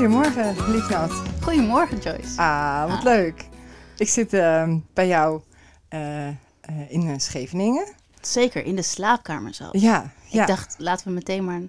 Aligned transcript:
Goedemorgen, 0.00 0.70
Liefnat. 0.70 1.12
Goedemorgen, 1.42 1.98
Joyce. 1.98 2.36
Ah, 2.40 2.88
wat 2.88 2.98
Ah. 2.98 3.02
leuk. 3.02 3.48
Ik 3.96 4.08
zit 4.08 4.32
ehm, 4.32 4.78
bij 4.94 5.06
jou 5.06 5.40
eh, 5.88 6.28
eh, 6.28 6.34
in 6.88 7.08
eh, 7.08 7.18
Scheveningen. 7.18 7.92
Zeker, 8.20 8.64
in 8.64 8.76
de 8.76 8.82
slaapkamer 8.82 9.54
zelfs. 9.54 9.80
Ja, 9.80 10.12
ja. 10.26 10.40
Ik 10.40 10.46
dacht, 10.46 10.74
laten 10.78 11.06
we 11.06 11.12
meteen 11.12 11.44
maar 11.44 11.60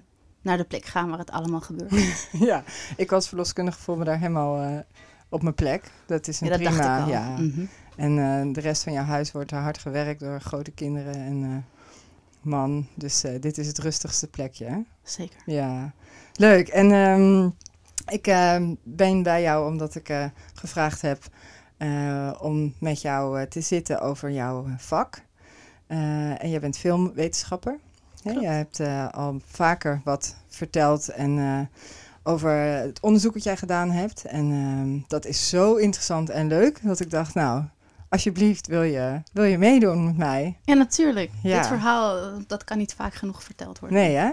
naar 0.42 0.56
de 0.56 0.64
plek 0.64 0.84
gaan 0.84 1.08
waar 1.08 1.18
het 1.18 1.30
allemaal 1.30 1.60
gebeurt. 1.60 2.28
ja. 2.50 2.64
Ik 2.96 3.10
was 3.10 3.28
verloskundige, 3.28 3.78
voel 3.78 3.96
me 3.96 4.04
daar 4.04 4.18
helemaal 4.18 4.84
op 5.28 5.42
mijn 5.42 5.54
plek. 5.54 5.90
Dat 6.06 6.28
is 6.28 6.40
een 6.40 6.46
ja, 6.46 6.52
dat 6.56 6.62
prima. 6.62 6.76
dacht 6.76 6.98
ik 6.98 7.04
al. 7.04 7.10
Ja. 7.10 7.28
Mhm. 7.28 7.64
En 7.96 8.52
de 8.52 8.60
rest 8.60 8.82
van 8.82 8.92
jouw 8.92 9.04
huis 9.04 9.32
wordt 9.32 9.50
hard 9.50 9.78
gewerkt 9.78 10.20
door 10.20 10.40
grote 10.40 10.70
kinderen 10.70 11.14
en 11.14 11.66
man. 12.42 12.86
Dus 12.94 13.20
dit 13.40 13.58
is 13.58 13.66
het 13.66 13.78
rustigste 13.78 14.28
plekje. 14.28 14.64
Hè? 14.64 14.78
Zeker. 15.02 15.40
Ja, 15.46 15.92
leuk. 16.32 16.68
En 16.68 16.92
ehm, 16.92 17.48
ik 18.12 18.26
ehm, 18.26 18.74
ben 18.82 19.22
bij 19.22 19.42
jou 19.42 19.70
omdat 19.70 19.94
ik 19.94 20.08
eh, 20.08 20.24
gevraagd 20.54 21.02
heb 21.02 21.22
eh, 21.76 22.30
om 22.40 22.74
met 22.78 23.00
jou 23.00 23.40
eh, 23.40 23.46
te 23.46 23.60
zitten 23.60 24.00
over 24.00 24.30
jouw 24.30 24.66
vak. 24.76 25.22
En 25.86 26.50
jij 26.50 26.60
bent 26.60 26.78
filmwetenschapper. 26.78 27.78
Hè? 28.22 28.30
Jij 28.32 28.54
hebt 28.54 28.80
al 29.14 29.40
vaker 29.46 30.00
wat 30.04 30.36
verteld 30.48 31.08
en, 31.08 31.68
over 32.22 32.50
het 32.56 33.00
onderzoek 33.00 33.34
dat 33.34 33.42
jij 33.42 33.56
gedaan 33.56 33.90
hebt. 33.90 34.24
En 34.24 34.50
ehm, 34.50 35.08
dat 35.08 35.26
is 35.26 35.48
zo 35.48 35.74
interessant 35.74 36.30
en 36.30 36.46
leuk 36.46 36.78
dat 36.82 37.00
ik 37.00 37.10
dacht, 37.10 37.34
nou, 37.34 37.62
alsjeblieft 38.08 38.66
wil 38.66 38.82
je, 38.82 39.22
wil 39.32 39.44
je 39.44 39.58
meedoen 39.58 40.04
met 40.04 40.16
mij? 40.16 40.58
Ja, 40.64 40.74
natuurlijk. 40.74 41.30
Ja. 41.42 41.58
Dit 41.58 41.66
verhaal, 41.66 42.30
dat 42.46 42.64
kan 42.64 42.78
niet 42.78 42.94
vaak 42.94 43.14
genoeg 43.14 43.42
verteld 43.42 43.78
worden. 43.78 43.98
Nee, 43.98 44.16
hè? 44.16 44.30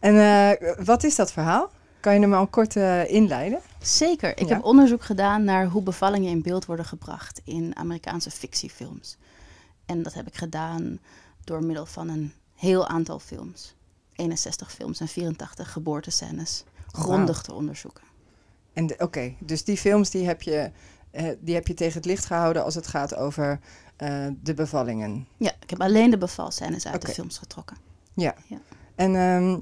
En 0.00 0.58
wat 0.84 1.04
is 1.04 1.14
dat 1.16 1.32
verhaal? 1.32 1.70
Kan 2.04 2.14
je 2.14 2.20
hem 2.20 2.34
al 2.34 2.46
kort 2.46 2.76
eh, 2.76 3.10
inleiden? 3.10 3.60
Zeker. 3.80 4.30
Ik 4.30 4.48
Ja. 4.48 4.54
heb 4.54 4.64
onderzoek 4.64 5.02
gedaan 5.02 5.44
naar 5.44 5.66
hoe 5.66 5.82
bevallingen 5.82 6.30
in 6.30 6.42
beeld 6.42 6.64
worden 6.64 6.84
gebracht 6.84 7.40
in 7.44 7.76
Amerikaanse 7.76 8.30
fictiefilms. 8.30 9.16
En 9.86 10.02
dat 10.02 10.14
heb 10.14 10.26
ik 10.26 10.34
gedaan 10.34 10.98
door 11.44 11.64
middel 11.64 11.86
van 11.86 12.08
een 12.08 12.32
heel 12.54 12.86
aantal 12.86 13.18
films. 13.18 13.74
61 14.16 14.72
films 14.72 15.00
en 15.00 15.08
84 15.08 15.72
geboortescènes. 15.72 16.64
Grondig 16.92 17.42
te 17.42 17.52
onderzoeken. 17.52 18.04
En 18.72 19.00
Oké, 19.02 19.34
dus 19.38 19.64
die 19.64 19.76
films 19.76 20.10
die 20.10 20.26
heb, 20.26 20.42
je, 20.42 20.70
eh, 21.10 21.28
die 21.40 21.54
heb 21.54 21.66
je 21.66 21.74
tegen 21.74 21.94
het 21.94 22.04
licht 22.04 22.24
gehouden 22.24 22.64
als 22.64 22.74
het 22.74 22.86
gaat 22.86 23.14
over 23.16 23.60
eh, 23.96 24.26
de 24.42 24.54
bevallingen. 24.54 25.26
Ja, 25.36 25.52
ik 25.60 25.70
heb 25.70 25.80
alleen 25.80 26.10
de 26.10 26.18
bevalscènes 26.18 26.86
uit 26.86 27.02
de 27.06 27.12
films 27.12 27.38
getrokken. 27.38 27.76
En 28.94 29.16
ehm, 29.16 29.58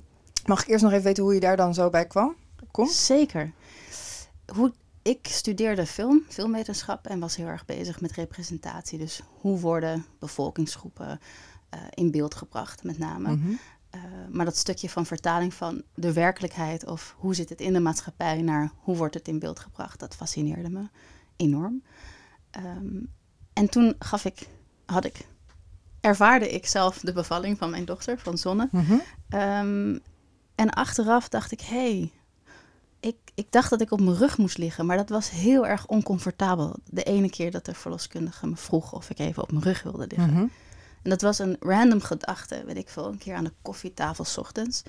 mag 0.47 0.63
ik 0.63 0.69
eerst 0.69 0.83
nog 0.83 0.93
even 0.93 1.05
weten 1.05 1.23
hoe 1.23 1.35
je 1.35 1.41
daar 1.41 1.57
dan 1.57 1.75
zo 1.75 1.91
bij 1.91 2.07
kwam? 2.07 2.35
Kom? 2.71 2.89
Zeker. 2.89 3.53
Hoe, 4.55 4.73
ik 5.03 5.27
studeerde 5.31 5.87
film, 5.87 6.25
filmwetenschap 6.29 7.07
en 7.07 7.21
was 7.21 7.37
heel 7.37 7.47
erg 7.47 7.65
bezig 7.65 8.01
met 8.01 8.13
representatie. 8.13 8.99
Dus 8.99 9.23
hoe 9.41 9.61
worden 9.61 10.07
bevolkingsgroepen 10.19 11.21
eh, 11.69 11.81
in 11.91 12.11
beeld 12.11 12.35
gebracht, 12.35 12.85
met 12.85 12.99
name. 12.99 13.37
Mhm. 13.37 13.53
Eh, 13.91 14.01
maar 14.31 14.45
dat 14.45 14.57
stukje 14.57 14.89
van 14.89 15.07
vertaling 15.07 15.55
van 15.55 15.83
de 15.95 16.13
werkelijkheid 16.13 16.87
of 16.87 17.15
hoe 17.19 17.35
zit 17.35 17.49
het 17.49 17.61
in 17.61 17.73
de 17.73 17.81
maatschappij 17.81 18.43
naar 18.43 18.73
hoe 18.79 18.97
wordt 18.97 19.15
het 19.15 19.29
in 19.29 19.39
beeld 19.39 19.59
gebracht, 19.59 20.01
dat 20.01 20.15
fascineerde 20.15 20.71
me 20.71 20.89
enorm. 21.37 21.83
Ehm, 22.51 23.05
en 23.53 23.69
toen 23.69 23.95
gaf 23.99 24.25
ik, 24.25 24.49
had 24.87 25.05
ik, 25.05 25.27
ervaarde 26.01 26.51
ik 26.51 26.67
zelf 26.67 26.99
de 26.99 27.13
bevalling 27.13 27.59
van 27.59 27.71
mijn 27.71 27.85
dochter, 27.85 28.19
van 28.19 28.39
Zonne. 28.39 28.69
Mhm. 28.71 28.95
Ehm, 29.29 29.99
en 30.63 30.71
achteraf 30.71 31.29
dacht 31.29 31.53
ik, 31.53 31.61
hé, 31.61 31.77
hey, 31.77 32.11
ik, 33.01 33.17
ik 33.35 33.47
dacht 33.51 33.71
dat 33.71 33.81
ik 33.81 33.91
op 33.91 34.01
mijn 34.01 34.17
rug 34.17 34.39
moest 34.39 34.59
liggen, 34.59 34.87
maar 34.87 34.97
dat 34.97 35.09
was 35.09 35.31
heel 35.31 35.67
erg 35.67 35.87
oncomfortabel. 35.87 36.77
De 36.85 37.03
ene 37.03 37.31
keer 37.31 37.51
dat 37.51 37.65
de 37.65 37.75
verloskundige 37.75 38.47
me 38.47 38.57
vroeg 38.57 38.93
of 38.93 39.11
ik 39.11 39.19
even 39.19 39.43
op 39.43 39.53
mijn 39.53 39.65
rug 39.65 39.83
wilde 39.83 40.07
liggen. 40.09 40.33
Mhm. 40.33 40.47
En 41.03 41.11
dat 41.11 41.23
was 41.23 41.39
een 41.39 41.57
random 41.61 42.01
gedachte, 42.01 42.63
weet 42.67 42.77
ik 42.77 42.89
veel, 42.89 43.07
een 43.07 43.19
keer 43.19 43.35
aan 43.35 43.45
de 43.45 43.53
koffietafel 43.63 44.25
's 44.25 44.37
ochtends. 44.37 44.83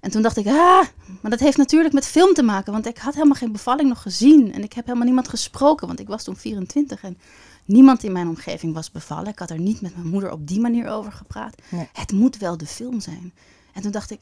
En 0.00 0.10
toen 0.10 0.22
dacht 0.22 0.36
ik, 0.36 0.46
ah, 0.46 0.86
maar 1.20 1.30
dat 1.30 1.40
heeft 1.40 1.56
natuurlijk 1.56 1.94
met 1.94 2.06
film 2.06 2.34
te 2.34 2.42
maken, 2.42 2.72
want 2.72 2.86
ik 2.86 2.98
had 2.98 3.14
helemaal 3.14 3.34
geen 3.34 3.52
bevalling 3.52 3.88
nog 3.88 4.02
gezien. 4.02 4.52
En 4.52 4.62
ik 4.62 4.72
heb 4.72 4.84
helemaal 4.84 5.06
niemand 5.06 5.28
gesproken, 5.28 5.86
want 5.86 6.00
ik 6.00 6.08
was 6.08 6.24
toen 6.24 6.36
24 6.36 7.02
en 7.02 7.18
niemand 7.64 8.04
in 8.04 8.12
mijn 8.12 8.28
omgeving 8.28 8.74
was 8.74 8.90
bevallen. 8.90 9.26
Ik 9.26 9.38
had 9.38 9.50
er 9.50 9.58
niet 9.58 9.80
met 9.80 9.96
mijn 9.96 10.08
moeder 10.08 10.32
op 10.32 10.46
die 10.46 10.60
manier 10.60 10.88
over 10.88 11.12
gepraat. 11.12 11.54
Nee. 11.68 11.88
Het 11.92 12.12
moet 12.12 12.36
wel 12.36 12.56
de 12.56 12.66
film 12.66 13.00
zijn. 13.00 13.32
En 13.72 13.82
toen 13.82 13.90
dacht 13.90 14.10
ik, 14.10 14.20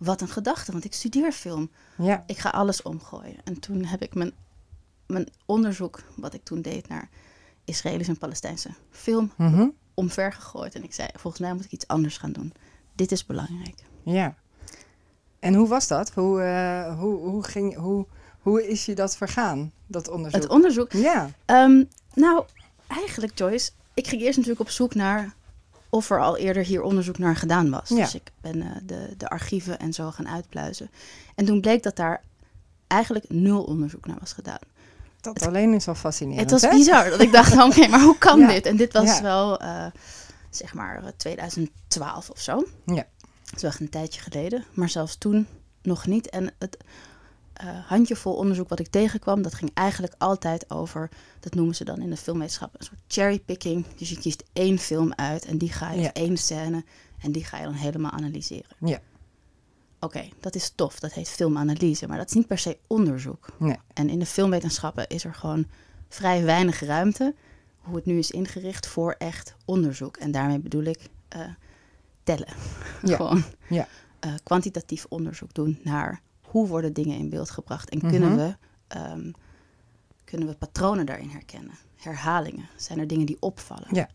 wat 0.00 0.20
een 0.20 0.28
gedachte, 0.28 0.72
want 0.72 0.84
ik 0.84 0.92
studeer 0.94 1.32
film. 1.32 1.70
Ja, 1.96 2.22
Ik 2.26 2.38
ga 2.38 2.48
alles 2.48 2.82
omgooien. 2.82 3.36
En 3.44 3.60
toen 3.60 3.84
heb 3.84 4.02
ik 4.02 4.14
mijn, 4.14 4.32
mijn 5.06 5.28
onderzoek, 5.46 6.02
wat 6.16 6.34
ik 6.34 6.44
toen 6.44 6.62
deed 6.62 6.88
naar 6.88 7.08
Israëlische 7.64 8.12
en 8.12 8.18
Palestijnse 8.18 8.70
film, 8.90 9.32
Mhm. 9.36 9.68
omver 9.94 10.32
gegooid. 10.32 10.74
En 10.74 10.84
ik 10.84 10.94
zei, 10.94 11.08
volgens 11.12 11.42
mij 11.42 11.52
moet 11.54 11.64
ik 11.64 11.72
iets 11.72 11.86
anders 11.86 12.18
gaan 12.18 12.32
doen. 12.32 12.52
Dit 12.94 13.12
is 13.12 13.26
belangrijk. 13.26 13.84
ja. 14.04 14.34
En 15.38 15.54
hoe 15.54 15.68
was 15.68 15.88
dat? 15.88 16.10
Hoe, 16.10 16.42
eh, 16.42 16.98
hoe, 16.98 17.16
hoe, 17.28 17.44
ging, 17.44 17.76
hoe, 17.76 18.06
hoe 18.40 18.68
is 18.68 18.84
je 18.86 18.94
dat 18.94 19.16
vergaan, 19.16 19.72
dat 19.86 20.08
onderzoek? 20.08 20.40
Het 20.42 20.50
onderzoek. 20.50 20.92
ja, 20.92 21.30
Ehm, 21.44 21.84
nou, 22.14 22.44
eigenlijk 22.86 23.38
Joyce, 23.38 23.70
ik 23.94 24.06
ging 24.08 24.20
eerst 24.22 24.36
natuurlijk 24.36 24.60
op 24.68 24.70
zoek 24.70 24.94
naar 24.94 25.34
of 25.90 26.10
er 26.10 26.20
al 26.20 26.36
eerder 26.36 26.64
hier 26.64 26.82
onderzoek 26.82 27.18
naar 27.18 27.36
gedaan 27.36 27.70
was. 27.70 27.88
Ja. 27.88 27.96
Dus 27.96 28.14
ik 28.14 28.30
ben 28.40 28.62
eh, 28.62 28.68
de, 28.82 29.14
de 29.16 29.28
archieven 29.28 29.78
en 29.78 29.92
zo 29.92 30.10
gaan 30.10 30.28
uitpluizen. 30.28 30.90
En 31.34 31.44
toen 31.44 31.60
bleek 31.60 31.82
dat 31.82 31.96
daar 31.96 32.22
eigenlijk 32.86 33.24
nul 33.28 33.62
onderzoek 33.62 34.06
naar 34.06 34.16
was 34.20 34.32
gedaan. 34.32 34.58
dat 35.20 35.46
alleen 35.46 35.74
is 35.74 35.88
al 35.88 35.94
fascinerend. 35.94 36.50
het 36.50 36.60
was 36.60 36.70
hè? 36.70 36.76
bizar 36.76 37.10
dat 37.10 37.20
ik 37.20 37.32
dacht, 37.32 37.52
oké, 37.64 37.86
maar 37.88 38.00
hoe 38.02 38.18
kan 38.18 38.38
Ja. 38.38 38.46
dit? 38.48 38.66
En 38.66 38.76
dit 38.76 38.92
was 38.92 39.04
Ja. 39.16 39.22
wel, 39.22 39.60
eh, 39.60 39.86
zeg 40.50 40.74
maar, 40.74 41.04
eh, 41.04 41.08
2012 41.16 42.30
of 42.30 42.40
zo. 42.40 42.64
Ja. 42.86 42.94
Dat 43.44 43.54
is 43.56 43.62
wel 43.62 43.70
echt 43.70 43.80
een 43.80 43.88
tijdje 43.90 44.20
geleden. 44.20 44.64
Maar 44.72 44.88
zelfs 44.88 45.16
toen 45.16 45.46
nog 45.82 46.06
niet. 46.06 46.28
En 46.30 46.52
het 46.58 46.76
eh, 47.60 47.68
handjevol 47.86 48.34
onderzoek 48.34 48.68
wat 48.68 48.78
ik 48.78 48.86
tegenkwam, 48.88 49.42
dat 49.42 49.54
ging 49.54 49.70
eigenlijk 49.74 50.14
altijd 50.18 50.70
over, 50.70 51.08
dat 51.40 51.54
noemen 51.54 51.74
ze 51.74 51.84
dan 51.84 52.00
in 52.02 52.10
de 52.10 52.16
filmwetenschap, 52.16 52.74
een 52.78 52.84
soort 52.84 53.00
cherrypicking. 53.08 53.86
Dus 53.96 54.08
je 54.10 54.18
kiest 54.18 54.44
één 54.52 54.78
film 54.78 55.12
uit 55.14 55.44
en 55.44 55.58
die 55.58 55.72
ga 55.72 55.92
je, 55.92 56.00
Ja. 56.00 56.12
één 56.12 56.36
scène, 56.36 56.84
en 57.20 57.32
die 57.32 57.44
ga 57.44 57.58
je 57.58 57.64
dan 57.64 57.72
helemaal 57.72 58.10
analyseren. 58.10 58.76
Ja. 58.78 58.98
Oké, 60.00 60.28
dat 60.40 60.54
is 60.54 60.72
tof, 60.74 61.00
dat 61.00 61.12
heet 61.12 61.28
filmanalyse, 61.28 62.06
maar 62.06 62.16
dat 62.18 62.28
is 62.28 62.34
niet 62.34 62.46
per 62.46 62.58
se 62.58 62.78
onderzoek. 62.86 63.46
Nee. 63.58 63.76
En 63.94 64.08
in 64.08 64.18
de 64.18 64.26
filmwetenschappen 64.26 65.08
is 65.08 65.24
er 65.24 65.34
gewoon 65.34 65.66
vrij 66.08 66.44
weinig 66.44 66.80
ruimte, 66.80 67.34
hoe 67.78 67.96
het 67.96 68.06
nu 68.06 68.18
is 68.18 68.30
ingericht, 68.30 68.86
voor 68.86 69.14
echt 69.18 69.54
onderzoek. 69.64 70.16
En 70.16 70.30
daarmee 70.30 70.58
bedoel 70.58 70.82
ik 70.84 71.08
eh, 71.28 71.40
tellen. 72.22 72.54
Ja. 73.02 73.16
gewoon 73.16 73.42
Ja. 73.68 73.88
eh, 74.20 74.34
kwantitatief 74.42 75.06
onderzoek 75.08 75.54
doen 75.54 75.78
naar 75.82 76.20
hoe 76.50 76.68
worden 76.68 76.92
dingen 76.92 77.18
in 77.18 77.28
beeld 77.30 77.50
gebracht. 77.50 77.90
En 77.90 77.98
Mhm. 77.98 78.08
kunnen, 78.10 78.36
we, 78.36 78.56
ehm, 78.88 79.30
kunnen 80.24 80.48
we 80.48 80.54
patronen 80.54 81.06
daarin 81.06 81.28
herkennen? 81.28 81.74
Herhalingen. 81.96 82.68
Zijn 82.76 82.98
er 82.98 83.06
dingen 83.06 83.26
die 83.26 83.36
opvallen? 83.40 83.86
Ja. 83.90 84.08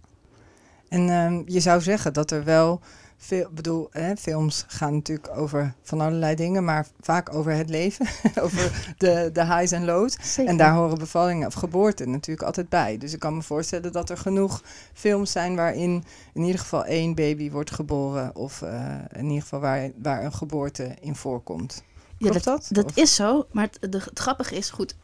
En 0.90 1.09
ehm, 1.09 1.41
je 1.45 1.59
zou 1.59 1.81
zeggen 1.81 2.13
dat 2.13 2.31
er 2.31 2.44
wel 2.44 2.79
veel, 3.18 3.50
bedoel, 3.51 3.88
hè, 3.91 4.16
films 4.16 4.66
gaan 4.68 4.94
natuurlijk 4.94 5.38
over 5.38 5.74
van 5.81 6.01
allerlei 6.01 6.35
dingen, 6.35 6.63
maar 6.63 6.88
vaak 7.00 7.34
over 7.34 7.51
het 7.51 7.69
leven, 7.69 8.07
over 8.44 8.94
de, 8.97 9.29
de 9.34 9.45
highs 9.45 9.72
en 9.72 9.85
lows. 9.85 10.18
Zeker. 10.34 10.51
En 10.51 10.57
daar 10.57 10.74
horen 10.74 10.97
bevallingen 10.97 11.47
of 11.47 11.53
geboorten 11.53 12.09
natuurlijk 12.12 12.47
altijd 12.47 12.69
bij. 12.69 12.97
Dus 12.97 13.13
ik 13.13 13.19
kan 13.19 13.35
me 13.35 13.41
voorstellen 13.41 13.91
dat 13.91 14.09
er 14.09 14.18
genoeg 14.18 14.63
films 14.94 15.31
zijn 15.31 15.56
waarin 15.56 16.03
in 16.34 16.41
ieder 16.44 16.59
geval 16.59 16.86
één 16.86 17.15
baby 17.15 17.51
wordt 17.51 17.71
geboren, 17.71 18.36
of 18.36 18.62
eh, 18.62 18.95
in 19.13 19.25
ieder 19.25 19.42
geval 19.42 19.59
waar, 19.59 19.92
waar 20.01 20.24
een 20.24 20.33
geboorte 20.33 20.95
in 21.01 21.15
voorkomt. 21.15 21.83
Ja, 22.17 22.31
dat? 22.31 22.67
Dat 22.71 22.85
Of- 22.85 22.95
is 22.95 23.15
zo, 23.15 23.47
maar 23.51 23.69
het, 23.79 23.91
de, 23.91 23.97
het 23.97 24.19
grappige 24.19 24.56
is, 24.56 24.69
goed, 24.69 24.95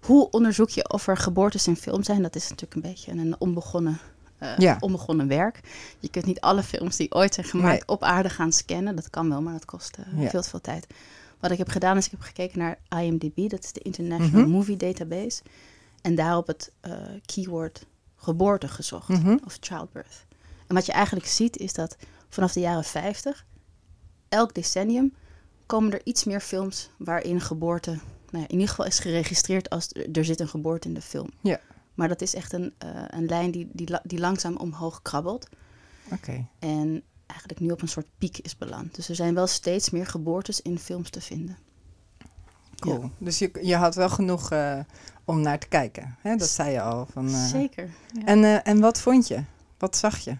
hoe 0.00 0.30
onderzoek 0.30 0.68
je 0.70 0.88
of 0.92 1.06
er 1.06 1.16
geboortes 1.16 1.66
in 1.66 1.76
film 1.76 2.02
zijn? 2.02 2.22
Dat 2.22 2.36
is 2.36 2.48
natuurlijk 2.48 2.74
een 2.74 2.90
beetje 2.92 3.12
een 3.12 3.40
onbegonnen, 3.40 3.98
eh, 4.38 4.56
Ja. 4.58 4.76
onbegonnen 4.80 5.28
werk. 5.28 5.60
Je 5.98 6.08
kunt 6.08 6.24
niet 6.24 6.40
alle 6.40 6.62
films 6.62 6.96
die 6.96 7.12
ooit 7.14 7.34
zijn 7.34 7.46
gemaakt 7.46 7.72
Nee. 7.72 7.88
op 7.96 8.02
aarde 8.02 8.28
gaan 8.30 8.52
scannen. 8.52 8.96
Dat 8.96 9.10
kan 9.10 9.28
wel, 9.28 9.42
maar 9.42 9.52
dat 9.52 9.64
kost 9.64 9.96
Ja. 10.16 10.28
veel 10.30 10.42
te 10.42 10.48
veel 10.48 10.60
tijd. 10.60 10.86
Wat 11.40 11.50
ik 11.50 11.58
heb 11.58 11.68
gedaan 11.68 11.96
is, 11.96 12.04
ik 12.04 12.10
heb 12.10 12.20
gekeken 12.20 12.58
naar 12.58 12.78
IMDb, 13.02 13.50
dat 13.50 13.64
is 13.64 13.72
de 13.72 13.80
International 13.80 14.40
Mhm. 14.40 14.50
Movie 14.50 14.76
Database. 14.76 15.42
En 16.02 16.14
daarop 16.14 16.46
het 16.46 16.72
eh, 16.80 16.92
keyword 17.26 17.86
geboorte 18.16 18.68
gezocht, 18.68 19.08
Mhm. 19.08 19.36
of 19.44 19.56
childbirth. 19.60 20.24
En 20.66 20.74
wat 20.74 20.86
je 20.86 20.92
eigenlijk 20.92 21.26
ziet 21.26 21.56
is 21.56 21.72
dat 21.72 21.96
vanaf 22.28 22.52
de 22.52 22.60
jaren 22.60 22.84
50, 22.84 23.44
elk 24.28 24.54
decennium, 24.54 25.14
komen 25.66 25.92
er 25.92 26.00
iets 26.04 26.24
meer 26.24 26.40
films 26.40 26.90
waarin 26.96 27.40
geboorte, 27.40 27.90
nou 27.90 28.42
ja, 28.42 28.48
in 28.48 28.52
ieder 28.52 28.68
geval 28.68 28.86
is 28.86 28.98
geregistreerd 28.98 29.70
als 29.70 29.88
er 30.12 30.24
zit 30.24 30.40
een 30.40 30.48
geboorte 30.48 30.88
in 30.88 30.94
de 30.94 31.00
film. 31.00 31.30
Ja. 31.40 31.60
Maar 31.94 32.08
dat 32.08 32.22
is 32.22 32.34
echt 32.34 32.52
een, 32.52 32.74
eh, 32.78 32.88
een 33.06 33.26
lijn 33.26 33.50
die, 33.50 33.68
die, 33.72 33.98
die 34.02 34.18
langzaam 34.18 34.56
omhoog 34.56 35.02
krabbelt. 35.02 35.48
Oké. 36.12 36.46
En 36.58 37.02
eigenlijk 37.26 37.60
nu 37.60 37.70
op 37.70 37.82
een 37.82 37.88
soort 37.88 38.06
piek 38.18 38.38
is 38.38 38.56
beland. 38.56 38.94
Dus 38.94 39.08
er 39.08 39.14
zijn 39.14 39.34
wel 39.34 39.46
steeds 39.46 39.90
meer 39.90 40.06
geboortes 40.06 40.60
in 40.60 40.78
films 40.78 41.10
te 41.10 41.20
vinden. 41.20 41.58
cool. 42.78 43.10
Dus 43.18 43.38
je, 43.38 43.50
je 43.62 43.76
had 43.76 43.94
wel 43.94 44.08
genoeg 44.08 44.50
eh, 44.50 44.78
om 45.24 45.40
naar 45.40 45.58
te 45.58 45.68
kijken. 45.68 46.16
Hè? 46.20 46.36
Dat 46.36 46.48
zei 46.48 46.70
je 46.70 46.80
al. 46.80 47.06
Van, 47.12 47.28
eh, 47.28 47.46
Zeker. 47.46 47.90
ja. 48.12 48.24
En, 48.24 48.64
en 48.64 48.80
wat 48.80 49.00
vond 49.00 49.28
je? 49.28 49.42
Wat 49.78 49.96
zag 49.96 50.18
je? 50.18 50.36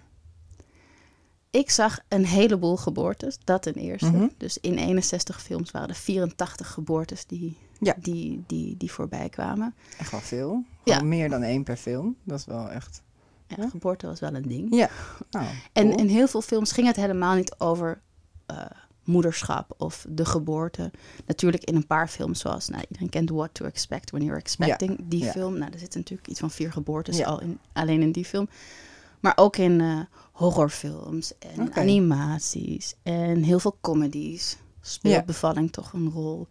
Ik 1.54 1.70
zag 1.70 1.98
een 2.08 2.24
heleboel 2.26 2.76
geboortes, 2.76 3.38
dat 3.44 3.62
ten 3.62 3.74
eerste. 3.74 4.10
Mhm. 4.10 4.26
Dus 4.36 4.58
in 4.58 4.78
61 4.78 5.42
films 5.42 5.70
waren 5.70 5.88
er 5.88 5.94
84 5.94 6.68
geboortes 6.70 7.26
die, 7.26 7.56
Ja. 7.80 7.94
die, 7.98 8.44
die, 8.46 8.76
die 8.76 8.90
voorbij 8.92 9.28
kwamen. 9.28 9.74
Echt 9.98 10.10
wel 10.10 10.20
veel. 10.20 10.64
Ja. 10.84 10.94
Gewoon 10.94 11.08
meer 11.08 11.28
dan 11.28 11.42
één 11.42 11.62
per 11.64 11.76
film. 11.76 12.16
Dat 12.24 12.38
is 12.38 12.44
wel 12.44 12.70
echt... 12.70 13.02
Ja, 13.46 13.56
Ja. 13.58 13.68
geboorte 13.68 14.06
was 14.06 14.20
wel 14.20 14.34
een 14.34 14.48
ding. 14.48 14.74
Ja. 14.74 14.88
Nou, 15.30 15.46
En 15.72 15.86
cool. 15.88 15.98
in 15.98 16.08
heel 16.08 16.28
veel 16.28 16.42
films 16.42 16.72
ging 16.72 16.86
het 16.86 16.96
helemaal 16.96 17.34
niet 17.34 17.54
over 17.58 18.00
eh, 18.46 18.56
moederschap 19.04 19.74
of 19.76 20.06
de 20.08 20.24
geboorte. 20.24 20.90
Natuurlijk 21.26 21.64
in 21.64 21.76
een 21.76 21.86
paar 21.86 22.08
films, 22.08 22.40
zoals 22.40 22.68
nou, 22.68 22.82
iedereen 22.88 23.08
kent 23.10 23.30
What 23.30 23.54
to 23.54 23.64
Expect 23.64 24.10
When 24.10 24.22
You're 24.22 24.40
Expecting. 24.40 24.98
Die 25.04 25.24
ja. 25.24 25.30
film, 25.30 25.58
nou, 25.58 25.72
er 25.72 25.78
zitten 25.78 26.00
natuurlijk 26.00 26.28
iets 26.28 26.40
van 26.40 26.50
vier 26.50 26.72
geboortes 26.72 27.16
Ja. 27.16 27.26
al 27.26 27.40
in, 27.40 27.58
alleen 27.72 28.02
in 28.02 28.12
die 28.12 28.24
film. 28.24 28.48
Maar 29.20 29.32
ook 29.36 29.56
in 29.56 29.80
eh, 29.80 30.00
horrorfilms 30.34 31.32
en 31.38 31.74
animaties 31.74 32.94
en 33.02 33.42
heel 33.42 33.58
veel 33.58 33.76
comedies 33.80 34.56
speelt 34.80 35.14
Ja. 35.14 35.22
bevalling 35.22 35.72
toch 35.72 35.92
een 35.92 36.10
rol, 36.10 36.46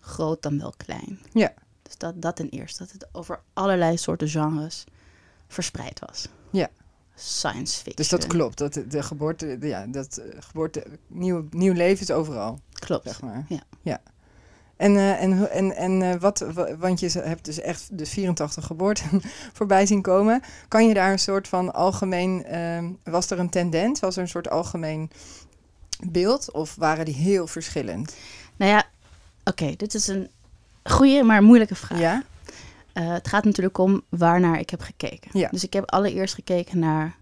groot 0.00 0.42
dan 0.42 0.58
wel 0.58 0.72
klein. 0.76 1.18
Ja. 1.32 1.52
Dus 1.82 1.96
dat, 1.96 2.22
dat 2.22 2.36
ten 2.36 2.48
eerste, 2.48 2.78
dat 2.82 2.92
het 2.92 3.08
over 3.12 3.40
allerlei 3.52 3.96
soorten 3.96 4.28
genres 4.28 4.84
verspreid 5.48 6.00
was. 6.06 6.28
Ja. 6.50 6.68
Science 7.14 7.74
fiction. 7.74 7.94
Dus 7.96 8.08
dat 8.08 8.26
klopt. 8.26 8.58
Dat 8.58 8.72
de, 8.88 9.02
geboorte, 9.02 9.58
de- 9.58 9.66
ja, 9.66 9.86
dat 9.86 10.16
eh, 10.16 10.36
geboorte, 10.42 10.86
nieuw, 11.06 11.46
nieuw 11.50 11.72
leven 11.72 12.00
is 12.02 12.10
overal, 12.10 12.58
Klopt. 12.72 13.04
zeg 13.04 13.22
maar. 13.22 13.44
Ja. 13.48 13.62
ja. 13.82 14.00
En, 14.76 14.96
eh, 14.96 15.22
en, 15.22 15.50
en, 15.50 15.76
en 15.76 16.02
eh, 16.02 16.20
wat, 16.20 16.38
wa- 16.54 16.76
want 16.76 17.00
je 17.00 17.08
hebt 17.18 17.44
dus 17.44 17.60
echt 17.60 17.98
de 17.98 18.06
84 18.06 18.64
geboorten 18.66 19.22
voorbij 19.58 19.86
zien 19.86 20.02
komen. 20.02 20.42
Kan 20.68 20.86
je 20.88 20.94
daar 20.94 21.12
een 21.12 21.18
soort 21.18 21.48
van 21.48 21.72
algemeen, 21.74 22.44
ehm, 22.44 22.90
was 23.04 23.30
er 23.30 23.38
een 23.38 23.50
tendens? 23.50 24.00
Was 24.00 24.16
er 24.16 24.22
een 24.22 24.28
soort 24.28 24.50
algemeen 24.50 25.10
beeld? 26.10 26.52
Of 26.52 26.74
waren 26.74 27.04
die 27.04 27.14
heel 27.14 27.46
verschillend? 27.46 28.16
Nou 28.56 28.70
ja, 28.70 28.84
oké, 29.44 29.74
dit 29.76 29.94
is 29.94 30.06
een 30.06 30.30
goede, 30.84 31.22
maar 31.22 31.42
moeilijke 31.42 31.74
vraag. 31.74 31.98
Ja? 31.98 32.22
Eh, 32.92 33.12
het 33.12 33.28
gaat 33.28 33.44
natuurlijk 33.44 33.78
om 33.78 34.02
waarnaar 34.08 34.58
ik 34.58 34.70
heb 34.70 34.80
gekeken. 34.80 35.30
Ja. 35.38 35.48
Dus 35.48 35.64
ik 35.64 35.72
heb 35.72 35.90
allereerst 35.90 36.34
gekeken 36.34 36.78
naar, 36.78 37.16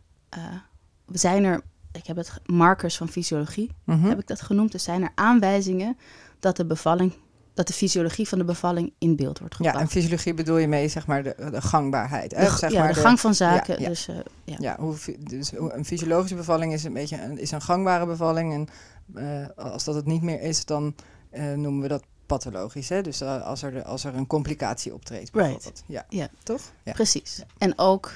zijn 1.12 1.44
er, 1.44 1.60
ik 1.92 2.06
heb 2.06 2.16
het 2.16 2.32
markers 2.46 2.96
van 2.96 3.08
fysiologie, 3.08 3.70
Mhm. 3.84 4.08
heb 4.08 4.18
ik 4.18 4.26
dat 4.26 4.40
genoemd. 4.40 4.72
Dus 4.72 4.82
zijn 4.84 5.02
er 5.02 5.12
aanwijzingen 5.14 5.96
dat 6.40 6.56
de 6.56 6.64
bevalling, 6.66 7.12
dat 7.54 7.66
de 7.66 7.72
fysiologie 7.72 8.28
van 8.28 8.38
de 8.38 8.44
bevalling 8.44 8.92
in 8.98 9.16
beeld 9.16 9.38
wordt 9.38 9.54
Ja, 9.58 9.64
gebracht. 9.64 9.84
en 9.84 9.90
fysiologie 9.90 10.34
bedoel 10.34 10.56
je 10.56 10.68
mee, 10.68 10.88
zeg 10.88 11.06
maar, 11.06 11.22
de, 11.22 11.34
de 11.50 11.60
gangbaarheid. 11.62 12.30
de, 12.30 12.36
g- 12.46 12.58
zeg 12.58 12.70
ja, 12.72 12.78
maar 12.78 12.92
de 12.94 13.00
gang 13.00 13.20
van 13.20 13.34
zaken. 13.34 13.80
ja. 13.80 13.88
Dus, 13.88 14.08
eh, 14.08 14.16
ja. 14.44 14.56
Ja, 14.58 14.76
hoe, 14.78 14.94
dus 15.20 15.50
hoe- 15.50 15.72
een 15.72 15.84
fysiologische 15.84 16.34
bevalling 16.36 16.72
is 16.72 16.84
een 16.84 16.92
beetje 16.92 17.22
een, 17.22 17.38
is 17.38 17.50
een 17.50 17.62
gangbare 17.62 18.06
bevalling. 18.06 18.52
En 18.52 18.68
eh, 19.54 19.64
als 19.64 19.84
dat 19.84 19.94
het 19.94 20.06
niet 20.06 20.22
meer 20.22 20.40
is, 20.40 20.64
dan 20.64 20.94
eh, 21.30 21.52
noemen 21.52 21.82
we 21.82 21.88
dat 21.88 22.02
pathologisch. 22.26 22.88
Hè? 22.88 23.02
Dus 23.02 23.20
eh, 23.20 23.42
als, 23.46 23.62
er, 23.62 23.82
als 23.82 24.04
er 24.04 24.14
een 24.14 24.26
complicatie 24.26 24.94
optreedt, 24.94 25.30
Right. 25.32 25.48
bijvoorbeeld. 25.52 25.82
Ja. 25.86 26.06
Ja. 26.08 26.28
toch? 26.42 26.60
Ja. 26.84 26.92
Precies. 26.92 27.42
En 27.58 27.78
ook 27.78 28.12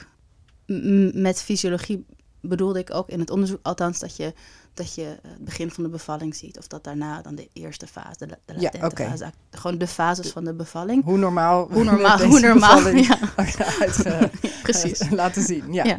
met 1.12 1.42
fysiologie 1.42 2.04
bedoelde 2.40 2.78
ik 2.78 2.94
ook 2.94 3.08
in 3.08 3.20
het 3.20 3.30
onderzoek, 3.30 3.58
althans 3.62 3.98
dat 3.98 4.16
je, 4.16 4.34
dat 4.76 4.94
je 4.94 5.02
het 5.22 5.44
begin 5.44 5.70
van 5.70 5.84
de 5.84 5.90
bevalling 5.90 6.34
ziet. 6.34 6.58
Of 6.58 6.66
dat 6.66 6.84
daarna 6.84 7.22
dan 7.22 7.34
de 7.34 7.48
eerste 7.52 7.86
fase, 7.86 8.26
de, 8.26 8.38
Ja, 8.58 8.70
latente 8.80 8.96
fase, 9.04 9.32
gewoon 9.50 9.78
de 9.78 9.86
fases 9.86 10.30
van 10.30 10.44
de 10.44 10.54
bevalling. 10.54 11.04
Hoe 11.04 11.18
normaal, 11.18 11.68
Hoe 11.70 11.84
normaal, 11.92 12.18
hoe 12.22 12.40
normaal. 12.40 12.76
bevalling 12.76 13.06
Ja, 13.08 13.18
uit, 13.80 14.02
eh, 14.04 14.22
precies. 14.62 14.98
eh, 14.98 15.10
laten 15.10 15.42
zien. 15.42 15.72
Ja. 15.72 15.84
Ja. 15.84 15.98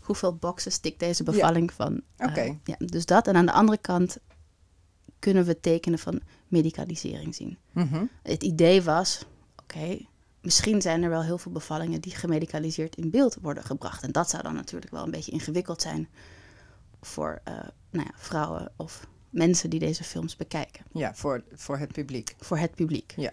Hoeveel 0.00 0.34
boxen 0.36 0.80
tikt 0.80 1.00
deze 1.00 1.22
bevalling 1.22 1.72
van? 1.72 2.00
eh, 2.16 2.28
Oké. 2.28 2.58
ja, 2.64 2.74
dus 2.78 3.06
dat. 3.06 3.26
En 3.26 3.36
aan 3.36 3.46
de 3.46 3.52
andere 3.52 3.78
kant 3.78 4.18
kunnen 5.18 5.44
we 5.44 5.60
tekenen 5.60 5.98
van 5.98 6.20
medicalisering 6.48 7.34
zien. 7.34 7.58
Mhm. 7.72 8.04
Het 8.22 8.42
idee 8.42 8.82
was, 8.82 9.24
oké, 9.62 9.98
misschien 10.42 10.82
zijn 10.82 11.02
er 11.02 11.10
wel 11.10 11.22
heel 11.22 11.38
veel 11.38 11.52
bevallingen 11.52 12.00
die 12.00 12.14
gemedicaliseerd 12.16 12.96
in 12.96 13.10
beeld 13.10 13.36
worden 13.42 13.64
gebracht. 13.64 14.02
En 14.02 14.12
dat 14.12 14.30
zou 14.30 14.42
dan 14.42 14.54
natuurlijk 14.54 14.92
wel 14.92 15.04
een 15.04 15.10
beetje 15.10 15.32
ingewikkeld 15.32 15.82
zijn 15.82 16.08
voor 17.00 17.40
eh, 17.44 17.54
nou 17.90 18.06
ja, 18.06 18.12
vrouwen 18.16 18.72
of 18.76 19.06
mensen 19.30 19.70
die 19.70 19.80
deze 19.80 20.04
films 20.04 20.36
bekijken. 20.36 20.84
ja 20.92 21.14
voor, 21.14 21.42
voor 21.52 21.78
het 21.78 21.92
publiek. 21.92 22.34
Voor 22.38 22.58
het 22.58 22.74
publiek. 22.74 23.12
Ja. 23.16 23.32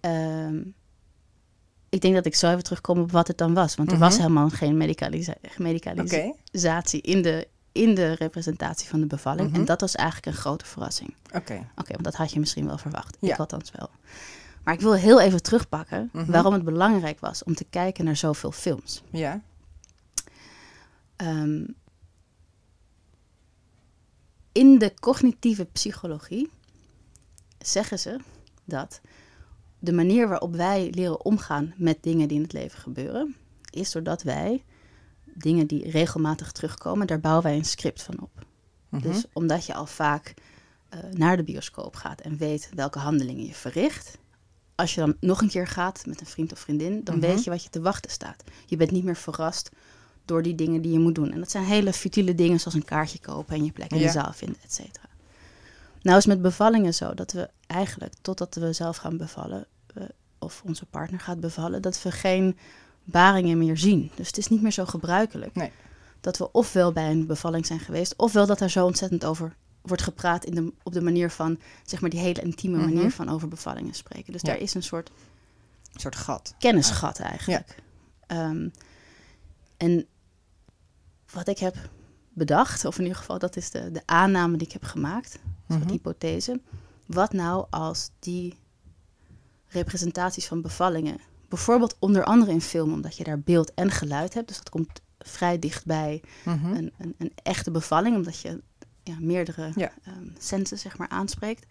Ehm, 0.00 0.62
ik 1.88 2.00
denk 2.00 2.14
dat 2.14 2.26
ik 2.26 2.34
zo 2.34 2.50
even 2.50 2.62
terugkom 2.62 2.98
op 2.98 3.10
wat 3.12 3.28
het 3.28 3.38
dan 3.38 3.54
was. 3.54 3.74
Want 3.74 3.88
er 3.90 3.96
Mhm. 3.96 4.04
was 4.04 4.16
helemaal 4.16 4.48
geen 4.50 4.76
medicalisa- 4.76 5.34
gemedicalisatie 5.42 6.98
Oké, 6.98 7.10
in, 7.10 7.22
de, 7.22 7.48
in 7.72 7.94
de 7.94 8.12
representatie 8.12 8.88
van 8.88 9.00
de 9.00 9.06
bevalling. 9.06 9.50
Mhm. 9.50 9.58
En 9.60 9.64
dat 9.64 9.80
was 9.80 9.94
eigenlijk 9.94 10.26
een 10.26 10.42
grote 10.42 10.64
verrassing. 10.64 11.14
oké. 11.34 11.54
Oké, 11.76 11.92
want 11.92 12.04
dat 12.04 12.14
had 12.14 12.32
je 12.32 12.40
misschien 12.40 12.66
wel 12.66 12.78
verwacht. 12.78 13.16
Ja. 13.20 13.32
Ik 13.32 13.38
althans 13.38 13.70
wel. 13.76 13.90
Maar 14.64 14.74
ik 14.74 14.80
wil 14.80 14.94
heel 14.94 15.20
even 15.20 15.42
terugpakken 15.42 16.08
Mhm. 16.12 16.30
waarom 16.30 16.52
het 16.52 16.64
belangrijk 16.64 17.20
was 17.20 17.44
om 17.44 17.54
te 17.54 17.64
kijken 17.70 18.04
naar 18.04 18.16
zoveel 18.16 18.52
films. 18.52 19.02
Ja. 19.10 19.40
Ehm, 21.16 21.64
in 24.54 24.78
de 24.78 24.94
cognitieve 25.00 25.64
psychologie 25.64 26.50
zeggen 27.58 27.98
ze 27.98 28.16
dat 28.64 29.00
de 29.78 29.92
manier 29.92 30.28
waarop 30.28 30.54
wij 30.54 30.90
leren 30.90 31.24
omgaan 31.24 31.74
met 31.76 32.02
dingen 32.02 32.28
die 32.28 32.36
in 32.36 32.42
het 32.42 32.52
leven 32.52 32.78
gebeuren, 32.78 33.36
is 33.70 33.92
doordat 33.92 34.22
wij 34.22 34.64
dingen 35.24 35.66
die 35.66 35.90
regelmatig 35.90 36.52
terugkomen, 36.52 37.06
daar 37.06 37.20
bouwen 37.20 37.42
wij 37.42 37.56
een 37.56 37.64
script 37.64 38.02
van 38.02 38.20
op. 38.20 38.46
Mhm. 38.88 39.02
Dus 39.02 39.24
omdat 39.32 39.66
je 39.66 39.74
al 39.74 39.86
vaak 39.86 40.34
eh, 40.88 41.00
naar 41.10 41.36
de 41.36 41.44
bioscoop 41.44 41.96
gaat 41.96 42.20
en 42.20 42.36
weet 42.36 42.70
welke 42.74 42.98
handelingen 42.98 43.46
je 43.46 43.54
verricht. 43.54 44.18
Als 44.74 44.94
je 44.94 45.00
dan 45.00 45.16
nog 45.20 45.40
een 45.40 45.48
keer 45.48 45.66
gaat 45.66 46.06
met 46.06 46.20
een 46.20 46.26
vriend 46.26 46.52
of 46.52 46.58
vriendin, 46.58 47.04
dan 47.04 47.18
Mhm. 47.18 47.26
weet 47.26 47.44
je 47.44 47.50
wat 47.50 47.62
je 47.62 47.70
te 47.70 47.80
wachten 47.80 48.10
staat. 48.10 48.44
Je 48.66 48.76
bent 48.76 48.90
niet 48.90 49.04
meer 49.04 49.16
verrast 49.16 49.70
door 50.24 50.42
die 50.42 50.54
dingen 50.54 50.82
die 50.82 50.92
je 50.92 50.98
moet 50.98 51.14
doen. 51.14 51.32
En 51.32 51.38
dat 51.38 51.50
zijn 51.50 51.64
hele 51.64 51.92
futiele 51.92 52.34
dingen 52.34 52.60
zoals 52.60 52.74
een 52.76 52.84
kaartje 52.84 53.18
kopen 53.20 53.54
en 53.56 53.64
je 53.64 53.72
plek 53.72 53.90
in 53.90 53.98
Ja. 53.98 54.06
de 54.06 54.12
zaal 54.12 54.32
vinden, 54.32 54.58
et 54.64 54.72
cetera. 54.72 55.06
Nou 56.02 56.16
is 56.18 56.26
met 56.26 56.42
bevallingen 56.42 56.94
zo 56.94 57.14
dat 57.14 57.32
we 57.32 57.50
eigenlijk, 57.66 58.14
totdat 58.20 58.54
we 58.54 58.72
zelf 58.72 58.96
gaan 58.96 59.16
bevallen, 59.16 59.66
of 60.38 60.62
onze 60.64 60.86
partner 60.86 61.20
gaat 61.20 61.40
bevallen, 61.40 61.82
dat 61.82 62.02
we 62.02 62.10
geen 62.12 62.56
baringen 63.04 63.58
meer 63.58 63.78
zien. 63.78 64.10
Dus 64.14 64.26
het 64.26 64.38
is 64.38 64.48
niet 64.48 64.62
meer 64.62 64.72
zo 64.72 64.84
gebruikelijk 64.84 65.54
Nee. 65.54 65.70
dat 66.20 66.36
we 66.38 66.52
ofwel 66.52 66.92
bij 66.92 67.10
een 67.10 67.26
bevalling 67.26 67.66
zijn 67.66 67.80
geweest, 67.80 68.14
ofwel 68.16 68.46
dat 68.46 68.60
er 68.60 68.70
zo 68.70 68.86
ontzettend 68.86 69.24
over 69.24 69.56
wordt 69.82 70.02
gepraat 70.02 70.44
in 70.44 70.54
de, 70.54 70.72
op 70.82 70.92
de 70.92 71.00
manier 71.00 71.30
van, 71.30 71.58
zeg 71.84 72.00
maar, 72.00 72.10
die 72.10 72.20
hele 72.20 72.42
intieme 72.42 72.76
Mhm. 72.76 72.94
manier 72.94 73.10
van 73.10 73.28
over 73.28 73.48
bevallingen 73.48 73.94
spreken. 73.94 74.32
Dus 74.32 74.40
Ja. 74.42 74.48
daar 74.48 74.58
is 74.60 74.74
een 74.74 74.82
soort 74.82 75.10
Een 75.92 76.00
soort 76.00 76.16
gat. 76.16 76.54
kennisgat 76.58 77.18
eigenlijk. 77.18 77.76
Ehm, 78.26 78.68
en 79.76 80.06
wat 81.34 81.48
ik 81.48 81.58
heb 81.58 81.76
bedacht, 82.32 82.84
of 82.84 82.96
in 82.96 83.02
ieder 83.02 83.18
geval 83.18 83.38
dat 83.38 83.56
is 83.56 83.70
de, 83.70 83.90
de 83.90 84.02
aanname 84.04 84.56
die 84.56 84.66
ik 84.66 84.72
heb 84.72 84.84
gemaakt, 84.84 85.38
soort 85.68 85.80
Mhm. 85.82 85.90
hypothese. 85.90 86.60
Wat 87.06 87.32
nou 87.32 87.66
als 87.70 88.10
die 88.18 88.58
representaties 89.68 90.46
van 90.46 90.60
bevallingen, 90.62 91.18
bijvoorbeeld 91.48 91.96
onder 91.98 92.24
andere 92.24 92.50
in 92.52 92.60
film, 92.60 92.92
omdat 92.92 93.16
je 93.16 93.24
daar 93.24 93.40
beeld 93.40 93.74
en 93.74 93.90
geluid 93.90 94.34
hebt, 94.34 94.48
dus 94.48 94.56
dat 94.56 94.68
komt 94.70 95.00
vrij 95.18 95.58
dichtbij 95.58 96.22
Mhm. 96.44 96.66
een, 96.74 96.92
een, 96.98 97.14
een 97.18 97.32
echte 97.42 97.70
bevalling, 97.70 98.16
omdat 98.16 98.40
je 98.40 98.62
ja, 99.02 99.16
meerdere 99.20 99.70
Ja. 99.74 99.92
ehm, 100.04 100.26
sensen 100.38 100.78
zeg 100.78 100.98
maar 100.98 101.08
aanspreekt. 101.08 101.66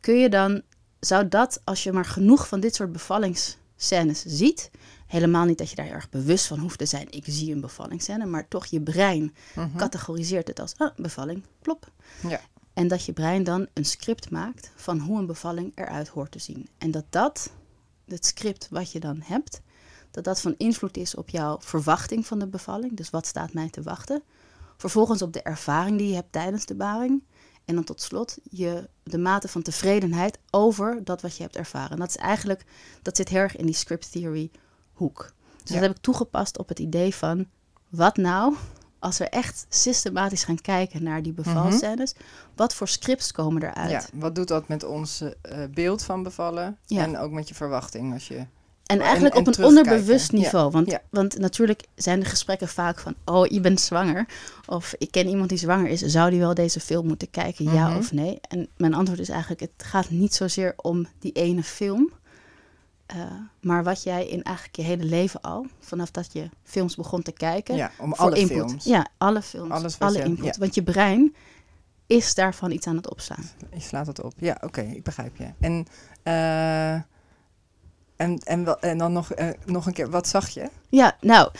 Kun 0.00 0.14
je 0.18 0.28
dan, 0.28 0.62
zou 1.00 1.28
dat, 1.28 1.60
als 1.64 1.82
je 1.82 1.92
maar 1.92 2.04
genoeg 2.04 2.48
van 2.48 2.60
dit 2.60 2.74
soort 2.74 2.92
bevallingsscènes 2.92 4.24
ziet, 4.26 4.70
helemaal 5.06 5.44
niet 5.44 5.58
dat 5.58 5.70
je 5.70 5.76
daar 5.76 5.90
erg 5.90 6.08
bewust 6.08 6.46
van 6.46 6.58
hoeft 6.58 6.78
te 6.78 6.86
zijn, 6.86 7.06
ik 7.10 7.24
zie 7.26 7.52
een 7.52 7.60
bevallingsscène, 7.60 8.26
maar 8.26 8.48
toch 8.48 8.66
je 8.66 8.80
brein 8.80 9.34
Mhm. 9.54 9.76
categoriseert 9.76 10.48
het 10.48 10.60
als 10.60 10.74
ah, 10.76 10.94
bevalling, 10.96 11.42
plop. 11.62 11.90
Ja. 12.28 12.40
En 12.72 12.88
dat 12.88 13.04
je 13.04 13.12
brein 13.12 13.44
dan 13.44 13.66
een 13.72 13.84
script 13.84 14.30
maakt 14.30 14.70
van 14.76 14.98
hoe 14.98 15.18
een 15.18 15.26
bevalling 15.26 15.72
eruit 15.74 16.08
hoort 16.08 16.30
te 16.30 16.38
zien. 16.38 16.68
En 16.78 16.90
dat 16.90 17.04
dat, 17.10 17.50
het 18.06 18.26
script 18.26 18.68
wat 18.70 18.92
je 18.92 19.00
dan 19.00 19.20
hebt, 19.24 19.60
dat 20.10 20.24
dat 20.24 20.40
van 20.40 20.54
invloed 20.56 20.96
is 20.96 21.14
op 21.14 21.28
jouw 21.28 21.56
verwachting 21.60 22.26
van 22.26 22.38
de 22.38 22.46
bevalling. 22.46 22.96
Dus 22.96 23.10
wat 23.10 23.26
staat 23.26 23.52
mij 23.52 23.70
te 23.70 23.82
wachten. 23.82 24.22
Vervolgens 24.76 25.22
op 25.22 25.32
de 25.32 25.42
ervaring 25.42 25.98
die 25.98 26.08
je 26.08 26.14
hebt 26.14 26.32
tijdens 26.32 26.66
de 26.66 26.74
baring. 26.74 27.22
En 27.64 27.74
dan 27.74 27.84
tot 27.84 28.00
slot 28.00 28.38
je, 28.50 28.88
de 29.02 29.18
mate 29.18 29.48
van 29.48 29.62
tevredenheid 29.62 30.38
over 30.50 31.04
dat 31.04 31.22
wat 31.22 31.36
je 31.36 31.42
hebt 31.42 31.56
ervaren. 31.56 31.98
Dat 31.98 32.08
is 32.08 32.16
eigenlijk, 32.16 32.64
dat 33.02 33.16
zit 33.16 33.28
heel 33.28 33.40
erg 33.40 33.56
in 33.56 33.66
die 33.66 33.74
script 33.74 34.12
theory 34.12 34.50
hoek. 34.96 35.32
Dus 35.62 35.68
Ja. 35.68 35.74
dat 35.74 35.82
heb 35.88 35.96
ik 35.96 36.02
toegepast 36.02 36.58
op 36.58 36.68
het 36.68 36.78
idee 36.78 37.14
van, 37.14 37.46
wat 37.88 38.16
nou 38.16 38.54
als 38.98 39.18
we 39.18 39.24
echt 39.28 39.66
systematisch 39.68 40.44
gaan 40.44 40.60
kijken 40.60 41.02
naar 41.02 41.22
die 41.22 41.32
bevalscènes, 41.32 42.14
wat 42.56 42.74
voor 42.74 42.88
scripts 42.88 43.32
komen 43.32 43.62
eruit? 43.62 43.90
Ja, 43.90 44.02
wat 44.14 44.34
doet 44.34 44.48
dat 44.48 44.68
met 44.68 44.84
ons 44.84 45.20
eh, 45.20 45.58
beeld 45.74 46.02
van 46.02 46.22
bevallen? 46.22 46.78
Ja. 46.86 47.02
En 47.02 47.18
ook 47.18 47.30
met 47.30 47.48
je 47.48 47.54
verwachting 47.54 48.12
als 48.12 48.28
je... 48.28 48.46
En 48.86 49.00
eigenlijk 49.00 49.34
en 49.34 49.40
op 49.40 49.46
een 49.46 49.64
onderbewust 49.64 50.32
Ja, 50.32 50.38
niveau. 50.38 50.70
Want, 50.70 50.90
ja. 50.90 51.00
want 51.10 51.38
natuurlijk 51.38 51.82
zijn 51.94 52.20
de 52.20 52.26
gesprekken 52.26 52.68
vaak 52.68 52.98
van... 52.98 53.14
oh, 53.24 53.46
je 53.46 53.60
bent 53.60 53.80
zwanger. 53.80 54.26
Of 54.66 54.94
ik 54.98 55.10
ken 55.10 55.28
iemand 55.28 55.48
die 55.48 55.58
zwanger 55.58 55.88
is. 55.88 56.00
Zou 56.00 56.30
die 56.30 56.38
wel 56.38 56.54
deze 56.54 56.80
film 56.80 57.06
moeten 57.06 57.30
kijken, 57.30 57.64
ja 57.72 57.88
Mhm. 57.88 57.98
of 57.98 58.12
nee? 58.12 58.38
En 58.48 58.68
mijn 58.76 58.94
antwoord 58.94 59.20
is 59.20 59.28
eigenlijk... 59.28 59.60
het 59.60 59.70
gaat 59.86 60.10
niet 60.10 60.34
zozeer 60.34 60.72
om 60.76 61.06
die 61.18 61.32
ene 61.32 61.62
film... 61.62 62.10
eh, 63.06 63.18
maar 63.60 63.84
wat 63.84 64.02
jij 64.02 64.26
in 64.26 64.42
eigenlijk 64.42 64.76
je 64.76 64.82
hele 64.82 65.04
leven 65.04 65.40
al... 65.40 65.66
vanaf 65.80 66.10
dat 66.10 66.32
je 66.32 66.48
films 66.62 66.96
begon 66.96 67.22
te 67.22 67.32
kijken... 67.32 67.76
Ja, 67.76 67.90
om 67.98 68.14
voor 68.14 68.24
alle 68.24 68.38
input. 68.38 68.56
films. 68.56 68.84
Ja, 68.84 69.06
alle 69.18 69.42
films. 69.42 69.70
Alles 69.70 69.98
alle 69.98 70.24
input. 70.24 70.44
ja. 70.44 70.54
Want 70.58 70.74
je 70.74 70.82
brein 70.82 71.34
is 72.06 72.34
daarvan 72.34 72.70
iets 72.70 72.86
aan 72.86 72.96
het 72.96 73.10
opslaan. 73.10 73.50
Je 73.72 73.80
slaat 73.80 74.06
het 74.06 74.22
op. 74.22 74.32
Ja, 74.36 74.58
oké, 74.60 74.80
ik 74.80 75.02
begrijp 75.02 75.36
je. 75.36 75.48
En, 75.60 75.86
eh, 76.22 76.92
en, 78.16 78.38
en, 78.44 78.64
wel, 78.64 78.80
en 78.80 78.98
dan 78.98 79.12
nog, 79.12 79.32
eh, 79.32 79.48
nog 79.64 79.86
een 79.86 79.92
keer, 79.92 80.10
wat 80.10 80.28
zag 80.28 80.48
je? 80.48 80.70
Ja, 80.88 81.16
nou, 81.20 81.50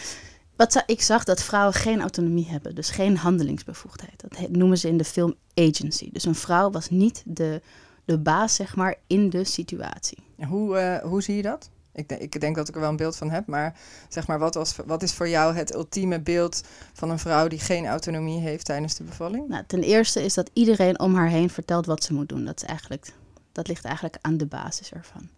wat 0.56 0.82
ik 0.86 1.02
zag 1.02 1.24
dat 1.24 1.42
vrouwen 1.42 1.74
geen 1.74 2.00
autonomie 2.00 2.48
hebben, 2.48 2.74
dus 2.74 2.90
geen 2.90 3.16
handelingsbevoegdheid. 3.16 4.24
Dat 4.28 4.48
noemen 4.50 4.78
ze 4.78 4.88
in 4.88 4.96
de 4.96 5.04
film 5.04 5.34
agency. 5.54 6.10
Dus 6.12 6.24
een 6.24 6.34
vrouw 6.34 6.70
was 6.70 6.90
niet 6.90 7.22
de, 7.24 7.62
de 8.06 8.18
baas, 8.18 8.54
zeg 8.54 8.76
maar, 8.76 8.94
in 9.06 9.30
de 9.30 9.44
situatie. 9.44 10.18
Hoe, 10.48 10.76
eh, 10.76 11.08
hoe 11.08 11.22
zie 11.22 11.36
je 11.36 11.42
dat? 11.42 11.70
Ik, 11.92 12.08
denk- 12.08 12.20
ik 12.20 12.40
denk 12.40 12.56
dat 12.56 12.68
ik 12.68 12.74
er 12.74 12.80
wel 12.80 12.90
een 12.90 12.96
beeld 12.96 13.16
van 13.16 13.30
heb, 13.30 13.46
maar 13.46 13.78
zeg 14.08 14.26
maar, 14.26 14.38
wat, 14.38 14.54
was, 14.54 14.76
wat 14.86 15.02
is 15.02 15.12
voor 15.12 15.28
jou 15.28 15.54
het 15.54 15.74
ultieme 15.74 16.20
beeld 16.20 16.62
van 16.92 17.10
een 17.10 17.18
vrouw 17.18 17.48
die 17.48 17.58
geen 17.58 17.86
autonomie 17.86 18.40
heeft 18.40 18.64
tijdens 18.64 18.94
de 18.94 19.04
bevalling? 19.04 19.48
Nou, 19.48 19.64
ten 19.66 19.82
eerste 19.82 20.24
is 20.24 20.34
dat 20.34 20.50
iedereen 20.52 21.00
om 21.00 21.14
haar 21.14 21.28
heen 21.28 21.50
vertelt 21.50 21.86
wat 21.86 22.04
ze 22.04 22.14
moet 22.14 22.28
doen. 22.28 22.44
Dat, 22.44 22.62
is 22.62 22.68
eigenlijk, 22.68 23.12
dat 23.52 23.68
ligt 23.68 23.84
eigenlijk 23.84 24.16
aan 24.20 24.36
de 24.36 24.46
basis 24.46 24.92
ervan. 24.92 25.28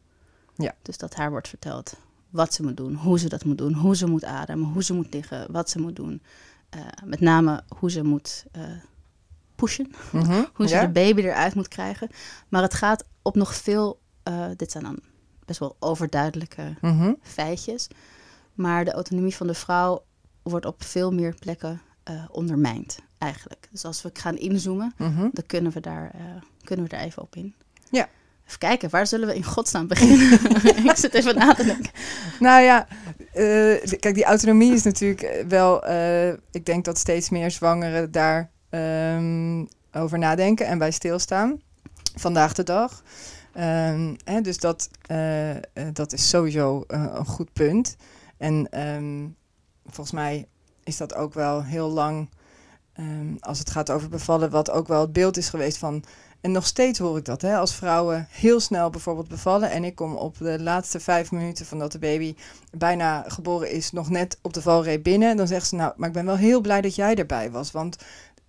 Ja. 0.57 0.75
Dus 0.83 0.99
dat 0.99 1.15
haar 1.15 1.31
wordt 1.31 1.49
verteld 1.49 1.97
wat 2.31 2.55
ze 2.55 2.63
moet 2.63 2.77
doen, 2.77 2.95
hoe 2.95 3.19
ze 3.19 3.29
dat 3.29 3.45
moet 3.45 3.59
doen, 3.59 3.75
hoe 3.75 3.97
ze 3.97 4.07
moet 4.07 4.25
ademen, 4.25 4.69
hoe 4.73 4.83
ze 4.83 4.95
moet 4.95 5.15
liggen, 5.15 5.53
wat 5.53 5.71
ze 5.71 5.81
moet 5.81 5.97
doen. 5.97 6.23
Eh, 6.69 6.81
met 7.05 7.21
name 7.21 7.63
hoe 7.79 7.91
ze 7.91 8.03
moet 8.03 8.45
eh, 8.53 8.63
pushen, 9.59 9.93
Mhm, 10.13 10.43
hoe 10.55 10.69
ze 10.69 10.75
ja? 10.75 10.81
de 10.81 10.89
baby 10.93 11.21
eruit 11.21 11.55
moet 11.55 11.69
krijgen. 11.69 12.09
Maar 12.49 12.63
het 12.63 12.75
gaat 12.75 13.05
op 13.23 13.35
nog 13.35 13.55
veel, 13.55 14.01
eh, 14.23 14.47
dit 14.57 14.71
zijn 14.71 14.85
dan 14.85 14.99
best 15.45 15.59
wel 15.61 15.77
overduidelijke 15.79 16.75
Mhm, 16.81 17.13
feitjes. 17.23 17.89
Maar 18.55 18.85
de 18.85 18.93
autonomie 18.93 19.35
van 19.37 19.47
de 19.47 19.55
vrouw 19.55 20.03
wordt 20.43 20.67
op 20.67 20.83
veel 20.85 21.13
meer 21.13 21.35
plekken 21.35 21.81
eh, 22.03 22.25
ondermijnd, 22.31 22.99
eigenlijk. 23.19 23.69
Dus 23.71 23.85
als 23.85 24.03
we 24.03 24.11
gaan 24.13 24.37
inzoomen, 24.37 24.93
mhm. 24.97 25.21
dan 25.33 25.47
kunnen 25.47 25.73
we 25.73 25.81
daar, 25.81 26.11
eh, 26.15 26.21
kunnen 26.65 26.85
we 26.85 26.91
daar 26.91 27.05
even 27.05 27.23
op 27.23 27.37
in. 27.37 27.55
Ja. 27.91 28.09
Even 28.47 28.59
kijken, 28.59 28.91
waar 28.91 29.07
zullen 29.07 29.29
we 29.29 29.35
in 29.35 29.45
godsnaam 29.45 29.87
beginnen? 29.87 30.33
ik 30.91 30.97
zit 30.97 31.15
even 31.15 31.37
na 31.37 31.55
te 31.55 31.65
denken. 31.65 31.91
Nou 32.41 32.63
ja, 32.63 32.87
kijk, 33.99 34.15
die 34.15 34.25
autonomie 34.25 34.73
is 34.73 34.83
natuurlijk 34.83 35.45
wel. 35.49 35.87
ik 36.51 36.65
denk 36.67 36.85
dat 36.85 36.99
steeds 36.99 37.29
meer 37.31 37.51
zwangeren 37.51 38.11
daar 38.13 38.51
ehm, 38.71 39.65
over 39.93 40.19
nadenken 40.19 40.67
en 40.67 40.79
bij 40.79 40.91
stilstaan. 40.91 41.61
Vandaag 42.15 42.53
de 42.53 42.63
dag. 42.63 43.03
Ehm, 43.53 44.15
hè, 44.25 44.41
dus 44.41 44.59
dat, 44.59 44.91
eh, 45.07 45.57
eh, 45.57 45.63
dat 45.93 46.13
is 46.13 46.29
sowieso 46.29 46.85
eh, 46.87 47.05
een 47.13 47.27
goed 47.27 47.53
punt. 47.53 47.97
En 48.37 48.69
ehm, 48.71 49.27
volgens 49.85 50.13
mij 50.15 50.49
is 50.85 50.97
dat 50.97 51.15
ook 51.15 51.35
wel 51.35 51.65
heel 51.65 51.91
lang, 51.91 52.31
als 53.41 53.59
het 53.59 53.71
gaat 53.71 53.91
over 53.91 54.09
bevallen, 54.09 54.51
wat 54.51 54.71
ook 54.71 54.89
wel 54.89 55.01
het 55.01 55.13
beeld 55.13 55.37
is 55.37 55.49
geweest 55.49 55.79
van. 55.79 56.05
En 56.41 56.53
nog 56.53 56.67
steeds 56.67 56.99
hoor 56.99 57.19
ik 57.19 57.25
dat, 57.25 57.43
hè, 57.43 57.57
als 57.57 57.75
vrouwen 57.75 58.27
heel 58.31 58.61
snel 58.61 58.91
bijvoorbeeld 58.91 59.29
bevallen. 59.29 59.71
En 59.71 59.85
ik 59.85 59.95
kom 59.95 60.15
op 60.15 60.39
de 60.39 60.63
laatste 60.63 61.01
vijf 61.01 61.31
minuten 61.31 61.67
van 61.67 61.79
dat 61.79 61.93
de 61.93 61.99
baby 61.99 62.35
bijna 62.71 63.25
geboren 63.27 63.71
is, 63.71 63.93
nog 63.93 64.11
net 64.11 64.39
op 64.43 64.53
de 64.53 64.63
valreep 64.63 65.03
binnen. 65.03 65.37
Dan 65.37 65.47
zegt 65.47 65.67
ze, 65.67 65.75
nou, 65.75 65.93
maar 65.97 66.09
ik 66.09 66.15
ben 66.15 66.25
wel 66.25 66.37
heel 66.37 66.61
blij 66.61 66.81
dat 66.81 66.95
jij 66.95 67.15
erbij 67.15 67.51
was. 67.51 67.71
Want, 67.71 67.97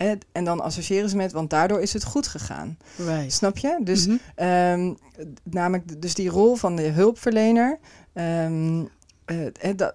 hè, 0.03 0.13
en 0.31 0.43
dan 0.43 0.59
associëren 0.61 1.09
ze 1.09 1.15
met, 1.15 1.31
want 1.31 1.49
daardoor 1.49 1.81
is 1.81 1.93
het 1.93 2.03
goed 2.03 2.27
gegaan. 2.27 2.77
Right. 2.95 3.33
Snap 3.33 3.57
je? 3.57 3.79
Dus 3.83 4.07
Mhm. 4.07 4.17
Ehm, 4.35 4.93
namelijk 5.43 6.01
dus 6.01 6.13
die 6.13 6.29
rol 6.29 6.55
van 6.55 6.75
de 6.75 6.81
hulpverlener, 6.87 7.79
ehm, 8.13 8.83
eh, 9.25 9.45
eh, 9.45 9.77
dat, 9.77 9.93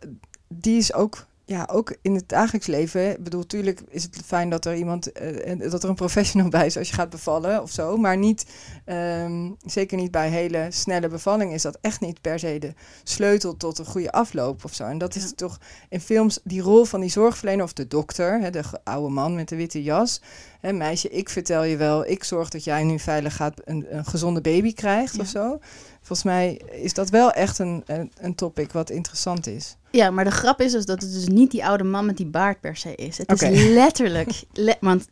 die 0.49 0.77
is 0.77 0.93
ook, 0.93 1.27
ja, 1.47 1.69
ook 1.73 1.97
in 2.03 2.15
het 2.15 2.29
dagelijks 2.29 2.67
leven. 2.67 3.11
Ik 3.11 3.25
bedoel, 3.25 3.41
natuurlijk 3.41 3.81
is 3.89 4.03
het 4.03 4.21
fijn 4.25 4.51
dat 4.51 4.65
er 4.65 4.75
iemand, 4.75 5.13
eh, 5.13 5.51
eh, 5.53 5.71
dat 5.71 5.83
er 5.83 5.89
een 5.89 5.95
professional 5.95 6.49
bij 6.59 6.67
is 6.67 6.77
als 6.77 6.89
je 6.89 6.95
gaat 6.95 7.11
bevallen 7.11 7.63
of 7.63 7.71
zo, 7.71 7.97
maar 7.97 8.17
niet, 8.17 8.47
ehm, 8.85 9.51
zeker 9.65 9.97
niet 9.97 10.11
bij 10.11 10.29
hele 10.29 10.67
snelle 10.71 11.09
bevallingen 11.09 11.55
is 11.55 11.63
dat 11.63 11.79
echt 11.81 12.01
niet 12.01 12.21
per 12.21 12.39
se 12.39 12.59
de 12.59 12.73
sleutel 13.03 13.57
tot 13.57 13.79
een 13.79 13.85
goede 13.85 14.13
afloop 14.13 14.65
of 14.65 14.75
zo. 14.75 14.85
En 14.85 14.99
dat 14.99 15.15
is 15.15 15.33
toch 15.35 15.59
in 15.89 16.01
films 16.01 16.39
die 16.45 16.61
rol 16.63 16.85
van 16.85 17.01
die 17.01 17.11
zorgverlener 17.11 17.65
of 17.65 17.73
de 17.73 17.87
dokter, 17.87 18.41
hè, 18.41 18.51
de 18.51 18.63
oude 18.85 19.13
man 19.13 19.35
met 19.35 19.49
de 19.49 19.57
witte 19.57 19.83
jas. 19.83 20.21
Hè, 20.61 20.73
meisje, 20.73 21.09
ik 21.09 21.29
vertel 21.29 21.63
je 21.65 21.77
wel, 21.77 22.07
ik 22.07 22.25
zorg 22.25 22.49
dat 22.49 22.65
jij 22.65 22.83
nu 22.83 22.99
veilig 22.99 23.37
gaat 23.37 23.61
een, 23.65 23.87
een 23.89 24.05
gezonde 24.05 24.41
baby 24.41 24.73
krijgt 24.73 25.15
Ja. 25.15 25.21
of 25.23 25.29
zo. 25.29 25.59
Volgens 25.97 26.23
mij 26.23 26.61
is 26.71 26.95
dat 26.95 27.11
wel 27.11 27.33
echt 27.33 27.59
een, 27.59 27.83
een, 27.87 28.13
een 28.21 28.35
topic 28.35 28.73
wat 28.73 28.91
interessant 28.91 29.47
is. 29.47 29.77
Ja, 29.95 30.11
maar 30.11 30.25
de 30.25 30.31
grap 30.31 30.61
is 30.61 30.73
dus 30.73 30.85
dat 30.85 31.03
het 31.03 31.13
dus 31.13 31.29
niet 31.29 31.51
die 31.51 31.65
oude 31.67 31.85
man 31.85 32.07
met 32.07 32.17
die 32.17 32.27
baard 32.27 32.61
per 32.61 32.77
se 32.77 32.95
is. 32.95 33.19
Het 33.19 33.43
is 33.43 33.65
letterlijk... 33.69 34.43
le- 34.53 34.77
want, 34.81 35.09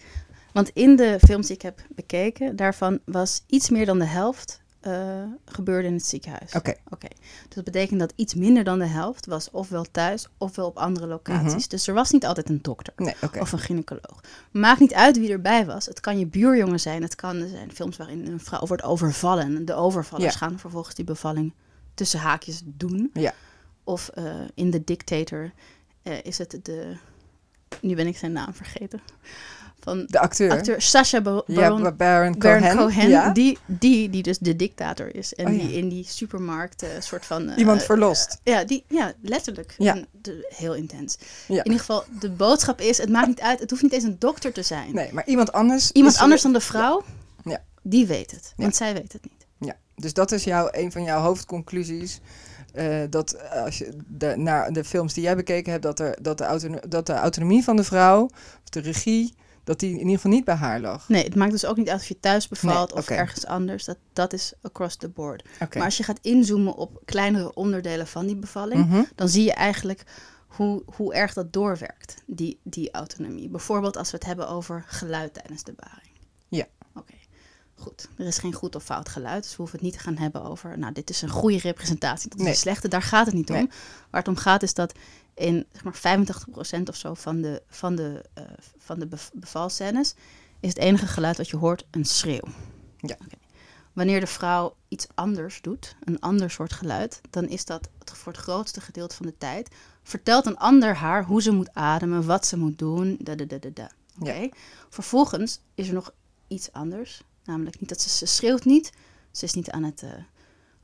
want 0.53 0.71
in 0.75 0.97
de 0.97 1.19
films 1.21 1.47
die 1.47 1.57
ik 1.57 1.63
heb 1.63 1.81
bekeken, 1.89 2.57
daarvan 2.57 2.99
was 3.05 3.43
iets 3.47 3.71
meer 3.71 3.87
dan 3.87 3.99
de 3.99 4.05
helft 4.05 4.61
eh, 4.81 5.23
gebeurde 5.45 5.89
in 5.89 5.95
het 5.95 6.07
ziekenhuis. 6.07 6.55
Oké. 6.55 6.75
Oké. 6.89 7.09
Dus 7.47 7.55
dat 7.55 7.65
betekent 7.65 8.01
dat 8.01 8.13
iets 8.17 8.35
minder 8.35 8.65
dan 8.65 8.79
de 8.79 8.87
helft 8.87 9.27
was 9.27 9.51
ofwel 9.51 9.85
thuis 9.91 10.29
ofwel 10.39 10.67
op 10.67 10.77
andere 10.77 11.07
locaties. 11.07 11.53
Mhm. 11.53 11.69
Dus 11.69 11.87
er 11.87 11.95
was 11.95 12.11
niet 12.11 12.27
altijd 12.27 12.49
een 12.49 12.63
dokter 12.63 12.93
Nee, 12.97 13.15
of 13.41 13.53
een 13.53 13.59
gynaecoloog. 13.59 14.21
Maakt 14.51 14.81
niet 14.81 14.95
uit 14.95 15.19
wie 15.19 15.31
erbij 15.31 15.67
was. 15.67 15.87
Het 15.87 16.01
kan 16.01 16.19
je 16.19 16.27
buurjongen 16.27 16.81
zijn. 16.81 17.03
Het 17.03 17.15
kan 17.15 17.37
er 17.37 17.49
zijn 17.49 17.73
films 17.73 17.97
waarin 17.97 18.27
een 18.27 18.41
vrouw 18.41 18.67
wordt 18.67 18.83
overvallen. 18.83 19.57
En 19.57 19.65
de 19.65 19.75
overvallers 19.75 20.33
Ja. 20.33 20.39
gaan 20.39 20.59
vervolgens 20.59 20.95
die 20.95 21.05
bevalling 21.05 21.53
tussen 21.95 22.19
haakjes 22.21 22.63
doen. 22.65 23.11
Ja. 23.13 23.33
Of 23.85 24.09
eh, 24.09 24.25
in 24.55 24.71
The 24.71 24.85
Dictator 24.85 25.53
eh, 26.03 26.13
is 26.25 26.39
het 26.39 26.59
de... 26.63 26.97
Nu 27.81 27.95
ben 27.95 28.07
ik 28.07 28.17
zijn 28.17 28.33
naam 28.33 28.55
vergeten. 28.55 29.01
Van 29.81 30.07
De 30.09 30.19
acteur. 30.19 30.51
acteur 30.51 30.83
Sacha 30.83 31.21
Ba- 31.21 31.43
ja, 31.47 31.55
Baron, 31.61 31.83
Ba- 31.83 31.93
Baron 31.93 32.39
Baron 32.39 32.61
Cohen. 32.61 32.77
Cohen. 32.77 33.09
Ja? 33.09 33.31
Die, 33.33 33.59
die, 33.67 34.11
die 34.11 34.23
dus 34.23 34.39
de 34.39 34.57
dictator 34.57 35.15
is. 35.15 35.35
En 35.35 35.47
Oh, 35.47 35.53
ja. 35.57 35.59
die 35.63 35.73
in 35.77 35.89
die 35.89 36.05
supermarkt 36.05 36.83
eh, 36.83 36.89
soort 37.01 37.27
van... 37.27 37.49
Iemand 37.57 37.83
verlost. 37.83 38.41
ja, 38.43 38.65
die, 38.65 38.85
ja, 38.89 39.13
letterlijk. 39.23 39.75
Ja. 39.79 39.95
En 39.97 40.07
de- 40.23 40.47
heel 40.57 40.75
intens. 40.75 41.17
In 41.49 41.57
ieder 41.57 41.79
geval, 41.79 42.05
de 42.21 42.31
boodschap 42.31 42.81
is, 42.81 42.99
het 42.99 43.09
maakt 43.09 43.27
niet 43.27 43.41
uit, 43.41 43.61
het 43.61 43.71
hoeft 43.71 43.83
niet 43.83 43.93
eens 43.93 44.05
een 44.05 44.19
dokter 44.19 44.53
te 44.53 44.63
zijn. 44.63 44.95
Nee, 44.95 45.13
maar 45.13 45.27
iemand 45.27 45.53
anders. 45.53 45.93
Iemand 45.93 46.19
anders 46.19 46.43
dan 46.43 46.53
de 46.53 46.61
vrouw, 46.61 47.05
Ja. 47.45 47.63
die 47.83 48.07
weet 48.07 48.31
het. 48.31 48.53
Want 48.57 48.77
zij 48.77 48.93
weet 48.93 49.13
het 49.13 49.23
niet. 49.23 49.47
Ja, 49.69 49.77
dus 49.97 50.13
dat 50.15 50.33
is 50.33 50.45
jouw, 50.45 50.69
een 50.71 50.93
van 50.93 51.03
jouw 51.03 51.21
hoofdconclusies. 51.21 52.21
Eh, 52.73 53.01
dat 53.11 53.51
als 53.51 53.79
je 53.79 53.97
de, 54.07 54.37
naar 54.37 54.73
de 54.73 54.85
films 54.85 55.15
die 55.15 55.23
jij 55.23 55.37
bekeken 55.37 55.71
hebt, 55.73 55.83
dat, 55.85 55.99
er, 56.01 56.19
dat, 56.23 56.39
de 56.39 56.45
autono- 56.45 56.81
dat 56.89 57.07
de 57.07 57.13
autonomie 57.13 57.65
van 57.65 57.77
de 57.77 57.85
vrouw, 57.85 58.25
of 58.25 58.69
de 58.71 58.81
regie, 58.81 59.35
dat 59.65 59.81
die 59.81 59.91
in 59.91 59.99
ieder 59.99 60.15
geval 60.15 60.31
niet 60.31 60.45
bij 60.45 60.55
haar 60.55 60.81
lag. 60.81 61.09
Nee, 61.09 61.25
het 61.25 61.35
maakt 61.35 61.51
dus 61.51 61.65
ook 61.67 61.77
niet 61.77 61.89
uit 61.91 62.01
of 62.01 62.07
je 62.07 62.21
thuis 62.21 62.49
bevalt 62.49 62.89
Nee, 62.95 62.99
of 62.99 63.09
ergens 63.09 63.47
anders. 63.47 63.85
Dat, 63.85 63.97
dat 64.13 64.33
is 64.33 64.53
across 64.63 64.97
the 64.97 65.09
board. 65.09 65.45
Maar 65.75 65.85
als 65.85 65.97
je 65.97 66.03
gaat 66.03 66.19
inzoomen 66.23 66.75
op 66.75 67.03
kleinere 67.05 67.55
onderdelen 67.55 68.07
van 68.07 68.27
die 68.27 68.37
bevalling, 68.37 68.87
Mhm. 68.89 69.03
dan 69.15 69.29
zie 69.29 69.45
je 69.45 69.53
eigenlijk 69.53 70.05
hoe, 70.47 70.83
hoe 70.97 71.15
erg 71.15 71.33
dat 71.33 71.53
doorwerkt, 71.53 72.15
die, 72.27 72.59
die 72.63 72.91
autonomie. 72.91 73.49
Bijvoorbeeld 73.49 73.97
als 73.97 74.11
we 74.11 74.17
het 74.17 74.27
hebben 74.27 74.49
over 74.49 74.85
geluid 74.87 75.35
tijdens 75.35 75.63
de 75.63 75.75
baring. 75.77 76.12
Goed. 77.83 78.09
Er 78.17 78.27
is 78.27 78.39
geen 78.39 78.53
goed 78.53 78.75
of 78.75 78.85
fout 78.85 79.09
geluid, 79.09 79.43
dus 79.43 79.51
we 79.51 79.57
hoeven 79.57 79.77
het 79.77 79.85
niet 79.87 79.93
te 79.97 79.99
gaan 80.05 80.17
hebben 80.17 80.43
over, 80.45 80.79
nou, 80.79 80.93
dit 80.93 81.11
is 81.11 81.23
een 81.23 81.29
goede 81.29 81.59
representatie, 81.59 82.29
dat 82.29 82.39
is 82.39 82.45
Nee. 82.45 82.53
een 82.53 82.59
slechte. 82.59 82.89
Daar 82.89 83.03
gaat 83.03 83.27
het 83.27 83.35
niet 83.35 83.51
om. 83.51 83.57
Nee. 83.57 83.67
Waar 84.11 84.21
het 84.21 84.29
om 84.29 84.37
gaat 84.37 84.63
is 84.63 84.75
dat 84.75 84.93
in 85.35 85.67
zeg 85.73 85.85
maar 85.85 85.95
85% 85.97 86.89
of 86.89 86.97
zo 86.97 87.15
van 87.15 87.41
de, 87.41 87.63
van 87.69 87.95
de, 87.97 88.25
eh, 88.35 88.45
van 88.79 88.99
de 88.99 89.07
bev- 89.07 89.29
bevalscènes 89.33 90.15
is 90.61 90.69
het 90.69 90.79
enige 90.79 91.07
geluid 91.07 91.37
wat 91.37 91.49
je 91.49 91.57
hoort 91.57 91.85
een 91.91 92.05
schreeuw. 92.05 92.45
Ja. 92.97 93.17
Wanneer 93.93 94.21
de 94.21 94.27
vrouw 94.27 94.77
iets 94.89 95.07
anders 95.15 95.61
doet, 95.63 95.97
een 96.05 96.21
ander 96.21 96.51
soort 96.51 96.73
geluid, 96.73 97.21
dan 97.31 97.49
is 97.49 97.65
dat 97.65 97.89
voor 98.13 98.33
het 98.33 98.41
grootste 98.43 98.81
gedeelte 98.81 99.17
van 99.17 99.27
de 99.27 99.39
tijd. 99.39 99.69
Vertelt 100.03 100.47
een 100.47 100.57
ander 100.59 100.95
haar 100.97 101.25
hoe 101.25 101.43
ze 101.43 101.51
moet 101.51 101.75
ademen, 101.75 102.27
wat 102.27 102.47
ze 102.47 102.57
moet 102.57 102.79
doen. 102.79 103.17
Da, 103.21 103.35
da, 103.35 103.45
da, 103.45 103.59
da, 103.59 103.69
da. 103.75 103.91
Oké. 104.21 104.49
Vervolgens 104.91 105.61
is 105.75 105.89
er 105.89 105.95
nog 105.95 106.11
iets 106.49 106.73
anders. 106.73 107.23
Namelijk 107.45 107.81
niet 107.81 107.89
dat 107.89 108.01
ze, 108.01 108.09
ze 108.09 108.27
schreeuwt 108.27 108.65
niet. 108.65 108.93
Ze 109.31 109.45
is 109.45 109.53
niet 109.55 109.71
aan 109.71 109.83
het 109.85 110.03
eh, 110.03 110.11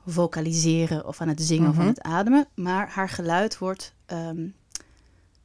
vocaliseren 0.07 1.07
of 1.07 1.21
aan 1.21 1.29
het 1.29 1.43
zingen 1.43 1.69
of 1.69 1.73
Mhm. 1.75 1.83
aan 1.83 1.88
het 1.88 2.00
ademen. 2.03 2.47
Maar 2.55 2.88
haar 2.91 3.09
geluid 3.09 3.59
wordt 3.59 3.95
ehm, 4.07 4.47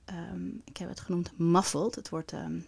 ehm, 0.06 0.48
ik 0.66 0.78
heb 0.78 0.90
het 0.90 1.00
genoemd 1.00 1.32
muffled. 1.38 1.96
Het 1.96 2.10
wordt... 2.10 2.32
ehm, 2.32 2.60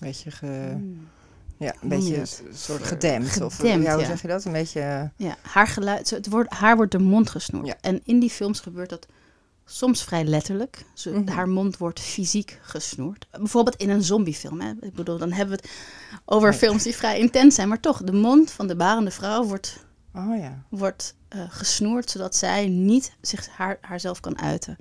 Beetje, 0.00 0.30
ge, 0.30 0.74
mm, 0.76 1.08
ja, 1.56 1.74
een 1.82 1.88
beetje 1.88 2.16
het? 2.16 2.42
een 2.48 2.56
soort 2.56 2.82
gedempt. 2.82 3.40
Of 3.40 3.62
ja, 3.62 3.94
hoe 3.94 4.04
zeg 4.04 4.22
je 4.22 4.28
dat? 4.28 4.44
Een 4.44 4.52
beetje... 4.52 5.10
Ja, 5.16 5.36
haar, 5.42 5.66
geluid, 5.66 6.10
het 6.10 6.28
wordt, 6.28 6.52
haar 6.52 6.76
wordt 6.76 6.92
de 6.92 6.98
mond 6.98 7.30
gesnoerd. 7.30 7.66
Ja. 7.66 7.76
En 7.80 8.00
in 8.04 8.20
die 8.20 8.30
films 8.30 8.60
gebeurt 8.60 8.88
dat 8.90 9.06
soms 9.72 10.02
vrij 10.04 10.24
letterlijk. 10.24 10.84
Ze, 10.94 11.10
Mhm. 11.10 11.28
Haar 11.28 11.48
mond 11.48 11.76
wordt 11.76 12.00
fysiek 12.00 12.58
gesnoerd. 12.62 13.26
Bijvoorbeeld 13.30 13.76
in 13.76 13.90
een 13.90 14.02
zombiefilm. 14.02 14.60
Hè. 14.60 14.70
Ik 14.80 14.94
bedoel, 14.94 15.18
dan 15.18 15.32
hebben 15.32 15.56
we 15.56 15.62
het 15.62 15.72
over 16.24 16.52
films 16.52 16.82
die 16.82 16.96
vrij 16.96 17.18
intens 17.18 17.54
zijn. 17.54 17.68
Maar 17.68 17.80
toch, 17.80 18.02
de 18.02 18.12
mond 18.12 18.50
van 18.50 18.66
de 18.66 18.76
barende 18.76 19.10
vrouw 19.10 19.44
wordt, 19.44 19.84
Oh 20.14 20.38
ja. 20.38 20.62
wordt 20.68 21.14
eh, 21.28 21.40
gesnoerd... 21.48 22.10
zodat 22.10 22.36
zij 22.36 22.68
niet 22.68 23.12
zich 23.20 23.48
haar, 23.48 23.78
haarzelf 23.80 24.20
kan 24.20 24.38
uiten. 24.38 24.76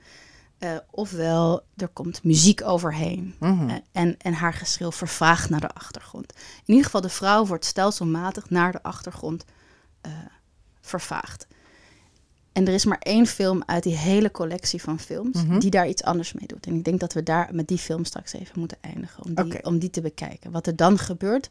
Eh, 0.58 0.75
ofwel, 0.91 1.62
er 1.75 1.88
komt 1.88 2.24
muziek 2.24 2.62
overheen. 2.63 3.36
Mhm. 3.39 3.69
Eh, 3.69 3.75
en, 3.91 4.17
en 4.17 4.34
haar 4.34 4.53
geschreeuw 4.53 4.91
vervaagt 4.91 5.50
naar 5.50 5.60
de 5.62 5.74
achtergrond. 5.74 6.34
In 6.36 6.63
ieder 6.65 6.86
geval, 6.86 7.01
de 7.01 7.10
vrouw 7.10 7.46
wordt 7.46 7.65
stelselmatig 7.65 8.50
naar 8.50 8.72
de 8.72 8.84
achtergrond 8.84 9.46
vervaagd. 10.81 11.48
En 12.60 12.68
er 12.68 12.74
is 12.74 12.86
maar 12.86 12.98
één 13.00 13.25
film 13.28 13.63
uit 13.66 13.84
die 13.84 13.96
hele 13.96 14.32
collectie 14.32 14.82
van 14.82 15.00
films 15.00 15.44
Mhm. 15.44 15.60
die 15.60 15.70
daar 15.70 15.88
iets 15.88 16.04
anders 16.04 16.34
mee 16.34 16.48
doet. 16.48 16.66
En 16.66 16.75
ik 16.75 16.84
denk 16.84 17.00
dat 17.00 17.13
we 17.13 17.24
daar 17.24 17.50
met 17.51 17.68
die 17.68 17.78
film 17.78 18.06
straks 18.06 18.34
even 18.34 18.60
moeten 18.60 18.78
eindigen. 18.82 19.24
Om 19.25 19.34
die, 19.50 19.66
om 19.66 19.80
die 19.80 19.89
te 19.89 20.01
bekijken. 20.01 20.51
Wat 20.51 20.68
er 20.68 20.75
dan 20.75 20.98
gebeurt 20.98 21.50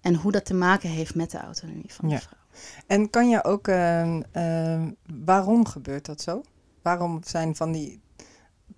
en 0.00 0.14
hoe 0.14 0.32
dat 0.32 0.44
te 0.44 0.54
maken 0.54 0.88
heeft 0.88 1.14
met 1.14 1.30
de 1.30 1.38
autonomie 1.38 1.92
van 1.94 2.08
Ja. 2.08 2.16
de 2.16 2.22
vrouw. 2.22 2.38
En 2.86 3.10
kan 3.10 3.28
je 3.28 3.44
ook... 3.44 3.68
ehm, 3.68 4.22
ehm, 4.32 4.90
waarom 5.24 5.66
gebeurt 5.66 6.06
dat 6.06 6.20
zo? 6.20 6.42
Waarom 6.82 7.20
zijn 7.24 7.56
van 7.56 7.72
die 7.72 8.00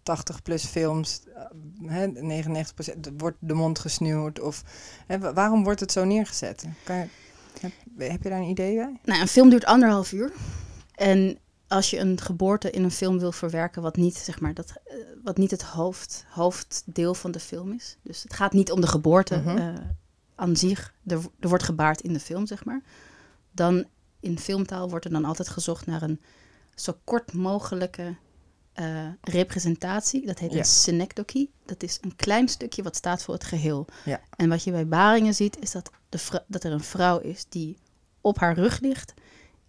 80-plus 0.03 0.65
films... 0.65 1.21
eh, 1.35 1.43
hè, 1.87 2.07
99% 2.07 3.11
wordt 3.17 3.37
de 3.41 3.55
mond 3.55 3.79
gesnoerd? 3.79 4.41
Of 4.41 4.62
hè, 5.07 5.19
wa- 5.19 5.33
waarom 5.33 5.65
wordt 5.65 5.81
het 5.81 5.93
zo 5.93 6.05
neergezet? 6.05 6.65
Kan 6.85 6.97
je, 6.97 7.07
heb, 7.61 7.73
heb 8.11 8.23
je 8.23 8.29
daar 8.29 8.39
een 8.41 8.49
idee 8.49 8.77
bij? 8.77 8.99
Nou, 9.05 9.21
een 9.21 9.29
film 9.29 9.50
duurt 9.50 9.65
anderhalf 9.65 10.12
uur. 10.12 10.33
En 10.95 11.39
als 11.71 11.91
je 11.91 11.99
een 11.99 12.21
geboorte 12.21 12.71
in 12.71 12.83
een 12.85 12.91
film 12.91 13.19
wil 13.19 13.33
verwerken, 13.33 13.83
wat 13.83 13.97
niet, 13.97 14.17
zeg 14.17 14.41
maar, 14.41 14.55
dat, 14.55 14.73
eh, 14.85 14.95
wat 15.25 15.37
niet 15.37 15.50
het 15.50 15.62
hoofd, 15.62 16.25
hoofddeel 16.31 17.15
van 17.15 17.31
de 17.31 17.41
film 17.41 17.73
is. 17.73 17.97
Dus 18.03 18.23
het 18.23 18.35
gaat 18.35 18.53
niet 18.53 18.73
om 18.73 18.81
de 18.81 18.87
geboorte 18.87 19.37
Mhm. 19.37 19.57
eh, 19.57 19.75
aan 20.35 20.57
zich. 20.57 20.95
Er, 21.07 21.19
er 21.41 21.49
wordt 21.49 21.65
gebaard 21.65 22.00
in 22.00 22.12
de 22.12 22.21
film, 22.21 22.47
zeg 22.47 22.65
maar. 22.65 22.83
Dan 23.53 23.85
in 24.21 24.39
filmtaal 24.39 24.89
wordt 24.91 25.05
er 25.05 25.11
dan 25.11 25.25
altijd 25.25 25.49
gezocht 25.49 25.87
naar 25.87 26.03
een 26.03 26.21
zo 26.75 26.99
kort 27.05 27.33
mogelijke 27.33 28.17
eh, 28.73 29.07
representatie. 29.21 30.27
Dat 30.27 30.39
heet 30.39 30.53
Ja. 30.53 30.59
een 30.59 30.65
synecdoche. 30.65 31.49
Dat 31.65 31.83
is 31.83 31.99
een 32.00 32.17
klein 32.17 32.49
stukje 32.49 32.83
wat 32.83 32.97
staat 32.97 33.23
voor 33.23 33.35
het 33.35 33.45
geheel. 33.45 33.87
Ja. 34.05 34.21
En 34.37 34.49
wat 34.49 34.65
je 34.65 34.71
bij 34.71 34.87
baringen 34.89 35.35
ziet, 35.35 35.59
is 35.59 35.71
dat, 35.71 35.91
de 36.09 36.43
dat 36.47 36.65
er 36.65 36.73
een 36.73 36.83
vrouw 36.85 37.19
is 37.19 37.45
die 37.49 37.79
op 38.21 38.39
haar 38.39 38.55
rug 38.55 38.81
ligt 38.81 39.15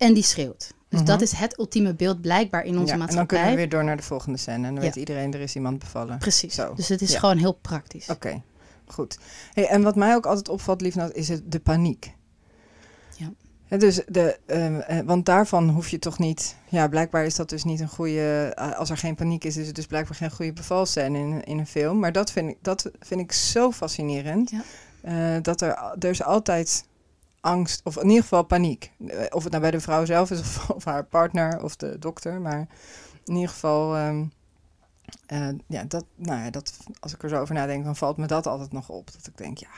en 0.02 0.14
die 0.14 0.24
schreeuwt. 0.24 0.74
Dus 0.90 1.00
Mhm. 1.00 1.08
dat 1.10 1.22
is 1.22 1.32
het 1.32 1.60
ultieme 1.60 1.96
beeld 1.96 2.22
blijkbaar 2.22 2.64
in 2.64 2.74
onze 2.74 2.86
Ja, 2.86 2.92
en 2.92 2.98
dan 2.98 3.00
maatschappij. 3.00 3.38
kunnen 3.38 3.52
we 3.52 3.58
weer 3.62 3.70
door 3.70 3.84
naar 3.84 3.98
de 3.98 4.04
volgende 4.04 4.38
scène. 4.38 4.56
En 4.56 4.62
dan 4.64 4.74
Ja. 4.74 4.80
weet 4.82 4.96
iedereen, 4.96 5.34
er 5.34 5.40
is 5.40 5.56
iemand 5.56 5.80
bevallen. 5.80 6.18
Precies. 6.18 6.56
Zo. 6.56 6.74
Dus 6.74 6.88
het 6.88 7.02
is 7.02 7.12
Ja. 7.12 7.20
gewoon 7.20 7.38
heel 7.38 7.54
praktisch. 7.54 8.08
Oké, 8.10 8.42
goed. 8.88 9.18
Hey, 9.54 9.68
en 9.68 9.82
wat 9.82 9.96
mij 9.96 10.16
ook 10.16 10.26
altijd 10.26 10.50
opvalt, 10.50 10.82
liefnaad, 10.82 11.12
is 11.14 11.28
het 11.30 11.52
de 11.52 11.60
paniek. 11.60 12.14
Ja. 13.18 13.78
Dus 13.78 14.02
de, 14.08 14.40
ehm, 14.46 14.76
eh, 14.80 15.00
want 15.06 15.26
daarvan 15.26 15.70
hoef 15.70 15.90
je 15.90 16.00
toch 16.00 16.20
niet... 16.20 16.56
Ja, 16.70 16.88
blijkbaar 16.88 17.26
is 17.26 17.36
dat 17.36 17.50
dus 17.50 17.64
niet 17.64 17.80
een 17.80 17.90
goede... 17.90 18.52
eh, 18.56 18.78
als 18.78 18.90
er 18.90 18.98
geen 18.98 19.16
paniek 19.16 19.44
is, 19.44 19.58
is 19.58 19.66
het 19.68 19.76
dus 19.76 19.86
blijkbaar 19.86 20.16
geen 20.18 20.32
goede 20.32 20.54
bevalscène 20.54 21.18
in, 21.20 21.44
in 21.44 21.58
een 21.60 21.68
film. 21.68 22.00
Maar 22.00 22.12
dat 22.12 22.32
vind 22.32 22.50
ik, 22.50 22.58
dat 22.62 22.92
vind 23.00 23.20
ik 23.22 23.32
zo 23.32 23.72
fascinerend. 23.72 24.50
Ja. 24.50 24.62
Eh, 25.02 25.42
dat 25.42 25.62
er, 25.62 25.96
er 26.00 26.10
is 26.10 26.24
altijd 26.24 26.84
angst, 27.42 27.82
of 27.84 27.98
in 27.98 28.08
ieder 28.08 28.22
geval 28.22 28.44
paniek. 28.44 28.92
Eh, 29.08 29.26
Of 29.30 29.42
het 29.44 29.52
nou 29.52 29.62
bij 29.64 29.72
de 29.72 29.80
vrouw 29.80 30.06
zelf 30.06 30.32
is, 30.32 30.40
of, 30.40 30.70
of 30.78 30.86
haar 30.86 31.04
partner, 31.06 31.64
of 31.64 31.76
de 31.76 32.00
dokter. 32.00 32.42
Maar 32.42 32.68
in 33.26 33.34
ieder 33.34 33.50
geval... 33.50 33.96
ehm, 33.96 34.26
eh, 35.26 35.48
ja, 35.68 35.84
dat, 35.84 36.06
nou 36.16 36.42
ja, 36.44 36.50
dat, 36.50 36.78
als 37.00 37.14
ik 37.14 37.24
er 37.24 37.30
zo 37.30 37.42
over 37.42 37.56
nadenk, 37.56 37.84
dan 37.84 37.96
valt 37.96 38.18
me 38.18 38.26
dat 38.28 38.48
altijd 38.48 38.72
nog 38.72 38.90
op. 38.90 39.12
Dat 39.12 39.28
ik 39.28 39.38
denk, 39.38 39.58
ja, 39.58 39.70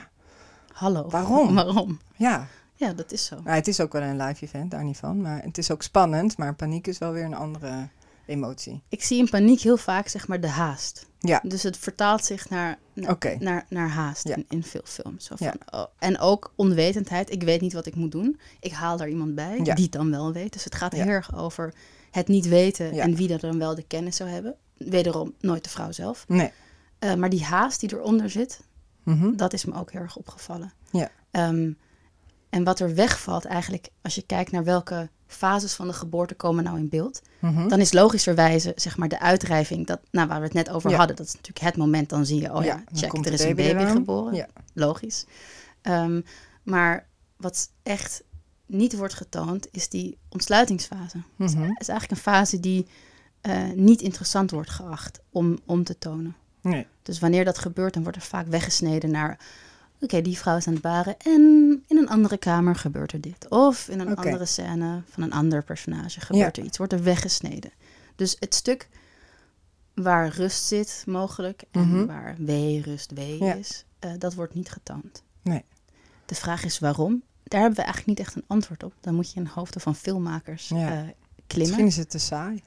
Hallo. 0.73 1.09
Waarom? 1.09 1.55
Waarom? 1.63 1.99
ja. 2.15 2.47
Ja, 2.75 2.93
dat 2.93 3.11
is 3.11 3.25
zo. 3.25 3.35
Nou, 3.35 3.55
het 3.55 3.67
is 3.67 3.79
ook 3.79 3.91
wel 3.93 4.01
een 4.01 4.21
live 4.21 4.45
event, 4.45 4.71
daar 4.71 4.83
niet 4.83 4.97
van. 4.97 5.21
Maar 5.21 5.41
het 5.43 5.57
is 5.57 5.71
ook 5.71 5.81
spannend, 5.83 6.37
maar 6.37 6.55
paniek 6.55 6.87
is 6.87 6.97
wel 6.97 7.11
weer 7.11 7.23
een 7.23 7.33
andere 7.33 7.89
emotie. 8.25 8.83
Ik 8.89 9.03
zie 9.03 9.17
in 9.19 9.29
paniek 9.29 9.59
heel 9.59 9.77
vaak 9.77 10.07
zeg 10.07 10.27
maar 10.27 10.39
de 10.39 10.47
haast. 10.47 11.07
Ja. 11.25 11.39
Dus 11.43 11.63
het 11.63 11.77
vertaalt 11.77 12.25
zich 12.25 12.49
naar, 12.49 12.77
naar, 12.93 13.17
naar, 13.39 13.65
naar 13.69 13.89
haast 13.89 14.27
Ja. 14.27 14.35
in, 14.35 14.45
in 14.49 14.63
veel 14.63 14.81
films. 14.83 15.25
Zo 15.25 15.35
van, 15.35 15.47
Ja. 15.47 15.79
oh, 15.79 15.85
en 15.99 16.19
ook 16.19 16.53
onwetendheid. 16.55 17.31
Ik 17.31 17.43
weet 17.43 17.61
niet 17.61 17.73
wat 17.73 17.85
ik 17.85 17.95
moet 17.95 18.11
doen. 18.11 18.39
Ik 18.59 18.71
haal 18.71 18.97
daar 18.97 19.09
iemand 19.09 19.35
bij 19.35 19.59
Ja. 19.63 19.73
die 19.75 19.83
het 19.83 19.91
dan 19.93 20.11
wel 20.11 20.33
weet. 20.33 20.53
Dus 20.53 20.63
het 20.63 20.75
gaat 20.75 20.91
heel 20.93 21.05
erg 21.05 21.35
over 21.35 21.73
het 22.11 22.27
niet 22.27 22.47
weten 22.47 22.91
en 22.91 23.15
wie 23.15 23.33
er 23.33 23.39
dan 23.39 23.57
wel 23.59 23.75
de 23.75 23.83
kennis 23.87 24.15
zou 24.15 24.29
hebben. 24.29 24.55
Wederom 24.77 25.33
nooit 25.39 25.63
de 25.63 25.69
vrouw 25.69 25.91
zelf. 25.91 26.25
Nee. 26.27 26.51
Eh, 26.99 27.13
maar 27.13 27.29
die 27.29 27.43
haast 27.43 27.79
die 27.79 27.93
eronder 27.93 28.29
zit, 28.29 28.59
Mhm. 29.03 29.35
dat 29.35 29.53
is 29.53 29.65
me 29.65 29.73
ook 29.75 29.91
heel 29.91 30.01
erg 30.01 30.15
opgevallen. 30.15 30.73
Ja. 30.91 31.09
Ehm, 31.31 31.71
en 32.49 32.63
wat 32.63 32.79
er 32.79 32.95
wegvalt 32.95 33.45
eigenlijk, 33.45 33.89
als 34.01 34.15
je 34.15 34.21
kijkt 34.25 34.51
naar 34.51 34.63
welke 34.63 35.09
fases 35.33 35.73
van 35.73 35.87
de 35.87 35.93
geboorte 35.93 36.33
komen 36.35 36.63
nou 36.63 36.77
in 36.77 36.89
beeld, 36.89 37.21
Mhm. 37.39 37.67
dan 37.67 37.79
is 37.79 37.93
logischerwijze 37.93 38.71
zeg 38.75 38.97
maar 38.97 39.07
de 39.07 39.19
uitdrijving, 39.19 39.87
dat, 39.87 39.99
nou, 40.11 40.27
waar 40.27 40.37
we 40.39 40.43
het 40.45 40.53
net 40.53 40.69
over 40.69 40.89
Ja. 40.89 40.97
hadden, 40.97 41.15
dat 41.15 41.25
is 41.25 41.33
natuurlijk 41.33 41.65
het 41.65 41.77
moment, 41.77 42.09
dan 42.09 42.25
zie 42.25 42.41
je, 42.41 42.53
oh 42.53 42.63
ja, 42.63 42.83
check, 42.93 43.13
er 43.25 43.33
is 43.33 43.43
een 43.43 43.55
baby 43.55 43.69
eraan. 43.79 43.91
geboren. 43.95 44.33
Ja. 44.33 44.47
Logisch. 44.73 45.25
Ehm, 45.81 46.21
maar 46.63 47.05
wat 47.37 47.69
echt 47.83 48.23
niet 48.65 48.95
wordt 48.97 49.13
getoond, 49.13 49.67
is 49.71 49.89
die 49.89 50.17
ontsluitingsfase. 50.29 51.17
Het 51.37 51.81
is 51.81 51.87
eigenlijk 51.87 52.11
een 52.11 52.33
fase 52.33 52.59
die 52.59 52.87
eh, 53.41 53.63
niet 53.75 54.01
interessant 54.01 54.51
wordt 54.51 54.69
geacht 54.69 55.19
om, 55.29 55.57
om 55.65 55.83
te 55.83 55.97
tonen. 55.97 56.35
Nee. 56.61 56.87
Dus 57.01 57.19
wanneer 57.19 57.45
dat 57.45 57.57
gebeurt, 57.57 57.93
dan 57.93 58.03
wordt 58.03 58.17
er 58.17 58.23
vaak 58.23 58.47
weggesneden 58.47 59.11
naar... 59.11 59.39
Oké, 60.03 60.21
die 60.21 60.37
vrouw 60.37 60.57
is 60.57 60.67
aan 60.67 60.73
het 60.73 60.81
baren 60.81 61.17
en 61.19 61.41
in 61.87 61.97
een 61.97 62.09
andere 62.09 62.37
kamer 62.37 62.75
gebeurt 62.75 63.11
er 63.11 63.21
dit. 63.21 63.49
Of 63.49 63.87
in 63.89 63.99
een 63.99 64.15
andere 64.15 64.45
scène 64.45 65.01
van 65.09 65.23
een 65.23 65.31
ander 65.33 65.63
personage 65.63 66.21
gebeurt 66.21 66.57
er 66.57 66.63
iets. 66.63 66.77
Wordt 66.77 66.93
er 66.93 67.03
weggesneden. 67.03 67.71
Dus 68.15 68.35
het 68.39 68.55
stuk 68.55 68.89
waar 69.93 70.27
rust 70.29 70.63
zit 70.63 71.03
mogelijk 71.07 71.63
en 71.71 71.87
Mhm. 71.89 72.05
waar 72.05 72.35
wee, 72.37 72.81
rust, 72.81 73.11
wee 73.11 73.43
Ja. 73.43 73.53
is, 73.53 73.85
eh, 73.99 74.11
dat 74.17 74.33
wordt 74.33 74.53
niet 74.53 74.69
getoond. 74.71 75.23
Nee. 75.41 75.63
De 76.25 76.35
vraag 76.35 76.63
is 76.63 76.79
waarom. 76.79 77.23
Daar 77.43 77.59
hebben 77.61 77.77
we 77.79 77.83
eigenlijk 77.85 78.17
niet 78.17 78.27
echt 78.27 78.35
een 78.35 78.43
antwoord 78.47 78.83
op. 78.83 78.93
Dan 79.01 79.15
moet 79.15 79.29
je 79.31 79.35
in 79.35 79.43
de 79.43 79.49
hoofden 79.53 79.81
van 79.81 79.95
filmmakers 79.95 80.67
Ja. 80.67 80.77
eh, 80.77 80.85
klimmen. 81.47 81.57
Misschien 81.57 81.85
is 81.85 81.97
het 81.97 82.09
te 82.09 82.17
saai. 82.19 82.63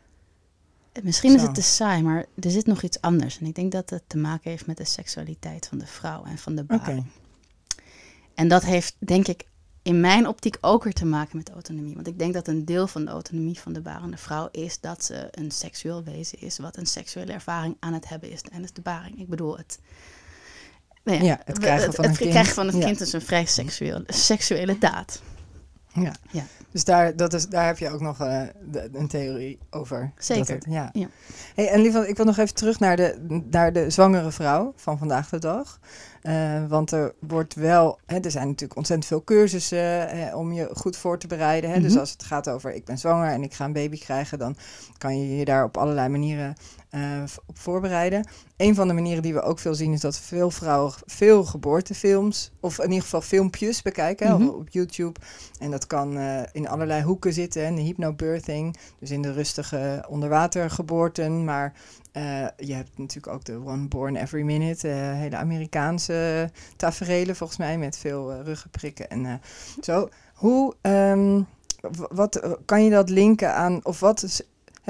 Misschien 1.02 1.34
is 1.34 1.42
het 1.42 1.54
te 1.54 1.62
saai, 1.62 2.02
maar 2.02 2.26
er 2.40 2.50
zit 2.50 2.66
nog 2.66 2.82
iets 2.82 3.00
anders. 3.00 3.38
En 3.38 3.46
ik 3.46 3.54
denk 3.54 3.72
dat 3.72 3.90
het 3.90 4.02
te 4.06 4.16
maken 4.18 4.50
heeft 4.50 4.66
met 4.66 4.76
de 4.76 4.84
seksualiteit 4.84 5.66
van 5.66 5.78
de 5.78 5.86
vrouw 5.86 6.24
en 6.24 6.38
van 6.38 6.54
de 6.54 6.64
baring. 6.64 7.04
En 8.36 8.48
dat 8.48 8.64
heeft, 8.64 8.96
denk 8.98 9.28
ik, 9.28 9.44
in 9.82 10.00
mijn 10.00 10.26
optiek 10.28 10.56
ook 10.60 10.84
weer 10.84 10.92
te 10.92 11.04
maken 11.06 11.36
met 11.36 11.50
autonomie. 11.50 11.94
Want 11.94 12.06
ik 12.06 12.18
denk 12.18 12.34
dat 12.34 12.48
een 12.48 12.64
deel 12.64 12.86
van 12.86 13.04
de 13.04 13.10
autonomie 13.10 13.58
van 13.58 13.72
de 13.72 13.80
barende 13.80 14.16
vrouw 14.16 14.48
is 14.52 14.80
dat 14.80 15.04
ze 15.04 15.28
een 15.30 15.50
seksueel 15.50 16.02
wezen 16.04 16.40
is, 16.40 16.58
wat 16.58 16.76
een 16.76 16.86
seksuele 16.86 17.32
ervaring 17.32 17.76
aan 17.80 17.92
het 17.92 18.08
hebben 18.08 18.30
is 18.30 18.40
tijdens 18.42 18.72
de 18.72 18.80
baring. 18.80 19.20
Ik 19.20 19.28
bedoel, 19.28 19.56
het, 19.56 19.78
nou 21.04 21.24
Ja, 21.24 21.40
het 21.44 21.58
krijgen 21.58 21.92
van 21.92 22.04
het 22.04 22.20
een 22.20 22.30
kind. 22.32 22.48
van 22.48 22.66
het 22.66 22.76
Ja. 22.76 22.84
kind 22.84 23.00
is 23.00 23.12
een 23.12 23.20
vrij 23.22 23.44
seksueel, 23.46 24.02
seksuele 24.06 24.78
daad. 24.78 25.20
Ja. 26.00 26.12
Ja. 26.30 26.42
Dus 26.70 26.84
daar, 26.84 27.16
dat 27.16 27.32
is, 27.32 27.48
daar 27.48 27.66
heb 27.66 27.78
je 27.78 27.90
ook 27.90 28.00
nog 28.00 28.20
eh, 28.20 28.42
de- 28.70 28.88
een 28.92 29.08
theorie 29.08 29.58
over. 29.70 30.12
Zeker, 30.18 30.54
het- 30.54 30.66
ja. 30.68 30.90
ja. 30.92 31.06
Hey, 31.54 31.68
en 31.68 31.80
lieve, 31.80 32.08
ik 32.08 32.16
wil 32.16 32.24
nog 32.26 32.36
even 32.38 32.54
terug 32.54 32.78
naar 32.80 32.96
de, 32.96 33.40
naar 33.50 33.72
de 33.72 33.90
zwangere 33.90 34.30
vrouw 34.32 34.72
van 34.76 34.98
vandaag 34.98 35.28
de 35.28 35.38
dag. 35.38 35.78
Eh, 36.22 36.66
want 36.68 36.90
er 36.90 37.14
wordt 37.20 37.54
wel, 37.54 37.98
hè, 38.06 38.18
er 38.18 38.30
zijn 38.30 38.46
natuurlijk 38.46 38.76
ontzettend 38.78 39.08
veel 39.08 39.24
cursussen 39.24 40.08
eh, 40.08 40.36
om 40.36 40.52
je 40.52 40.68
goed 40.74 40.96
voor 40.96 41.18
te 41.18 41.26
bereiden. 41.26 41.70
Hè? 41.70 41.80
Dus 41.80 41.90
Mhm. 41.90 42.00
als 42.00 42.10
het 42.10 42.22
gaat 42.24 42.48
over 42.48 42.74
ik 42.74 42.84
ben 42.84 42.98
zwanger 42.98 43.30
en 43.32 43.42
ik 43.42 43.54
ga 43.54 43.64
een 43.64 43.72
baby 43.72 43.98
krijgen, 43.98 44.38
dan 44.38 44.56
kan 44.98 45.18
je 45.20 45.36
je 45.36 45.44
daar 45.44 45.64
op 45.64 45.76
allerlei 45.76 46.08
manieren 46.08 46.54
eh, 46.96 47.22
op 47.46 47.58
voorbereiden. 47.58 48.28
Een 48.56 48.74
van 48.74 48.88
de 48.88 48.94
manieren 48.94 49.22
die 49.22 49.34
we 49.34 49.42
ook 49.42 49.58
veel 49.58 49.74
zien 49.74 49.92
is 49.92 50.00
dat 50.00 50.18
veel 50.18 50.50
vrouwen 50.50 50.92
veel 51.06 51.44
geboortefilms, 51.44 52.50
of 52.60 52.78
in 52.78 52.88
ieder 52.88 53.02
geval 53.02 53.20
filmpjes 53.20 53.82
bekijken 53.82 54.28
Mhm. 54.32 54.48
op, 54.48 54.68
YouTube. 54.68 55.20
En 55.58 55.70
dat 55.70 55.86
kan 55.86 56.16
eh, 56.18 56.42
in 56.52 56.68
allerlei 56.68 57.02
hoeken 57.02 57.32
zitten, 57.32 57.64
hè, 57.66 57.74
de 57.74 57.80
hypnobirthing, 57.80 58.76
dus 58.98 59.10
in 59.10 59.22
de 59.22 59.32
rustige 59.32 60.04
onderwatergeboorten, 60.08 61.44
maar 61.44 61.72
eh, 62.12 62.46
je 62.56 62.74
hebt 62.74 62.98
natuurlijk 62.98 63.34
ook 63.34 63.44
de 63.44 63.60
One 63.64 63.88
Born 63.88 64.16
Every 64.16 64.42
Minute, 64.42 64.88
hele 64.88 65.36
Amerikaanse 65.36 66.50
taferelen 66.76 67.36
volgens 67.36 67.58
mij 67.58 67.78
met 67.78 67.98
veel 67.98 68.42
ruggenprikken 68.42 69.08
en 69.10 69.40
zo. 69.80 70.08
Hoe, 70.34 70.74
ehm, 70.80 71.42
wat 72.10 72.58
kan 72.64 72.84
je 72.84 72.90
dat 72.90 73.08
linken 73.10 73.54
aan, 73.54 73.80
of 73.84 74.00
wat 74.00 74.22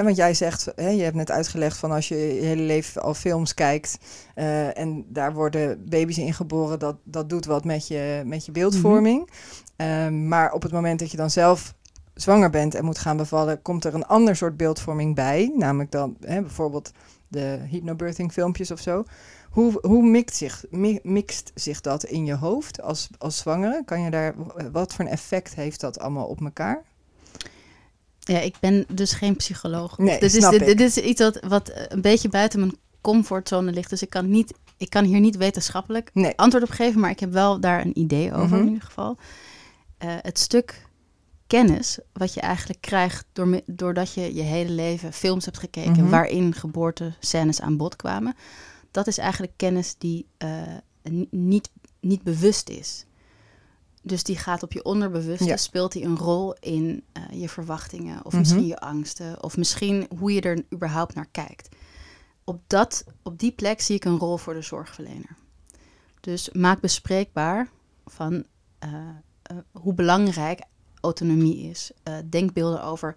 want 0.05 0.17
jij 0.17 0.35
zegt, 0.35 0.73
je 0.77 0.83
hebt 0.83 1.17
net 1.17 1.31
uitgelegd 1.31 1.77
van 1.77 1.91
als 1.91 2.09
je 2.09 2.17
je 2.17 2.43
hele 2.43 2.63
leven 2.63 3.03
al 3.03 3.15
films 3.15 3.55
kijkt 3.55 3.99
eh, 4.35 4.79
en 4.79 5.05
daar 5.09 5.35
worden 5.35 5.85
baby's 5.89 6.19
in 6.19 6.35
geboren, 6.35 6.79
dat, 6.79 6.97
dat 7.05 7.29
doet 7.29 7.45
wat 7.45 7.65
met 7.65 7.89
je, 7.89 8.23
met 8.25 8.47
je 8.47 8.53
beeldvorming. 8.53 9.31
Ehm, 9.77 10.29
maar 10.29 10.53
op 10.53 10.63
het 10.63 10.73
moment 10.73 10.99
dat 10.99 11.11
je 11.11 11.17
dan 11.17 11.31
zelf 11.31 11.75
zwanger 12.15 12.51
bent 12.51 12.75
en 12.75 12.85
moet 12.85 12.99
gaan 12.99 13.17
bevallen, 13.17 13.63
komt 13.63 13.85
er 13.85 13.95
een 13.95 14.07
ander 14.07 14.37
soort 14.37 14.57
beeldvorming 14.57 15.15
bij. 15.15 15.53
Namelijk 15.57 15.91
dan 15.91 16.17
bijvoorbeeld 16.21 16.93
de 17.29 17.59
hypnobirthing 17.71 18.33
filmpjes 18.33 18.71
of 18.71 18.81
zo. 18.81 19.05
Hoe, 19.51 19.79
hoe 19.81 20.03
mixt, 20.03 20.37
zich, 20.37 20.65
mi- 20.71 21.01
mixt 21.03 21.51
zich 21.55 21.81
dat 21.81 22.05
in 22.05 22.25
je 22.25 22.35
hoofd 22.35 22.83
als, 22.83 23.09
als 23.19 23.39
zwangere? 23.39 23.83
Kan 23.85 24.01
je 24.01 24.11
daar, 24.11 24.35
wat 24.73 24.95
voor 24.95 25.05
een 25.05 25.11
effect 25.11 25.55
heeft 25.55 25.81
dat 25.81 25.99
allemaal 25.99 26.27
op 26.27 26.41
elkaar? 26.41 26.85
Ja, 28.29 28.39
ik 28.41 28.55
ben 28.61 28.85
dus 28.89 29.13
geen 29.13 29.37
psycholoog. 29.37 29.99
Nee, 29.99 30.21
dit, 30.21 30.35
is, 30.35 30.39
snap 30.39 30.51
dit, 30.53 30.61
ik. 30.61 30.67
dit 30.67 30.81
is 30.81 30.97
iets 30.99 31.21
wat, 31.21 31.41
wat 31.49 31.69
eh, 31.69 31.83
een 31.89 32.01
beetje 32.01 32.29
buiten 32.29 32.61
mijn 32.61 32.77
comfortzone 33.01 33.73
ligt. 33.73 33.91
Dus 33.91 34.03
ik 34.03 34.11
kan, 34.11 34.29
niet, 34.31 34.55
ik 34.77 34.91
kan 34.91 35.05
hier 35.05 35.21
niet 35.21 35.37
wetenschappelijk 35.37 36.11
Nee. 36.13 36.33
antwoord 36.37 36.65
op 36.65 36.71
geven, 36.71 37.01
maar 37.01 37.11
ik 37.11 37.21
heb 37.21 37.33
wel 37.33 37.61
daar 37.61 37.81
een 37.85 37.99
idee 37.99 38.33
over 38.35 38.47
Mhm. 38.57 38.67
in 38.67 38.69
ieder 38.73 38.83
geval. 38.85 39.17
Eh, 39.99 40.09
het 40.21 40.39
stuk 40.39 40.85
kennis 41.47 41.99
wat 42.13 42.35
je 42.35 42.41
eigenlijk 42.41 42.81
krijgt 42.81 43.25
door, 43.33 43.61
doordat 43.67 44.13
je 44.15 44.35
je 44.35 44.43
hele 44.43 44.71
leven 44.71 45.13
films 45.13 45.45
hebt 45.45 45.59
gekeken 45.59 45.93
Mhm. 46.03 46.09
waarin 46.11 46.55
geboortescènes 46.55 47.61
aan 47.61 47.77
bod 47.77 47.97
kwamen, 47.97 48.35
dat 48.91 49.07
is 49.07 49.19
eigenlijk 49.19 49.53
kennis 49.57 49.95
die 49.99 50.27
eh, 50.37 50.51
ni- 51.03 51.29
niet, 51.31 51.71
niet 52.01 52.23
bewust 52.23 52.69
is. 52.69 53.05
Dus 54.07 54.23
die 54.23 54.37
gaat 54.37 54.63
op 54.63 54.73
je 54.73 54.85
onderbewuste, 54.85 55.45
Ja. 55.45 55.57
speelt 55.57 55.93
die 55.93 56.05
een 56.05 56.17
rol 56.19 56.55
in 56.61 57.05
eh, 57.13 57.23
je 57.41 57.49
verwachtingen 57.49 58.25
of 58.25 58.33
Mhm. 58.33 58.39
misschien 58.41 58.67
je 58.67 58.79
angsten 58.79 59.43
of 59.43 59.57
misschien 59.57 60.09
hoe 60.19 60.33
je 60.33 60.41
er 60.41 60.65
überhaupt 60.75 61.15
naar 61.15 61.27
kijkt. 61.31 61.69
Op, 62.45 62.61
dat, 62.67 63.05
op 63.23 63.39
die 63.39 63.53
plek 63.53 63.81
zie 63.81 63.97
ik 63.97 64.05
een 64.05 64.19
rol 64.19 64.37
voor 64.37 64.55
de 64.55 64.63
zorgverlener. 64.63 65.37
Dus 66.21 66.51
maak 66.53 66.81
bespreekbaar 66.81 67.69
van 68.07 68.45
eh, 68.79 68.91
eh, 69.43 69.57
hoe 69.73 69.95
belangrijk 69.95 70.61
autonomie 71.01 71.71
is. 71.71 71.91
Denkbeelden 72.31 72.83
over 72.83 73.15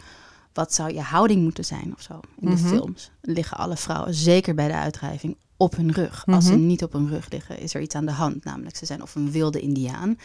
wat 0.53 0.73
zou 0.73 0.93
je 0.93 1.01
houding 1.01 1.41
moeten 1.43 1.65
zijn 1.65 1.93
of 1.95 2.01
zo. 2.01 2.19
In 2.39 2.49
de 2.49 2.55
Mhm. 2.55 2.67
films 2.67 3.11
liggen 3.21 3.57
alle 3.57 3.77
vrouwen, 3.77 4.13
zeker 4.13 4.55
bij 4.55 4.67
de 4.67 4.73
uitdrijving, 4.73 5.37
op 5.61 5.75
hun 5.75 5.91
rug. 5.91 6.23
Als 6.25 6.45
ze 6.45 6.51
Mhm. 6.55 6.65
niet 6.65 6.83
op 6.83 6.93
hun 6.93 7.09
rug 7.09 7.29
liggen, 7.29 7.59
is 7.59 7.73
er 7.73 7.81
iets 7.81 7.95
aan 7.95 8.05
de 8.05 8.11
hand. 8.11 8.43
Namelijk, 8.43 8.75
ze 8.75 8.85
zijn 8.85 9.01
of 9.01 9.15
een 9.15 9.31
wilde 9.31 9.59
indiaan. 9.59 10.17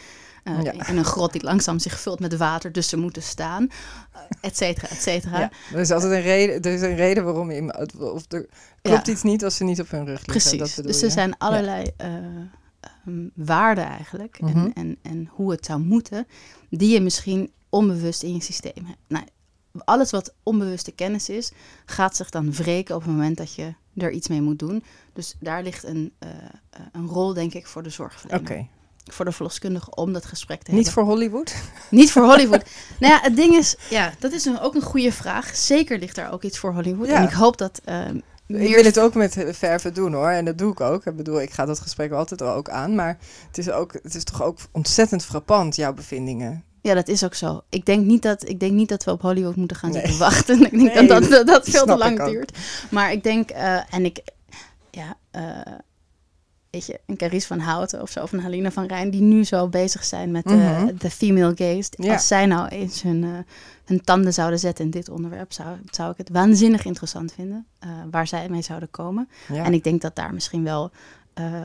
Ja. 0.63 0.71
In 0.87 0.97
een 0.97 1.05
grot 1.05 1.31
die 1.31 1.43
langzaam 1.43 1.79
zich 1.79 1.99
vult 1.99 2.19
met 2.19 2.37
water, 2.37 2.71
dus 2.71 2.89
ze 2.89 2.97
moeten 2.97 3.21
staan. 3.23 3.67
eh, 4.11 4.19
Et 4.41 4.57
cetera, 4.57 4.87
et 4.89 5.01
cetera. 5.01 5.39
Ja, 5.39 5.51
er 5.73 5.79
is 5.79 5.91
altijd 5.91 6.11
een 6.11 6.21
reden, 6.21 6.61
er 6.61 6.73
is 6.73 6.81
een 6.81 6.95
reden 6.95 7.23
waarom 7.23 7.51
je, 7.51 7.87
of 7.99 8.23
er 8.31 8.47
klopt 8.81 9.05
Ja. 9.05 9.11
iets 9.13 9.23
niet 9.23 9.43
als 9.43 9.55
ze 9.55 9.63
niet 9.63 9.81
op 9.81 9.89
hun 9.89 9.99
rug 10.05 10.07
liggen. 10.25 10.25
Precies. 10.25 10.59
Dat 10.59 10.75
bedoel 10.75 10.91
dus 10.91 11.01
er 11.01 11.11
zijn 11.11 11.37
allerlei 11.37 11.91
eh, 11.97 12.07
ehm, 12.15 13.27
waarden 13.33 13.85
eigenlijk. 13.85 14.41
Mhm. 14.41 14.57
en, 14.57 14.73
en, 14.73 14.97
en 15.01 15.29
hoe 15.31 15.51
het 15.51 15.65
zou 15.65 15.79
moeten. 15.79 16.27
Die 16.69 16.93
je 16.93 17.01
misschien 17.01 17.51
onbewust 17.69 18.23
in 18.23 18.33
je 18.33 18.41
systeem 18.41 18.85
hebt. 18.85 18.99
Nou, 19.07 19.25
alles 19.83 20.11
wat 20.11 20.33
onbewuste 20.43 20.91
kennis 20.91 21.29
is, 21.29 21.51
gaat 21.85 22.15
zich 22.15 22.29
dan 22.29 22.51
wreken 22.53 22.95
op 22.95 23.01
het 23.01 23.11
moment 23.11 23.37
dat 23.37 23.53
je 23.55 23.73
er 23.97 24.11
iets 24.11 24.27
mee 24.27 24.41
moet 24.41 24.59
doen. 24.59 24.83
Dus 25.13 25.35
daar 25.39 25.63
ligt 25.63 25.83
een, 25.83 26.13
eh, 26.19 26.29
eh, 26.29 26.79
een 26.91 27.07
rol, 27.07 27.33
denk 27.33 27.53
ik, 27.53 27.67
voor 27.67 27.83
de 27.83 27.89
zorgverlener. 27.89 28.41
Oké, 28.51 28.67
Voor 29.11 29.25
de 29.25 29.31
verloskundige 29.31 29.95
om 29.95 30.13
dat 30.13 30.25
gesprek 30.25 30.63
te 30.63 30.71
niet 30.71 30.85
hebben. 30.85 31.03
voor 31.03 31.13
Hollywood? 31.13 31.55
Niet 31.89 32.11
voor 32.11 32.23
Hollywood. 32.25 32.63
nou 32.99 33.13
ja, 33.13 33.19
het 33.21 33.35
ding 33.35 33.53
is, 33.55 33.75
ja, 33.89 34.13
dat 34.19 34.31
is 34.31 34.45
een- 34.45 34.59
ook 34.59 34.75
een 34.75 34.81
goede 34.81 35.11
vraag. 35.11 35.55
Zeker 35.55 35.99
ligt 35.99 36.15
daar 36.15 36.31
ook 36.31 36.43
iets 36.43 36.57
voor 36.57 36.73
Hollywood. 36.73 37.07
Ja. 37.07 37.15
En 37.15 37.23
ik 37.23 37.31
hoop 37.33 37.57
dat 37.57 37.81
eh, 37.83 38.05
Ik 38.47 38.75
wil 38.75 38.83
het 38.83 38.99
ook 38.99 39.13
met 39.13 39.45
verven 39.49 39.93
doen 39.93 40.13
hoor. 40.13 40.29
En 40.29 40.45
dat 40.45 40.57
doe 40.57 40.71
ik 40.71 40.79
ook. 40.81 41.05
Ik 41.05 41.15
bedoel, 41.15 41.41
ik 41.41 41.51
ga 41.51 41.65
dat 41.65 41.79
gesprek 41.79 42.11
altijd 42.11 42.39
wel 42.39 42.53
ook 42.53 42.69
aan. 42.69 42.95
Maar 42.95 43.17
het 43.47 43.57
is, 43.57 43.69
ook, 43.71 43.93
het 43.93 44.15
is 44.15 44.23
toch 44.23 44.43
ook 44.43 44.57
ontzettend 44.71 45.25
frappant, 45.25 45.75
jouw 45.75 45.93
bevindingen. 45.93 46.63
Ja, 46.85 46.93
dat 46.93 47.07
is 47.07 47.23
ook 47.23 47.33
zo. 47.33 47.61
Ik 47.69 47.85
denk 47.85 48.05
niet 48.05 48.21
dat, 48.21 48.49
ik 48.49 48.59
denk 48.59 48.71
niet 48.73 48.89
dat 48.89 49.03
we 49.03 49.11
op 49.11 49.21
Hollywood 49.21 49.55
moeten 49.55 49.77
gaan 49.77 49.91
Nee. 49.91 50.17
wachten. 50.17 50.61
Ik 50.65 50.69
denk 50.71 50.81
Nee, 50.95 51.07
dat 51.07 51.21
dat, 51.21 51.29
dat, 51.29 51.47
dat 51.47 51.69
veel 51.69 51.85
te 51.85 51.97
lang 51.97 52.23
duurt. 52.25 52.57
Maar 52.91 53.11
ik 53.11 53.23
denk, 53.23 53.49
eh, 53.49 53.93
en 53.93 54.05
ik, 54.05 54.19
ja, 54.91 55.17
eh, 55.31 55.73
weet 56.69 56.85
je, 56.85 56.99
een 57.05 57.17
Carice 57.17 57.47
van 57.47 57.59
Houten 57.59 58.01
of 58.01 58.09
zo, 58.09 58.21
of 58.23 58.31
een 58.31 58.39
Halina 58.41 58.71
van 58.71 58.85
Rijn, 58.85 59.09
die 59.09 59.21
nu 59.21 59.43
zo 59.43 59.67
bezig 59.67 60.03
zijn 60.03 60.31
met 60.31 60.43
de 60.43 60.53
Mhm. 60.55 60.97
de 60.97 61.09
female 61.09 61.51
gaze. 61.55 61.89
Ja. 61.97 62.13
Als 62.13 62.27
zij 62.27 62.45
nou 62.45 62.67
eens 62.67 63.01
hun, 63.01 63.23
eh, 63.23 63.29
hun 63.85 64.01
tanden 64.01 64.33
zouden 64.33 64.59
zetten 64.59 64.85
in 64.85 64.91
dit 64.91 65.09
onderwerp, 65.09 65.53
zou, 65.53 65.67
zou 65.91 66.11
ik 66.11 66.17
het 66.17 66.29
waanzinnig 66.29 66.85
interessant 66.85 67.33
vinden. 67.33 67.65
eh, 67.79 67.89
waar 68.11 68.27
zij 68.27 68.49
mee 68.49 68.61
zouden 68.61 68.91
komen. 68.91 69.29
Ja. 69.53 69.63
En 69.63 69.73
ik 69.73 69.83
denk 69.83 70.01
dat 70.01 70.15
daar 70.15 70.33
misschien 70.33 70.63
wel 70.63 70.91
eh, 71.33 71.61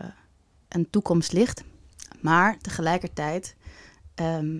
een 0.68 0.86
toekomst 0.90 1.32
ligt. 1.32 1.62
Maar 2.20 2.56
tegelijkertijd, 2.60 3.54
ehm, 4.14 4.56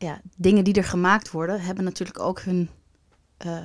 ja, 0.00 0.20
dingen 0.36 0.64
die 0.64 0.74
er 0.74 0.84
gemaakt 0.84 1.30
worden, 1.30 1.60
hebben 1.60 1.84
natuurlijk 1.84 2.18
ook 2.20 2.40
hun. 2.40 2.68
eh, 3.36 3.58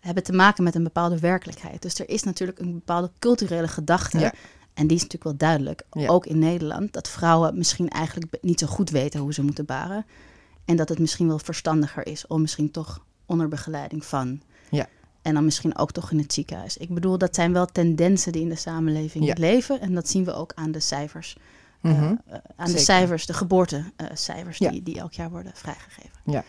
hebben 0.00 0.22
te 0.22 0.32
maken 0.32 0.64
met 0.64 0.74
een 0.74 0.82
bepaalde 0.82 1.18
werkelijkheid. 1.18 1.82
Dus 1.82 1.98
er 1.98 2.08
is 2.08 2.22
natuurlijk 2.22 2.58
een 2.58 2.72
bepaalde 2.72 3.10
culturele 3.18 3.68
gedachte. 3.68 4.18
Ja. 4.18 4.32
En 4.74 4.86
die 4.86 4.96
is 4.96 5.02
natuurlijk 5.02 5.24
wel 5.40 5.48
duidelijk, 5.48 5.82
Ja. 5.90 6.08
ook 6.08 6.26
in 6.26 6.38
Nederland, 6.38 6.92
dat 6.92 7.08
vrouwen 7.08 7.56
misschien 7.58 7.88
eigenlijk 7.88 8.38
niet 8.40 8.58
zo 8.58 8.66
goed 8.66 8.90
weten 8.90 9.20
hoe 9.20 9.32
ze 9.34 9.42
moeten 9.42 9.64
baren. 9.64 10.06
En 10.64 10.76
dat 10.76 10.88
het 10.88 10.98
misschien 10.98 11.26
wel 11.28 11.38
verstandiger 11.38 12.06
is 12.06 12.26
om 12.26 12.40
misschien 12.40 12.70
toch 12.70 13.04
onder 13.26 13.48
begeleiding 13.48 14.04
van. 14.04 14.40
Ja. 14.70 14.86
En 15.22 15.34
dan 15.34 15.44
misschien 15.44 15.78
ook 15.78 15.92
toch 15.92 16.10
in 16.10 16.18
het 16.18 16.32
ziekenhuis. 16.32 16.76
Ik 16.76 16.94
bedoel, 16.94 17.18
dat 17.18 17.34
zijn 17.34 17.52
wel 17.52 17.66
tendensen 17.66 18.32
die 18.32 18.42
in 18.42 18.48
de 18.48 18.56
samenleving 18.56 19.24
Ja. 19.24 19.34
leven. 19.38 19.80
En 19.80 19.94
dat 19.94 20.08
zien 20.08 20.24
we 20.24 20.32
ook 20.32 20.52
aan 20.54 20.70
de 20.72 20.80
cijfers. 20.80 21.36
Eh, 21.88 22.00
Mhm. 22.00 22.14
eh, 22.26 22.38
aan 22.56 22.70
de 22.72 22.78
cijfers, 22.78 23.26
de 23.26 23.34
geboortecijfers 23.34 24.58
Ja. 24.58 24.70
die, 24.70 24.82
die 24.82 24.98
elk 24.98 25.12
jaar 25.12 25.30
worden 25.30 25.52
vrijgegeven. 25.54 26.10
Ja. 26.24 26.44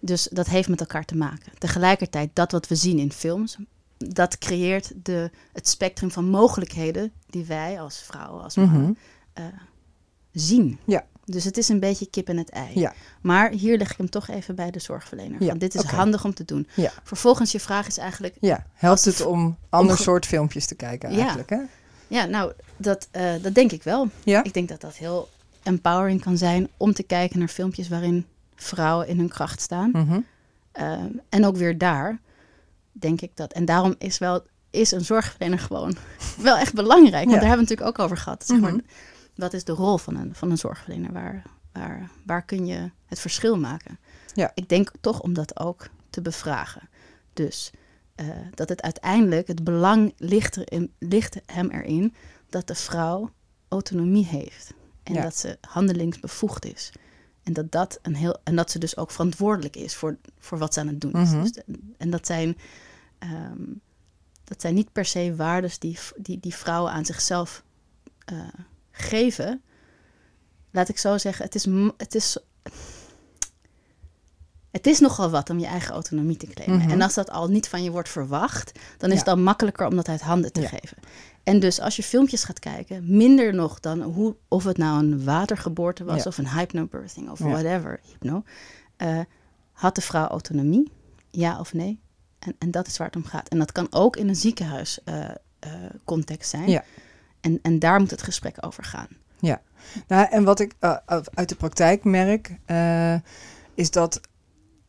Dus 0.00 0.28
dat 0.32 0.46
heeft 0.46 0.68
met 0.68 0.80
elkaar 0.80 1.04
te 1.04 1.16
maken. 1.16 1.52
Tegelijkertijd, 1.58 2.30
dat 2.32 2.52
wat 2.52 2.68
we 2.68 2.74
zien 2.74 2.98
in 2.98 3.12
films, 3.12 3.56
dat 3.98 4.38
creëert 4.38 4.92
de, 5.02 5.30
het 5.52 5.68
spectrum 5.68 6.10
van 6.10 6.24
mogelijkheden 6.28 7.12
die 7.26 7.44
wij 7.44 7.80
als 7.80 7.98
vrouwen, 8.02 8.42
als 8.42 8.54
mannen, 8.56 8.80
Mhm. 8.82 8.92
eh, 9.32 9.44
zien. 10.32 10.78
Ja. 10.84 11.04
Dus 11.24 11.44
het 11.44 11.56
is 11.56 11.68
een 11.68 11.80
beetje 11.80 12.06
kip 12.06 12.28
en 12.28 12.36
het 12.36 12.50
ei. 12.50 12.80
Ja. 12.80 12.92
Maar 13.20 13.50
hier 13.50 13.78
leg 13.78 13.90
ik 13.90 13.96
hem 13.98 14.10
toch 14.10 14.28
even 14.28 14.54
bij 14.54 14.70
de 14.70 14.78
zorgverlener. 14.78 15.40
Ja, 15.42 15.46
Want 15.48 15.60
dit 15.60 15.74
is 15.74 15.82
handig 15.82 16.24
om 16.24 16.34
te 16.34 16.44
doen. 16.44 16.68
Ja. 16.76 16.90
Vervolgens 17.02 17.52
je 17.52 17.60
vraag 17.60 17.86
is 17.86 17.98
eigenlijk, 17.98 18.36
Ja, 18.40 18.66
helpt 18.72 19.04
het 19.04 19.24
om 19.26 19.56
ander 19.68 19.98
soort 19.98 20.26
filmpjes 20.26 20.66
te 20.66 20.74
kijken 20.74 21.08
eigenlijk, 21.10 21.50
hè? 21.50 21.58
Ja, 22.14 22.24
nou, 22.24 22.52
dat, 22.76 23.08
eh, 23.10 23.32
dat 23.42 23.54
denk 23.54 23.72
ik 23.72 23.82
wel. 23.82 24.08
Ja? 24.24 24.44
Ik 24.44 24.54
denk 24.54 24.68
dat 24.68 24.80
dat 24.80 24.94
heel 24.96 25.28
empowering 25.62 26.20
kan 26.20 26.38
zijn 26.38 26.68
om 26.76 26.92
te 26.92 27.02
kijken 27.02 27.38
naar 27.38 27.48
filmpjes 27.48 27.88
waarin 27.88 28.26
vrouwen 28.54 29.06
in 29.08 29.18
hun 29.18 29.28
kracht 29.28 29.60
staan. 29.60 29.90
Mhm. 29.90 30.20
Ehm, 30.72 31.08
en 31.28 31.46
ook 31.46 31.56
weer 31.56 31.78
daar 31.78 32.18
denk 32.92 33.20
ik 33.20 33.30
dat. 33.34 33.52
En 33.52 33.64
daarom 33.64 33.94
is 33.98 34.18
wel 34.18 34.42
is 34.70 34.90
een 34.90 35.04
zorgverlener 35.04 35.58
gewoon 35.58 35.96
wel 36.38 36.56
echt 36.56 36.74
belangrijk. 36.74 37.24
Want 37.24 37.30
Ja. 37.34 37.38
daar 37.40 37.48
hebben 37.48 37.66
we 37.66 37.70
het 37.72 37.78
natuurlijk 37.80 37.98
ook 37.98 38.04
over 38.04 38.16
gehad. 38.16 38.46
Zeg 38.46 38.60
maar, 38.60 38.70
Mhm. 38.72 38.80
Wat 39.34 39.52
is 39.52 39.64
de 39.64 39.72
rol 39.72 39.98
van 39.98 40.16
een, 40.16 40.34
van 40.34 40.50
een 40.50 40.58
zorgverlener? 40.58 41.12
Waar, 41.12 41.42
waar, 41.72 42.10
waar 42.26 42.42
kun 42.42 42.66
je 42.66 42.90
het 43.06 43.20
verschil 43.20 43.58
maken? 43.58 43.98
Ja. 44.34 44.50
Ik 44.54 44.68
denk 44.68 44.90
toch 45.00 45.20
om 45.20 45.32
dat 45.32 45.58
ook 45.60 45.86
te 46.10 46.20
bevragen. 46.22 46.88
Dus 47.32 47.70
eh, 48.14 48.26
dat 48.54 48.68
het 48.68 48.82
uiteindelijk, 48.82 49.46
het 49.48 49.64
belang 49.64 50.12
ligt, 50.16 50.56
erin, 50.56 50.92
ligt 50.98 51.36
hem 51.46 51.70
erin 51.70 52.14
dat 52.48 52.66
de 52.66 52.74
vrouw 52.74 53.30
autonomie 53.68 54.26
heeft. 54.26 54.74
En 55.02 55.14
Ja. 55.14 55.22
dat 55.22 55.36
ze 55.36 55.58
handelingsbevoegd 55.60 56.64
is. 56.64 56.92
En 57.42 57.52
dat, 57.52 57.70
dat 57.72 57.98
een 58.02 58.14
heel, 58.14 58.36
en 58.44 58.56
dat 58.56 58.70
ze 58.70 58.78
dus 58.78 58.96
ook 58.96 59.10
verantwoordelijk 59.10 59.76
is 59.76 59.94
voor, 59.94 60.16
voor 60.38 60.58
wat 60.58 60.74
ze 60.74 60.80
aan 60.80 60.86
het 60.86 61.00
doen 61.00 61.12
is. 61.12 61.30
Mhm. 61.30 61.40
Dus 61.42 61.52
de- 61.52 61.64
en 61.98 62.10
dat 62.10 62.26
zijn, 62.26 62.56
ehm, 63.18 63.62
dat 64.44 64.60
zijn 64.60 64.74
niet 64.74 64.92
per 64.92 65.04
se 65.04 65.34
waardes 65.36 65.78
die, 65.78 65.98
die, 66.16 66.40
die 66.40 66.54
vrouwen 66.54 66.92
aan 66.92 67.04
zichzelf 67.04 67.64
eh, 68.24 68.38
geven. 68.90 69.62
Laat 70.70 70.88
ik 70.88 70.98
zo 70.98 71.18
zeggen, 71.18 71.44
het 71.44 71.54
is, 71.54 71.64
het 71.96 72.14
is, 72.14 72.38
het 74.74 74.86
is 74.86 75.00
nogal 75.00 75.30
wat 75.30 75.50
om 75.50 75.58
je 75.58 75.66
eigen 75.66 75.92
autonomie 75.94 76.36
te 76.36 76.46
claimen. 76.46 76.78
Mhm. 76.78 76.90
En 76.90 77.02
als 77.02 77.14
dat 77.14 77.30
al 77.30 77.48
niet 77.48 77.68
van 77.68 77.82
je 77.82 77.90
wordt 77.90 78.08
verwacht, 78.08 78.72
dan 78.98 79.08
is 79.10 79.14
Ja. 79.18 79.20
het 79.24 79.34
dan 79.34 79.42
makkelijker 79.42 79.86
om 79.86 79.96
dat 79.96 80.08
uit 80.08 80.20
handen 80.20 80.52
te 80.52 80.60
Ja. 80.60 80.68
geven. 80.68 80.96
En 81.42 81.60
dus 81.60 81.80
als 81.80 81.96
je 81.96 82.02
filmpjes 82.02 82.44
gaat 82.44 82.58
kijken, 82.58 83.16
minder 83.16 83.54
nog 83.54 83.80
dan 83.80 84.02
hoe, 84.02 84.36
of 84.48 84.64
het 84.64 84.76
nou 84.76 84.98
een 84.98 85.24
watergeboorte 85.24 86.04
was 86.04 86.16
Ja. 86.22 86.24
of 86.24 86.38
een 86.38 86.48
hypnobirthing 86.48 87.30
of 87.30 87.38
Ja. 87.38 87.46
whatever, 87.48 88.00
hypno, 88.02 88.42
eh, 88.96 89.20
had 89.72 89.94
de 89.94 90.00
vrouw 90.00 90.26
autonomie? 90.26 90.92
Ja 91.30 91.58
of 91.60 91.72
nee? 91.72 92.00
En, 92.38 92.54
en 92.58 92.70
dat 92.70 92.86
is 92.86 92.96
waar 92.96 93.06
het 93.06 93.16
om 93.16 93.24
gaat. 93.24 93.48
En 93.48 93.58
dat 93.58 93.72
kan 93.72 93.86
ook 93.90 94.16
in 94.16 94.28
een 94.28 94.36
ziekenhuis 94.36 95.02
eh, 95.04 95.24
eh, 95.58 95.70
context 96.04 96.50
zijn. 96.50 96.70
Ja. 96.70 96.84
En, 97.40 97.58
en 97.62 97.78
daar 97.78 98.00
moet 98.00 98.10
het 98.10 98.22
gesprek 98.22 98.56
over 98.60 98.84
gaan. 98.84 99.08
Nou, 100.08 100.26
en 100.30 100.44
wat 100.44 100.60
ik 100.60 100.74
uit 101.34 101.48
de 101.48 101.54
praktijk 101.54 102.04
merk, 102.04 102.58
is 103.74 103.90
dat 103.90 104.20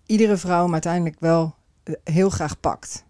iedere 0.06 0.38
vrouw 0.38 0.64
hem 0.64 0.74
uiteindelijk 0.74 1.20
wel 1.20 1.56
eh, 1.84 1.94
heel 2.04 2.30
graag 2.30 2.60
pakt. 2.60 3.06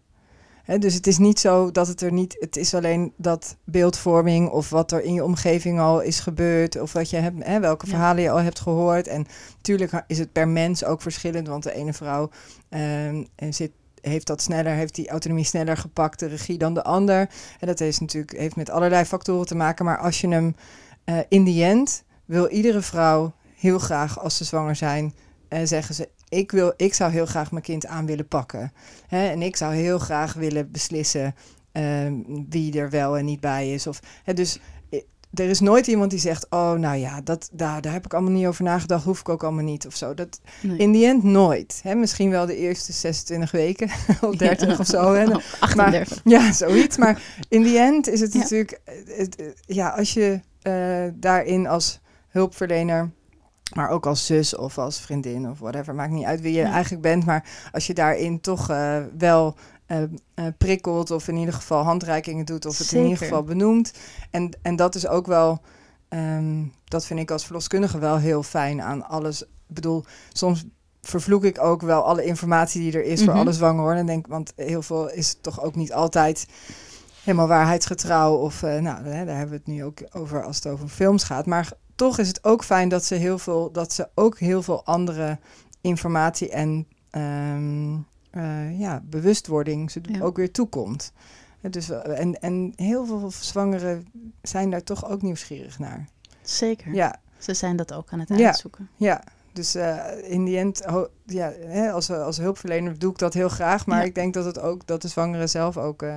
Hè, 0.64 0.78
dus 0.78 0.94
het 0.94 1.08
is 1.08 1.18
niet 1.18 1.40
zo 1.40 1.72
dat 1.72 1.88
het 1.88 2.02
er 2.02 2.12
niet... 2.12 2.36
Het 2.40 2.58
is 2.58 2.74
alleen 2.74 3.14
dat 3.18 3.58
beeldvorming 3.64 4.50
of 4.50 4.70
wat 4.70 4.92
er 4.92 5.04
in 5.04 5.14
je 5.14 5.24
omgeving 5.24 5.80
al 5.80 6.02
is 6.02 6.20
gebeurd... 6.20 6.82
of 6.82 6.94
wat 6.94 7.10
je 7.10 7.18
hebt, 7.18 7.60
welke 7.60 7.88
verhalen 7.88 8.24
je 8.24 8.30
al 8.30 8.42
hebt 8.42 8.60
gehoord. 8.60 9.08
En 9.08 9.26
natuurlijk 9.56 10.04
is 10.08 10.18
het 10.18 10.32
per 10.32 10.48
mens 10.48 10.84
ook 10.84 11.02
verschillend... 11.02 11.48
want 11.48 11.64
de 11.64 11.74
ene 11.74 11.94
vrouw 11.94 12.30
ehm, 12.70 13.24
zit, 13.50 13.72
heeft 14.02 14.28
dat 14.28 14.42
sneller, 14.42 14.74
heeft 14.74 14.96
die 14.96 15.10
autonomie 15.10 15.46
sneller 15.46 15.78
gepakt, 15.78 16.20
de 16.20 16.26
regie 16.26 16.58
dan 16.58 16.74
de 16.74 16.84
ander. 16.84 17.30
En 17.60 17.68
dat 17.68 17.80
heeft 17.80 18.00
natuurlijk 18.00 18.38
heeft 18.38 18.56
met 18.56 18.70
allerlei 18.70 19.06
factoren 19.06 19.46
te 19.46 19.56
maken. 19.56 19.86
Maar 19.86 19.98
als 19.98 20.22
je 20.22 20.28
hem 20.28 20.56
eh, 21.04 21.20
in 21.30 21.46
the 21.46 21.64
end 21.64 22.04
wil 22.26 22.48
iedere 22.48 22.82
vrouw 22.82 23.34
heel 23.56 23.80
graag 23.80 24.20
als 24.20 24.38
ze 24.38 24.44
zwanger 24.44 24.76
zijn, 24.76 25.14
eh, 25.48 25.60
zeggen 25.64 25.96
ze: 25.96 26.10
ik, 26.30 26.52
wil, 26.52 26.74
ik 26.78 26.94
zou 26.94 27.12
heel 27.12 27.26
graag 27.26 27.52
mijn 27.52 27.64
kind 27.64 27.86
aan 27.86 28.06
willen 28.06 28.28
pakken. 28.28 28.72
Hè? 29.08 29.28
En 29.28 29.42
ik 29.42 29.56
zou 29.56 29.74
heel 29.74 30.00
graag 30.00 30.34
willen 30.34 30.72
beslissen 30.72 31.36
ehm, 31.72 32.14
wie 32.50 32.80
er 32.80 32.90
wel 32.90 33.18
en 33.18 33.26
niet 33.26 33.40
bij 33.40 33.74
is. 33.74 33.88
Of, 33.88 34.00
hè, 34.24 34.34
dus 34.34 34.60
eh, 34.90 35.00
er 35.34 35.50
is 35.50 35.60
nooit 35.60 35.88
iemand 35.88 36.12
die 36.12 36.20
zegt: 36.20 36.46
Oh, 36.50 36.72
nou 36.72 36.98
ja, 36.98 37.22
dat, 37.22 37.50
daar, 37.52 37.82
daar 37.82 37.94
heb 37.94 38.06
ik 38.06 38.14
allemaal 38.14 38.32
niet 38.32 38.46
over 38.48 38.64
nagedacht, 38.64 39.04
hoef 39.04 39.20
ik 39.20 39.30
ook 39.30 39.44
allemaal 39.44 39.64
niet 39.64 39.86
of 39.88 39.96
zo. 39.96 40.14
Dat, 40.14 40.40
Nee. 40.62 40.78
in 40.78 40.94
the 40.94 41.06
end 41.06 41.24
nooit. 41.24 41.80
Hè? 41.84 41.96
Misschien 41.96 42.30
wel 42.30 42.46
de 42.46 42.56
eerste 42.58 42.92
26 42.94 43.52
weken 43.52 43.90
of 44.22 44.36
30 44.36 44.80
of 44.80 44.86
zo. 44.86 45.14
Hè? 45.14 45.26
38. 45.60 46.22
Ja, 46.24 46.52
zoiets. 46.52 46.98
Maar 46.98 47.22
in 47.50 47.64
die 47.64 47.78
end 47.80 48.08
is 48.10 48.20
het 48.22 48.34
Ja. 48.34 48.40
natuurlijk... 48.40 48.80
eh, 48.84 48.94
het, 49.18 49.36
eh, 49.36 49.46
ja, 49.66 49.90
als 49.90 50.14
je 50.14 50.40
eh, 50.62 51.04
daarin 51.14 51.68
als 51.68 52.00
hulpverlener... 52.30 53.12
maar 53.74 53.90
ook 53.90 54.06
als 54.06 54.26
zus 54.26 54.56
of 54.56 54.78
als 54.78 55.00
vriendin 55.00 55.50
of 55.50 55.60
whatever... 55.60 55.96
maakt 55.96 56.12
niet 56.12 56.26
uit 56.26 56.42
wie 56.42 56.54
je 56.54 56.60
Ja. 56.62 56.72
eigenlijk 56.72 57.02
bent... 57.02 57.26
maar 57.26 57.50
als 57.72 57.88
je 57.88 57.94
daarin 57.94 58.42
toch 58.42 58.70
eh, 58.70 58.98
wel 59.18 59.56
eh, 59.86 60.04
eh, 60.34 60.46
prikkelt... 60.58 61.12
of 61.12 61.28
in 61.28 61.36
ieder 61.36 61.54
geval 61.54 61.84
handreikingen 61.84 62.46
doet... 62.46 62.66
of 62.66 62.78
het 62.78 62.92
in 62.92 63.02
ieder 63.04 63.18
geval 63.18 63.44
benoemt. 63.44 63.94
En, 64.32 64.50
en 64.62 64.76
dat 64.76 64.96
is 64.96 65.08
ook 65.08 65.26
wel... 65.28 65.62
ehm, 66.10 66.64
dat 66.84 67.06
vind 67.06 67.20
ik 67.20 67.32
als 67.32 67.44
verloskundige 67.46 68.00
wel 68.00 68.18
heel 68.18 68.44
fijn 68.44 68.82
aan 68.82 69.08
alles. 69.08 69.42
Ik 69.42 69.48
bedoel, 69.68 70.04
soms 70.34 70.64
vervloek 71.02 71.44
ik 71.44 71.62
ook 71.62 71.82
wel 71.82 72.04
alle 72.04 72.24
informatie 72.26 72.82
die 72.82 72.94
er 72.94 73.06
is 73.06 73.24
voor 73.24 73.34
Mhm. 73.34 73.42
alle 73.42 73.54
zwanger 73.54 73.82
hoor. 73.84 73.94
En 73.94 74.06
denk, 74.06 74.28
want 74.28 74.54
heel 74.56 74.82
veel 74.82 75.10
is 75.12 75.38
toch 75.42 75.62
ook 75.62 75.76
niet 75.76 75.94
altijd 75.94 76.48
helemaal 77.24 77.48
waarheidsgetrouw. 77.48 78.34
Of 78.36 78.62
nou, 78.62 78.82
daar 79.04 79.04
hebben 79.14 79.50
we 79.50 79.56
het 79.56 79.68
nu 79.68 79.84
ook 79.84 80.00
over 80.12 80.44
als 80.44 80.56
het 80.56 80.68
over 80.68 80.88
films 80.88 81.24
gaat. 81.24 81.46
Maar 81.46 81.72
toch 81.96 82.20
is 82.20 82.28
het 82.28 82.44
ook 82.44 82.64
fijn 82.64 82.90
dat 82.90 83.04
ze 83.06 83.16
heel 83.16 83.38
veel, 83.38 83.72
dat 83.72 83.94
ze 83.94 84.10
ook 84.16 84.40
heel 84.40 84.62
veel 84.62 84.86
andere 84.86 85.40
informatie 85.82 86.50
en 86.50 86.88
ehm, 87.10 87.94
eh, 88.32 88.80
ja, 88.80 89.02
bewustwording 89.04 89.92
ze 89.92 90.00
Ja. 90.02 90.22
ook 90.22 90.38
weer 90.38 90.52
toekomt. 90.52 91.12
Dus, 91.70 91.90
en, 91.90 92.40
en 92.42 92.74
heel 92.76 93.06
veel 93.06 93.32
zwangeren 93.32 94.08
zijn 94.42 94.70
daar 94.70 94.84
toch 94.84 95.10
ook 95.10 95.22
nieuwsgierig 95.22 95.80
naar. 95.80 96.08
Zeker. 96.42 96.94
Ja, 96.94 97.16
Ze 97.38 97.54
zijn 97.54 97.76
dat 97.76 97.94
ook 97.94 98.12
aan 98.12 98.20
het 98.20 98.30
Ja. 98.38 98.46
uitzoeken. 98.48 98.90
ja. 98.96 99.24
Dus 99.54 99.76
eh, 99.76 99.98
in 100.32 100.46
die 100.46 100.58
end, 100.58 100.84
ho- 100.86 101.08
ja, 101.26 101.52
hè, 101.66 101.92
als, 101.92 102.12
als 102.12 102.38
hulpverlener 102.38 103.00
doe 103.00 103.12
ik 103.12 103.18
dat 103.18 103.34
heel 103.34 103.50
graag. 103.50 103.86
Maar 103.86 104.00
Ja. 104.00 104.04
ik 104.06 104.16
denk 104.16 104.34
dat 104.34 104.46
het 104.46 104.60
ook 104.60 104.88
dat 104.88 105.02
de 105.02 105.08
zwangeren 105.08 105.50
zelf 105.50 105.78
ook 105.78 106.02
eh, 106.02 106.16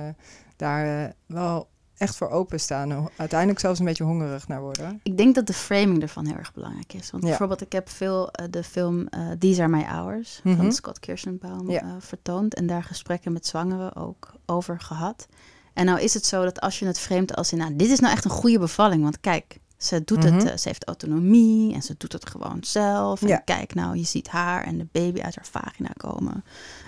daar 0.55 1.13
wel 1.25 1.67
echt 1.99 2.15
voor 2.15 2.29
openstaan. 2.29 2.91
En 2.91 3.09
Uiteindelijk 3.15 3.59
zelfs 3.59 3.79
een 3.79 3.85
beetje 3.85 4.03
hongerig 4.03 4.47
naar 4.47 4.61
worden. 4.61 4.99
Ik 5.03 5.17
denk 5.17 5.35
dat 5.35 5.47
de 5.47 5.53
framing 5.53 6.01
ervan 6.01 6.25
heel 6.25 6.35
erg 6.35 6.53
belangrijk 6.53 6.93
is. 6.93 7.11
Want 7.11 7.23
Ja. 7.23 7.29
bijvoorbeeld, 7.29 7.61
ik 7.61 7.71
heb 7.71 7.89
veel 7.89 8.31
eh, 8.31 8.45
de 8.49 8.63
film 8.63 9.07
eh, 9.07 9.29
These 9.39 9.61
Are 9.61 9.71
My 9.71 9.83
Hours 9.83 10.39
Mhm. 10.43 10.55
van 10.55 10.71
Scott 10.73 10.99
Kirstenbaum 10.99 11.69
Ja. 11.71 11.81
eh, 11.81 11.87
vertoond. 11.99 12.53
En 12.55 12.67
daar 12.67 12.83
gesprekken 12.83 13.31
met 13.33 13.45
zwangeren 13.47 13.95
ook 13.95 14.31
over 14.45 14.79
gehad. 14.81 15.27
En 15.73 15.85
nou 15.85 15.99
is 16.01 16.13
het 16.13 16.25
zo 16.25 16.43
dat 16.43 16.59
als 16.61 16.79
je 16.79 16.85
het 16.85 16.99
framet 16.99 17.35
als 17.35 17.51
in, 17.51 17.57
nou, 17.57 17.75
dit 17.75 17.89
is 17.89 17.99
nou 17.99 18.13
echt 18.13 18.25
een 18.25 18.31
goede 18.31 18.59
bevalling. 18.59 19.03
Want 19.03 19.19
kijk, 19.19 19.59
ze 19.79 20.03
doet 20.03 20.23
Mhm. 20.23 20.33
het, 20.33 20.43
eh, 20.49 20.57
ze 20.57 20.67
heeft 20.67 20.85
autonomie 20.85 21.73
en 21.73 21.81
ze 21.81 21.95
doet 21.97 22.13
het 22.13 22.29
gewoon 22.29 22.57
zelf. 22.61 23.21
En 23.21 23.27
Ja. 23.27 23.37
kijk 23.37 23.73
nou, 23.73 23.97
je 23.97 24.03
ziet 24.05 24.27
haar 24.27 24.63
en 24.63 24.77
de 24.77 24.87
baby 24.91 25.21
uit 25.21 25.35
haar 25.35 25.45
vagina 25.45 25.89
komen. 25.97 26.43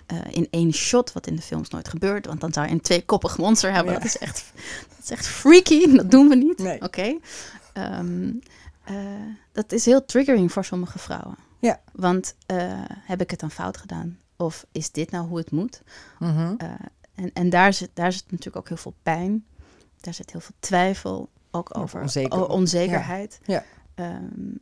eh, 0.06 0.18
in 0.30 0.48
één 0.50 0.74
shot, 0.74 1.14
wat 1.14 1.28
in 1.28 1.36
de 1.36 1.42
films 1.42 1.70
nooit 1.70 1.88
gebeurt. 1.88 2.26
Want 2.26 2.42
dan 2.42 2.54
zou 2.54 2.66
je 2.68 2.72
een 2.72 2.82
tweekoppig 2.82 3.38
monster 3.38 3.72
hebben. 3.74 3.94
Ja. 3.94 4.00
Dat, 4.00 4.08
is 4.08 4.18
echt, 4.18 4.52
dat 4.90 4.98
is 5.04 5.10
echt 5.10 5.28
freaky, 5.28 5.86
dat 5.98 6.12
doen 6.12 6.28
we 6.28 6.36
niet. 6.36 6.58
Nee. 6.58 6.82
Oké. 6.82 7.18
Ehm, 7.74 8.32
eh, 8.84 8.96
dat 9.52 9.72
is 9.72 9.86
heel 9.86 10.06
triggering 10.06 10.52
voor 10.52 10.66
sommige 10.66 11.00
vrouwen. 11.00 11.36
Ja. 11.60 11.80
Want 11.94 12.36
heb 13.06 13.22
ik 13.22 13.32
het 13.32 13.40
dan 13.40 13.52
fout 13.52 13.78
gedaan? 13.78 14.18
Of 14.38 14.66
is 14.72 14.92
dit 14.92 15.12
nou 15.12 15.28
hoe 15.28 15.38
het 15.38 15.52
moet? 15.52 15.82
Mhm. 16.20 16.56
En 17.16 17.32
en 17.34 17.50
daar, 17.50 17.74
zit, 17.74 17.90
daar 17.94 18.12
zit 18.14 18.24
natuurlijk 18.32 18.58
ook 18.58 18.68
heel 18.68 18.78
veel 18.78 18.96
pijn. 19.04 19.46
Daar 20.02 20.14
zit 20.14 20.32
heel 20.32 20.40
veel 20.42 20.56
twijfel. 20.60 21.30
Ook 21.52 21.78
over 21.78 22.02
onzeker. 22.02 22.48
onzekerheid. 22.50 23.40
Ja. 23.46 23.64
Ehm, 23.96 24.20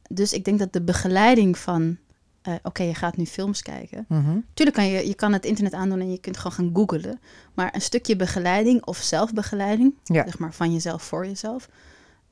dus 0.10 0.34
ik 0.34 0.46
denk 0.46 0.60
dat 0.60 0.74
de 0.74 0.82
begeleiding 0.82 1.58
van... 1.58 1.98
eh, 2.42 2.54
Oké, 2.64 2.84
je 2.84 2.94
gaat 2.96 3.18
nu 3.18 3.26
films 3.26 3.62
kijken. 3.62 4.06
Mhm. 4.08 4.38
Tuurlijk 4.54 4.78
kan 4.78 4.88
je, 4.88 5.08
je 5.08 5.14
kan 5.16 5.34
het 5.34 5.46
internet 5.46 5.74
aandoen 5.74 6.00
en 6.00 6.12
je 6.12 6.20
kunt 6.20 6.38
gewoon 6.38 6.52
gaan 6.52 6.70
googlen. 6.74 7.20
Maar 7.54 7.76
een 7.76 7.82
stukje 7.82 8.16
begeleiding 8.16 8.86
of 8.86 8.98
zelfbegeleiding, 8.98 9.96
Ja. 10.04 10.24
zeg 10.24 10.40
maar 10.40 10.54
van 10.54 10.74
jezelf 10.74 11.04
voor 11.04 11.26
jezelf, 11.26 11.70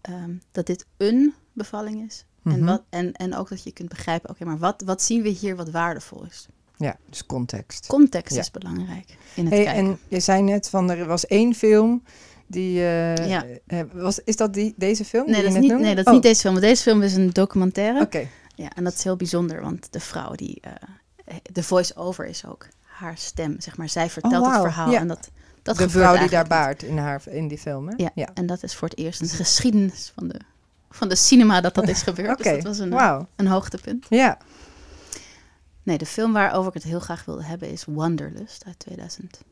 ehm, 0.01 0.31
dat 0.51 0.65
dit 0.65 0.85
een 0.97 1.33
bevalling 1.53 2.05
is. 2.05 2.25
en, 2.43 2.53
Mhm. 2.59 2.65
wat, 2.65 2.83
en, 2.89 3.11
en 3.13 3.35
ook 3.35 3.49
dat 3.49 3.63
je 3.63 3.71
kunt 3.71 3.89
begrijpen, 3.89 4.29
oké, 4.29 4.45
maar 4.45 4.57
wat, 4.57 4.81
wat 4.85 5.01
zien 5.01 5.21
we 5.21 5.29
hier 5.29 5.55
wat 5.55 5.69
waardevol 5.69 6.25
is? 6.25 6.47
Ja, 6.77 6.97
dus 7.09 7.25
context. 7.25 7.87
Context 7.87 8.35
Ja. 8.35 8.41
is 8.41 8.51
belangrijk 8.51 9.17
in 9.35 9.45
het 9.45 9.53
Hey, 9.53 9.63
kijken. 9.63 9.83
en 9.85 9.99
je 10.07 10.19
zei 10.19 10.41
net 10.41 10.69
van 10.69 10.89
er 10.91 11.05
was 11.05 11.25
één 11.25 11.53
film 11.55 12.03
die. 12.47 12.79
eh, 12.79 13.27
Ja. 13.27 13.45
eh, 13.67 13.79
was, 13.93 14.19
is 14.23 14.35
dat 14.35 14.53
die, 14.53 14.73
deze 14.77 15.05
film? 15.05 15.25
Nee, 15.25 15.33
die 15.33 15.43
dat 15.43 15.53
je 15.53 15.59
is, 15.59 15.65
niet, 15.71 15.79
nee, 15.81 15.89
dat 15.95 15.99
is 15.99 16.05
Oh, 16.05 16.13
niet 16.13 16.23
deze 16.23 16.41
film. 16.41 16.53
Want 16.53 16.65
deze 16.65 16.81
film 16.83 17.01
is 17.01 17.15
een 17.15 17.29
documentaire. 17.29 18.01
Oké. 18.01 18.27
Ja, 18.55 18.69
en 18.75 18.83
dat 18.83 18.93
is 18.93 19.03
heel 19.03 19.15
bijzonder, 19.15 19.61
want 19.61 19.87
de 19.93 19.99
vrouw 19.99 20.31
die... 20.35 20.57
eh, 20.61 20.71
de 21.51 21.63
voice-over 21.63 22.25
is 22.25 22.45
ook 22.45 22.67
haar 22.83 23.17
stem, 23.17 23.55
zeg 23.61 23.77
maar. 23.77 23.89
Zij 23.89 24.09
vertelt 24.09 24.45
wauw, 24.45 24.51
het 24.53 24.61
verhaal 24.61 24.91
ja. 24.91 24.99
en 24.99 25.07
dat, 25.07 25.29
dat 25.61 25.77
De 25.77 25.89
vrouw 25.89 26.17
die 26.17 26.29
daar 26.29 26.47
baart 26.47 26.83
in, 26.83 26.97
haar, 26.97 27.21
in 27.29 27.47
die 27.47 27.57
film, 27.57 27.87
hè? 27.87 27.93
Ja, 27.97 28.09
ja. 28.15 28.27
en 28.33 28.45
dat 28.45 28.63
is 28.63 28.75
voor 28.75 28.87
het 28.87 28.97
eerst 28.97 29.21
in 29.21 29.27
de 29.27 29.33
geschiedenis 29.35 30.11
van 30.15 30.27
de, 30.27 30.39
van 30.89 31.09
de 31.09 31.15
cinema 31.15 31.61
dat 31.61 31.75
dat 31.75 31.87
is 31.87 32.01
gebeurd. 32.01 32.37
Dus 32.37 32.47
dat 32.53 32.63
was 32.63 32.79
een, 32.79 32.89
wauw. 32.89 33.27
een 33.35 33.47
hoogtepunt. 33.47 34.05
Ja. 34.09 34.37
Nee, 35.83 35.97
de 35.97 36.05
film 36.05 36.33
waarover 36.33 36.67
ik 36.67 36.73
het 36.73 36.83
heel 36.83 36.99
graag 36.99 37.25
wilde 37.25 37.43
hebben 37.43 37.69
is 37.69 37.83
Wanderlust 37.87 38.63
uit 38.65 38.79
2012, 38.79 39.47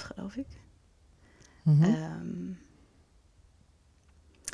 geloof 0.00 0.34
ik. 0.36 0.46
Mhm. 1.70 1.82
Ehm, 1.84 2.52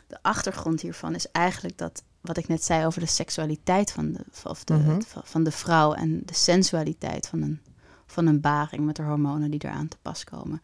de 0.06 0.18
achtergrond 0.22 0.80
hiervan 0.80 1.14
is 1.14 1.30
eigenlijk 1.30 1.78
dat 1.78 2.02
wat 2.20 2.36
ik 2.36 2.48
net 2.48 2.64
zei 2.64 2.86
over 2.86 3.00
de 3.00 3.06
seksualiteit 3.06 3.92
van 3.92 4.12
de, 4.12 4.24
of 4.44 4.64
de, 4.64 4.74
Mhm. 4.74 5.00
van 5.24 5.42
de 5.44 5.50
vrouw 5.50 5.92
en 5.92 6.22
de 6.24 6.34
sensualiteit 6.34 7.28
van 7.28 7.42
een, 7.42 7.60
van 8.06 8.26
een 8.26 8.40
baring 8.40 8.84
met 8.84 8.96
de 8.96 9.02
hormonen 9.02 9.50
die 9.50 9.64
eraan 9.64 9.88
te 9.88 9.96
pas 10.02 10.24
komen. 10.24 10.62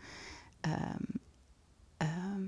Ehm, 0.61 1.03
ehm, 1.97 2.43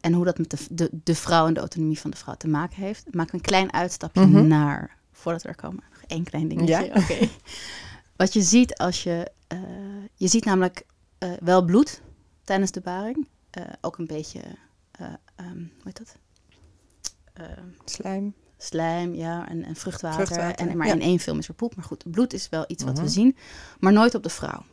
en 0.00 0.12
hoe 0.12 0.24
dat 0.24 0.38
met 0.38 0.50
de, 0.50 0.58
de, 0.70 0.90
de 1.04 1.14
vrouw 1.14 1.46
en 1.46 1.54
de 1.54 1.60
autonomie 1.60 1.98
van 1.98 2.10
de 2.10 2.16
vrouw 2.16 2.34
te 2.34 2.48
maken 2.48 2.82
heeft. 2.82 3.14
Maak 3.14 3.32
een 3.32 3.40
klein 3.40 3.72
uitstapje 3.72 4.26
Mhm. 4.26 4.46
naar, 4.46 4.96
voordat 5.12 5.42
we 5.42 5.48
er 5.48 5.54
komen, 5.54 5.84
nog 5.92 6.02
één 6.06 6.24
klein 6.24 6.48
dingetje. 6.48 6.84
Ja. 6.84 6.94
Oké. 7.02 7.28
Wat 8.16 8.32
je 8.32 8.42
ziet 8.42 8.74
als 8.76 9.02
je, 9.02 9.30
eh, 9.46 9.58
je 10.14 10.28
ziet 10.28 10.44
namelijk 10.44 10.86
eh, 11.18 11.30
wel 11.40 11.64
bloed 11.64 12.02
tijdens 12.46 12.70
de 12.70 12.80
baring. 12.80 13.28
Eh, 13.50 13.62
ook 13.80 13.98
een 13.98 14.06
beetje, 14.06 14.40
eh, 14.90 15.06
ehm, 15.36 15.56
hoe 15.58 15.82
heet 15.84 15.98
dat? 15.98 16.16
Ehm, 17.32 17.66
Slijm. 17.84 18.34
slijm, 18.58 19.14
ja, 19.14 19.48
en, 19.48 19.64
en 19.64 19.76
vruchtwater. 19.76 20.26
Vruchtwater, 20.26 20.68
en, 20.68 20.76
maar 20.76 20.86
ja. 20.86 20.92
in 20.92 21.00
één 21.00 21.18
film 21.18 21.38
is 21.38 21.48
er 21.48 21.54
poep. 21.54 21.76
Maar 21.76 21.84
goed, 21.84 22.10
bloed 22.10 22.32
is 22.32 22.48
wel 22.48 22.64
iets 22.66 22.84
wat 22.84 22.94
Mhm. 22.94 23.02
we 23.02 23.08
zien, 23.08 23.36
maar 23.80 23.92
nooit 23.92 24.14
op 24.14 24.22
de 24.22 24.28
vrouw. 24.28 24.64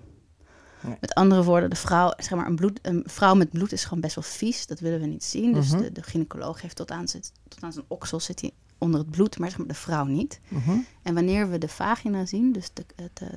Nee. 0.81 0.97
Met 0.99 1.13
andere 1.13 1.43
woorden, 1.43 1.69
de 1.69 1.75
vrouw, 1.75 2.13
zeg 2.17 2.29
maar, 2.37 2.45
een, 2.47 2.55
bloed, 2.55 2.79
een 2.81 3.03
vrouw 3.05 3.33
met 3.35 3.49
bloed 3.49 3.71
is 3.71 3.83
gewoon 3.83 4.01
best 4.01 4.15
wel 4.15 4.23
vies. 4.23 4.67
Dat 4.67 4.79
willen 4.79 4.99
we 4.99 5.05
niet 5.05 5.23
zien. 5.23 5.53
Dus 5.53 5.69
Mhm. 5.71 5.81
de, 5.81 5.91
de 5.91 6.03
gynaecoloog 6.03 6.61
heeft 6.61 6.75
tot 6.75 6.91
aan, 6.91 7.07
zit, 7.07 7.31
tot 7.47 7.63
aan 7.63 7.73
zijn 7.73 7.85
oksel 7.87 8.19
zit 8.19 8.41
hij 8.41 8.51
onder 8.77 8.99
het 8.99 9.09
bloed, 9.09 9.39
maar 9.39 9.49
zeg 9.49 9.57
maar 9.57 9.67
de 9.67 9.73
vrouw 9.73 10.05
niet. 10.05 10.39
Mhm. 10.47 10.77
En 11.01 11.13
wanneer 11.13 11.49
we 11.49 11.57
de 11.57 11.67
vagina 11.67 12.25
zien, 12.25 12.51
dus 12.51 12.69
de, 12.73 12.85
de, 12.95 13.09
de, 13.13 13.29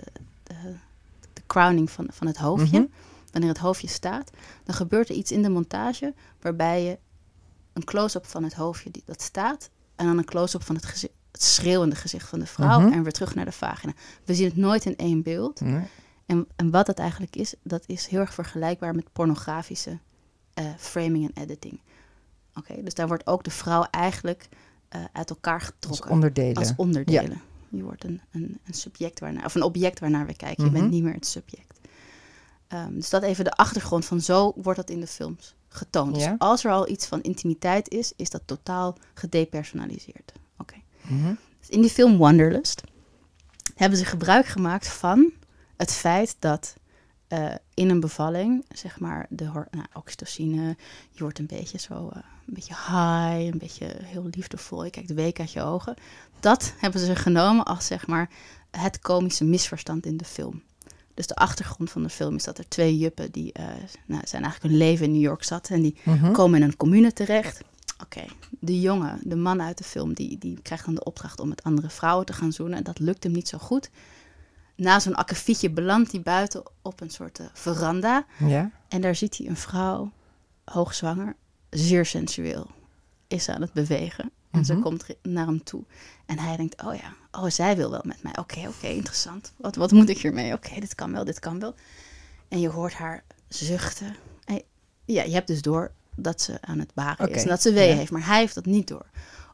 de, 1.32 1.42
crowning 1.46 1.90
van, 1.90 2.06
van 2.10 2.26
het 2.26 2.36
hoofdje, 2.36 2.78
Mhm. 2.78 2.88
Wanneer 3.36 3.54
het 3.54 3.58
hoofdje 3.64 3.88
staat, 3.88 4.30
dan 4.64 4.74
gebeurt 4.74 5.08
er 5.08 5.14
iets 5.14 5.32
in 5.32 5.42
de 5.42 5.48
montage 5.48 6.14
waarbij 6.40 6.82
je 6.84 6.98
een 7.72 7.84
close-up 7.84 8.26
van 8.26 8.42
het 8.44 8.54
hoofdje 8.54 8.90
die, 8.90 9.02
dat 9.06 9.22
staat 9.22 9.70
en 9.96 10.06
dan 10.06 10.18
een 10.18 10.24
close-up 10.24 10.62
van 10.62 10.74
het, 10.74 10.84
gezi- 10.86 11.08
het 11.32 11.42
schreeuwende 11.42 11.96
gezicht 11.96 12.28
van 12.28 12.38
de 12.38 12.46
vrouw 12.46 12.80
Mhm. 12.80 12.92
en 12.92 13.02
weer 13.02 13.12
terug 13.12 13.34
naar 13.34 13.44
de 13.44 13.52
vagina. 13.52 13.92
We 14.24 14.34
zien 14.34 14.46
het 14.46 14.56
nooit 14.56 14.84
in 14.84 14.96
één 14.96 15.22
beeld. 15.22 15.60
En, 16.26 16.46
en 16.56 16.70
wat 16.70 16.86
dat 16.86 16.98
eigenlijk 16.98 17.36
is, 17.36 17.54
dat 17.62 17.82
is 17.86 18.06
heel 18.06 18.20
erg 18.20 18.34
vergelijkbaar 18.34 18.94
met 18.94 19.12
pornografische 19.12 19.98
eh, 20.54 20.64
framing 20.78 21.24
en 21.34 21.42
editing. 21.42 21.80
Oké, 22.54 22.82
dus 22.82 22.94
daar 22.94 23.06
wordt 23.08 23.26
ook 23.26 23.44
de 23.44 23.50
vrouw 23.50 23.82
eigenlijk 23.90 24.48
eh, 24.88 25.00
uit 25.12 25.30
elkaar 25.30 25.54
Als 25.60 25.64
getrokken 25.66 26.10
onderdelen. 26.10 26.54
als 26.56 26.72
onderdelen. 26.76 27.40
Je 27.68 27.82
wordt 27.82 28.04
een, 28.04 28.20
een, 28.30 28.58
een 28.64 28.74
subject 28.74 29.20
waarnaar, 29.20 29.44
of 29.44 29.54
een 29.54 29.62
object 29.62 30.00
waarnaar 30.00 30.26
we 30.26 30.36
kijken. 30.36 30.64
Mhm. 30.64 30.74
Je 30.74 30.80
bent 30.80 30.92
niet 30.92 31.02
meer 31.02 31.12
het 31.14 31.26
subject. 31.26 31.65
Ehm, 32.76 32.94
dus 32.94 33.10
dat 33.10 33.22
even 33.22 33.44
de 33.44 33.52
achtergrond 33.52 34.04
van 34.04 34.20
zo 34.20 34.52
wordt 34.56 34.78
dat 34.78 34.90
in 34.90 35.00
de 35.00 35.06
films 35.06 35.54
getoond. 35.68 36.14
Dus 36.14 36.28
als 36.38 36.64
er 36.64 36.70
al 36.70 36.88
iets 36.88 37.06
van 37.06 37.22
intimiteit 37.22 37.90
is, 37.90 38.12
is 38.16 38.30
dat 38.30 38.42
totaal 38.44 38.96
gedepersonaliseerd. 39.14 40.32
Oké. 40.58 40.74
Mhm. 41.02 41.34
Dus 41.60 41.68
in 41.68 41.80
die 41.80 41.90
film 41.90 42.18
Wanderlust 42.18 42.82
hebben 43.74 43.98
ze 43.98 44.04
gebruik 44.04 44.46
gemaakt 44.46 44.88
van 44.88 45.32
het 45.76 45.92
feit 45.92 46.36
dat 46.38 46.74
eh, 47.28 47.54
in 47.74 47.90
een 47.90 48.00
bevalling, 48.00 48.64
zeg 48.68 49.00
maar, 49.00 49.26
de 49.28 49.44
nou, 49.44 49.86
oxytocine, 49.92 50.76
je 51.10 51.22
wordt 51.22 51.38
een 51.38 51.46
beetje 51.46 51.78
zo, 51.78 52.08
eh, 52.08 52.22
een 52.46 52.54
beetje 52.54 52.74
high, 52.74 53.52
een 53.52 53.58
beetje 53.58 53.96
heel 54.02 54.28
liefdevol, 54.30 54.84
je 54.84 54.90
kijkt 54.90 55.12
week 55.12 55.40
uit 55.40 55.52
je 55.52 55.62
ogen. 55.62 55.94
Dat 56.40 56.74
hebben 56.78 57.00
ze 57.00 57.16
genomen 57.16 57.64
als, 57.64 57.86
zeg 57.86 58.06
maar, 58.06 58.30
het 58.70 58.98
komische 58.98 59.44
misverstand 59.44 60.06
in 60.06 60.16
de 60.16 60.24
film. 60.24 60.62
Dus 61.16 61.26
de 61.26 61.34
achtergrond 61.34 61.90
van 61.90 62.02
de 62.02 62.08
film 62.08 62.34
is 62.34 62.44
dat 62.44 62.58
er 62.58 62.68
twee 62.68 62.98
juppen, 62.98 63.30
die 63.32 63.52
eh, 63.52 63.64
nou, 64.06 64.22
zijn 64.26 64.42
eigenlijk 64.42 64.62
hun 64.62 64.76
leven 64.76 65.06
in 65.06 65.12
New 65.12 65.20
York 65.22 65.44
zat 65.44 65.68
en 65.68 65.82
die 65.82 65.96
Mhm. 66.04 66.32
komen 66.32 66.60
in 66.62 66.68
een 66.68 66.76
commune 66.76 67.12
terecht. 67.12 67.60
Oké, 68.02 68.24
de 68.60 68.80
jongen, 68.80 69.20
de 69.22 69.36
man 69.36 69.62
uit 69.62 69.78
de 69.78 69.84
film, 69.84 70.14
die, 70.14 70.38
die 70.38 70.58
krijgt 70.62 70.84
dan 70.84 70.94
de 70.94 71.04
opdracht 71.04 71.40
om 71.40 71.48
met 71.48 71.62
andere 71.62 71.88
vrouwen 71.90 72.26
te 72.26 72.32
gaan 72.32 72.52
zoenen. 72.52 72.78
En 72.78 72.84
dat 72.84 72.98
lukt 72.98 73.22
hem 73.22 73.32
niet 73.32 73.48
zo 73.48 73.58
goed. 73.58 73.90
Na 74.74 74.98
zo'n 75.00 75.14
akkefietje 75.14 75.70
belandt 75.70 76.12
hij 76.12 76.20
buiten 76.20 76.62
op 76.82 77.00
een 77.00 77.10
soort 77.10 77.38
eh, 77.38 77.46
veranda. 77.52 78.26
Ja? 78.46 78.70
En 78.88 79.00
daar 79.00 79.14
ziet 79.14 79.36
hij 79.36 79.46
een 79.46 79.56
vrouw, 79.56 80.12
hoogzwanger, 80.64 81.36
zeer 81.70 82.06
sensueel, 82.06 82.66
is 83.28 83.48
aan 83.48 83.60
het 83.60 83.72
bewegen. 83.72 84.30
En 84.56 84.64
ze 84.64 84.72
Mhm. 84.72 84.82
komt 84.82 85.04
naar 85.22 85.46
hem 85.46 85.62
toe. 85.64 85.84
En 86.26 86.38
hij 86.38 86.56
denkt, 86.56 86.82
oh 86.84 86.94
ja, 86.94 87.14
oh, 87.40 87.50
zij 87.50 87.76
wil 87.76 87.90
wel 87.90 88.02
met 88.04 88.22
mij. 88.22 88.36
Oké, 88.38 88.68
oké, 88.68 88.86
interessant. 88.86 89.52
Wat, 89.56 89.76
wat 89.76 89.92
moet 89.92 90.08
ik 90.08 90.18
hiermee? 90.18 90.52
Oké, 90.52 90.80
dit 90.80 90.94
kan 90.94 91.12
wel, 91.12 91.24
dit 91.24 91.38
kan 91.38 91.60
wel. 91.60 91.74
En 92.48 92.60
je 92.60 92.68
hoort 92.68 92.92
haar 92.94 93.24
zuchten. 93.48 94.16
En 94.44 94.62
ja, 95.04 95.22
je 95.22 95.32
hebt 95.32 95.46
dus 95.46 95.62
door 95.62 95.90
dat 96.16 96.40
ze 96.42 96.58
aan 96.60 96.78
het 96.78 96.94
baren 96.94 97.30
is 97.30 97.42
en 97.42 97.48
dat 97.48 97.62
ze 97.62 97.72
ja. 97.72 97.80
heeft. 97.80 98.10
Maar 98.10 98.26
hij 98.26 98.38
heeft 98.38 98.54
dat 98.54 98.66
niet 98.66 98.88
door. 98.88 99.06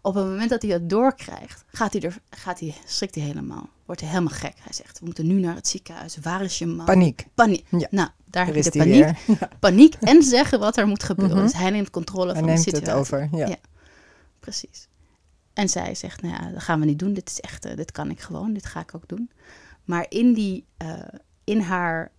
Op 0.04 0.14
het 0.14 0.24
moment 0.24 0.50
dat 0.50 0.62
hij 0.62 0.70
dat 0.70 0.88
doorkrijgt, 0.90 1.64
gaat 1.66 1.92
hij 1.92 2.02
er, 2.02 2.18
gaat 2.30 2.60
hij, 2.60 2.74
schrikt 2.86 3.14
hij 3.14 3.24
helemaal. 3.24 3.68
Wordt 3.86 4.00
hij 4.00 4.10
helemaal 4.10 4.32
gek. 4.34 4.54
Hij 4.58 4.72
zegt, 4.72 4.98
we 4.98 5.04
moeten 5.04 5.26
nu 5.26 5.34
naar 5.40 5.54
het 5.54 5.68
ziekenhuis. 5.68 6.16
Waar 6.22 6.42
is 6.42 6.58
je 6.58 6.66
man? 6.66 6.84
Paniek. 6.86 7.26
Paniek. 7.34 7.66
Ja. 7.70 7.86
Nou, 7.90 8.08
daar 8.24 8.46
heb 8.46 8.54
je 8.54 8.62
de 8.62 8.70
paniek. 8.78 9.16
Paniek 9.60 9.94
en 10.00 10.22
zeggen 10.22 10.58
wat 10.60 10.76
er 10.76 10.86
moet 10.86 11.02
gebeuren. 11.02 11.36
Mhm. 11.36 11.44
Dus 11.46 11.54
hij 11.54 11.70
neemt 11.70 11.90
controle 11.90 12.24
Hij 12.26 12.34
van 12.34 12.42
de 12.42 12.48
neemt 12.52 12.62
situatie. 12.64 12.88
het 12.88 12.98
over. 12.98 13.28
Ja. 13.32 13.56
Precies. 14.40 14.88
En 15.54 15.68
zij 15.68 15.94
zegt, 15.94 16.22
nou 16.22 16.34
ja, 16.34 16.50
dat 16.50 16.62
gaan 16.62 16.80
we 16.80 16.86
niet 16.86 16.98
doen. 16.98 17.12
Dit 17.12 17.28
is 17.28 17.40
echt, 17.40 17.64
eh, 17.64 17.76
dit 17.76 17.92
kan 17.92 18.10
ik 18.10 18.20
gewoon. 18.20 18.52
Dit 18.52 18.66
ga 18.66 18.80
ik 18.80 18.94
ook 18.94 19.08
doen. 19.08 19.30
Maar 19.84 20.06
in 20.08 20.32
die, 20.32 20.64
eh, 20.76 20.88
in 21.44 21.60
haar, 21.60 22.10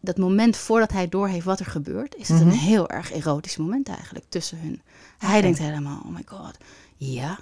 dat 0.00 0.16
moment 0.18 0.56
voordat 0.56 0.92
hij 0.92 1.08
doorheeft 1.08 1.44
wat 1.44 1.60
er 1.60 1.66
gebeurt, 1.66 2.14
is 2.14 2.28
het 2.28 2.38
Mhm. 2.38 2.48
een 2.48 2.54
heel 2.54 2.88
erg 2.88 3.12
erotisch 3.12 3.56
moment 3.56 3.88
eigenlijk 3.88 4.24
tussen 4.28 4.58
hun. 4.60 4.82
Hij 5.18 5.40
denkt 5.40 5.58
helemaal, 5.58 6.02
oh 6.04 6.14
my 6.14 6.22
god, 6.26 6.56
ja. 6.96 7.38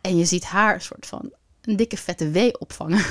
En 0.00 0.16
je 0.16 0.24
ziet 0.24 0.44
haar 0.44 0.74
een 0.74 0.80
soort 0.80 1.06
van 1.06 1.32
een 1.60 1.76
dikke 1.76 1.96
vette 1.96 2.30
wee 2.30 2.60
opvangen. 2.60 3.04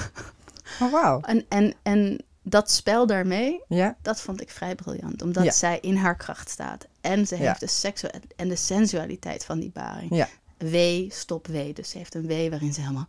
Oh, 0.81 0.91
wauw. 0.91 1.19
En, 1.31 1.45
en, 1.49 1.73
en 1.83 2.23
dat 2.43 2.71
spel 2.71 3.07
daarmee, 3.07 3.61
Ja? 3.67 3.97
dat 4.01 4.21
vond 4.21 4.41
ik 4.41 4.49
vrij 4.49 4.75
briljant. 4.75 5.21
Omdat 5.21 5.43
Ja. 5.43 5.51
zij 5.51 5.79
in 5.81 5.95
haar 5.95 6.15
kracht 6.15 6.49
staat. 6.49 6.87
En 7.01 7.27
ze 7.27 7.37
Ja. 7.37 7.41
heeft 7.47 7.59
de 7.59 7.67
seksu 7.67 8.07
en 8.35 8.47
de 8.47 8.55
sensualiteit 8.55 9.45
van 9.45 9.59
die 9.59 9.71
baring. 9.71 10.15
Ja. 10.59 10.69
Wee, 10.69 11.07
stop 11.11 11.47
wee. 11.47 11.73
Dus 11.73 11.89
ze 11.89 11.97
heeft 11.97 12.15
een 12.15 12.27
wee 12.27 12.49
waarin 12.49 12.73
ze 12.73 12.81
helemaal... 12.81 13.07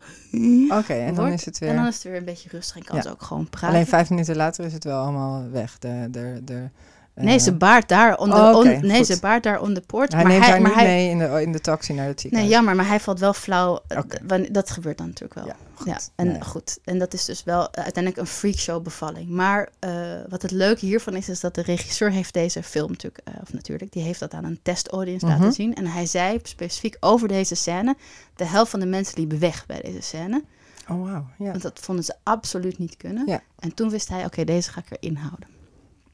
Oké, 0.81 0.93
en 0.93 1.07
dan 1.07 1.15
wordt. 1.15 1.35
is 1.35 1.45
het 1.45 1.59
weer... 1.59 1.69
En 1.69 1.77
dan 1.77 1.87
is 1.87 1.95
het 1.95 2.03
weer 2.03 2.17
een 2.17 2.25
beetje 2.25 2.49
rustig 2.49 2.77
en 2.77 2.85
kan 2.85 2.97
Ja. 2.97 3.03
ze 3.03 3.11
ook 3.11 3.23
gewoon 3.23 3.49
praten. 3.49 3.69
Alleen 3.69 3.87
vijf 3.87 4.11
minuten 4.11 4.37
later 4.37 4.65
is 4.65 4.73
het 4.73 4.85
wel 4.85 5.03
allemaal 5.03 5.51
weg. 5.51 5.79
De, 5.79 6.09
de, 6.11 6.41
de, 6.45 6.69
nee, 7.15 7.39
ze 7.39 7.53
baart 7.53 7.89
daar 7.89 8.17
on 8.19 8.31
the, 8.31 8.37
Oh, 8.37 8.57
on- 8.57 8.65
nee, 8.87 8.97
goed. 8.97 9.07
ze 9.07 9.21
baart 9.21 9.43
daar 9.43 9.61
on 9.61 9.75
the 9.75 9.81
porch. 9.81 10.13
Hij 10.13 10.23
maar 10.23 10.33
neemt 10.33 10.43
hij, 10.45 10.53
haar 10.53 10.61
maar 10.63 10.71
niet 10.71 10.81
hij, 10.81 10.89
mee 10.89 11.09
in 11.11 11.19
de, 11.19 11.43
in 11.43 11.53
de 11.53 11.61
taxi 11.61 11.93
naar 11.93 12.07
het 12.07 12.15
Nee, 12.15 12.21
ziekenhuis. 12.23 12.51
jammer, 12.53 12.77
maar 12.77 12.87
hij 12.87 13.01
valt 13.01 13.19
wel 13.19 13.33
flauw. 13.33 13.81
eh, 13.89 14.43
Dat 14.51 14.71
gebeurt 14.71 14.99
dan 14.99 15.07
natuurlijk 15.07 15.35
wel. 15.35 15.47
Ja, 15.47 15.57
goed. 15.75 15.87
Ja, 15.87 15.99
en 16.17 16.45
goed. 16.45 16.79
En 16.85 16.99
dat 16.99 17.13
is 17.15 17.25
dus 17.25 17.45
wel 17.45 17.71
eh, 17.71 17.83
uiteindelijk 17.83 18.17
een 18.23 18.33
freakshow 18.33 18.83
bevalling. 18.83 19.29
Maar 19.29 19.69
eh, 19.79 19.93
wat 20.29 20.43
het 20.43 20.51
leuke 20.51 20.87
hiervan 20.87 21.15
is, 21.17 21.29
is 21.29 21.41
dat 21.41 21.55
de 21.55 21.63
regisseur 21.63 22.11
heeft 22.11 22.33
deze 22.35 22.63
film 22.63 22.89
natuurlijk, 22.91 23.21
eh, 23.29 23.35
of 23.43 23.53
natuurlijk, 23.53 23.93
die 23.93 24.03
heeft 24.03 24.21
dat 24.21 24.33
aan 24.35 24.45
een 24.45 24.59
testaudience 24.63 25.27
Mhm. 25.27 25.35
laten 25.39 25.53
zien. 25.53 25.75
En 25.75 25.87
hij 25.87 26.07
zei 26.07 26.39
specifiek 26.43 26.97
over 27.01 27.29
deze 27.29 27.55
scène, 27.55 27.97
de 28.37 28.45
helft 28.45 28.71
van 28.71 28.81
de 28.81 28.87
mensen 28.87 29.19
liepen 29.19 29.39
weg 29.39 29.67
bij 29.67 29.81
deze 29.81 30.01
scène. 30.01 30.43
Oh. 30.89 31.17
Ja. 31.39 31.51
Want 31.51 31.63
dat 31.63 31.79
vonden 31.83 32.05
ze 32.05 32.15
absoluut 32.23 32.79
niet 32.79 32.97
kunnen. 32.97 33.27
Ja. 33.27 33.41
En 33.59 33.75
toen 33.75 33.91
wist 33.91 34.09
hij, 34.09 34.25
oké, 34.25 34.45
deze 34.45 34.71
ga 34.73 34.81
ik 34.89 34.99
erin 35.01 35.17
houden. 35.17 35.49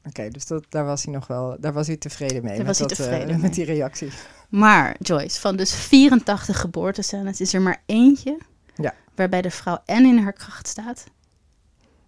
Oké, 0.07 0.29
dus 0.29 0.45
dat, 0.45 0.65
daar 0.69 0.85
was 0.85 1.03
hij 1.03 1.13
nog 1.13 1.27
wel... 1.27 1.57
Daar 1.59 1.73
was 1.73 1.87
hij 1.87 1.97
tevreden 1.97 2.43
mee. 2.43 2.57
Daar 2.57 2.65
met 2.65 2.67
was 2.67 2.77
hij 2.77 2.87
dat, 2.87 2.97
tevreden 2.97 3.27
eh, 3.27 3.33
mee. 3.33 3.41
Met 3.41 3.53
die 3.53 3.65
reactie. 3.65 4.11
Maar 4.49 4.95
Joyce, 4.99 5.39
van 5.39 5.55
dus 5.55 5.73
84 5.75 6.59
geboortescènes 6.59 7.41
is 7.41 7.53
er 7.53 7.61
maar 7.61 7.81
eentje 7.85 8.37
Ja. 8.75 8.93
waarbij 9.15 9.41
de 9.41 9.51
vrouw 9.51 9.79
en 9.85 10.05
in 10.05 10.17
haar 10.17 10.33
kracht 10.33 10.67
staat 10.67 11.05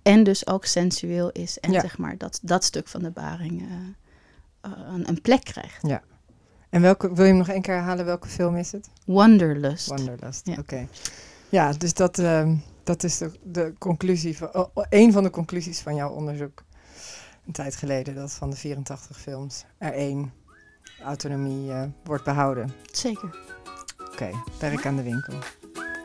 en 0.02 0.24
dus 0.24 0.48
ook 0.48 0.66
sensueel 0.66 1.32
is 1.32 1.60
en 1.60 1.72
Ja. 1.72 1.82
zeg 1.82 1.98
maar 1.98 2.18
dat, 2.18 2.40
dat 2.42 2.64
stuk 2.64 2.88
van 2.88 3.04
de 3.04 3.12
baring 3.12 3.62
eh, 3.62 4.72
eh, 4.72 4.94
een, 5.04 5.22
plek 5.22 5.44
krijgt. 5.44 5.84
En 6.70 6.82
welke, 6.82 7.14
wil 7.14 7.24
je 7.24 7.30
hem 7.30 7.38
nog 7.38 7.50
één 7.50 7.62
keer 7.62 7.74
herhalen? 7.74 8.06
Welke 8.06 8.28
film 8.28 8.56
is 8.56 8.72
het? 8.72 8.90
Wanderlust. 9.06 9.88
Wanderlust. 9.88 10.48
Ja. 10.48 10.56
Oké. 10.60 10.88
Ja, 11.50 11.74
dus 11.74 11.94
dat, 11.94 12.20
ehm, 12.20 12.56
dat 12.84 13.04
is 13.04 13.18
de, 13.18 13.32
de 13.44 13.74
conclusie 13.78 14.38
van... 14.38 14.70
een 14.90 15.12
van 15.12 15.24
de 15.24 15.30
conclusies 15.30 15.80
van 15.80 15.96
jouw 15.96 16.10
onderzoek. 16.10 16.64
Een 17.50 17.56
tijd 17.56 17.76
geleden. 17.76 18.16
Dat 18.16 18.32
van 18.32 18.50
de 18.50 18.56
84 18.56 19.18
films 19.18 19.66
er 19.78 19.94
één 19.94 20.34
autonomie 21.04 21.72
eh, 21.72 21.84
wordt 22.04 22.24
behouden. 22.24 22.72
Zeker. 22.92 23.38
Oké, 24.12 24.30
werk 24.60 24.86
aan 24.86 24.96
de 24.96 25.04
winkel. 25.04 25.34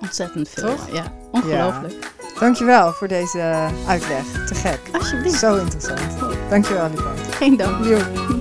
Ontzettend 0.00 0.48
veel. 0.48 0.68
Toch? 0.68 0.92
Ja, 0.92 1.12
ongelooflijk. 1.30 2.12
Dankjewel 2.38 2.92
voor 2.92 3.08
deze 3.08 3.70
uitleg. 3.86 4.46
Te 4.46 4.54
gek. 4.54 4.80
Alsjeblieft. 4.92 5.38
Zo 5.38 5.56
interessant. 5.56 6.18
Dankjewel, 6.48 6.88
Lieve. 6.88 7.12
Geen 7.30 7.56
dank. 7.56 7.84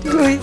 Doei. 0.03 0.39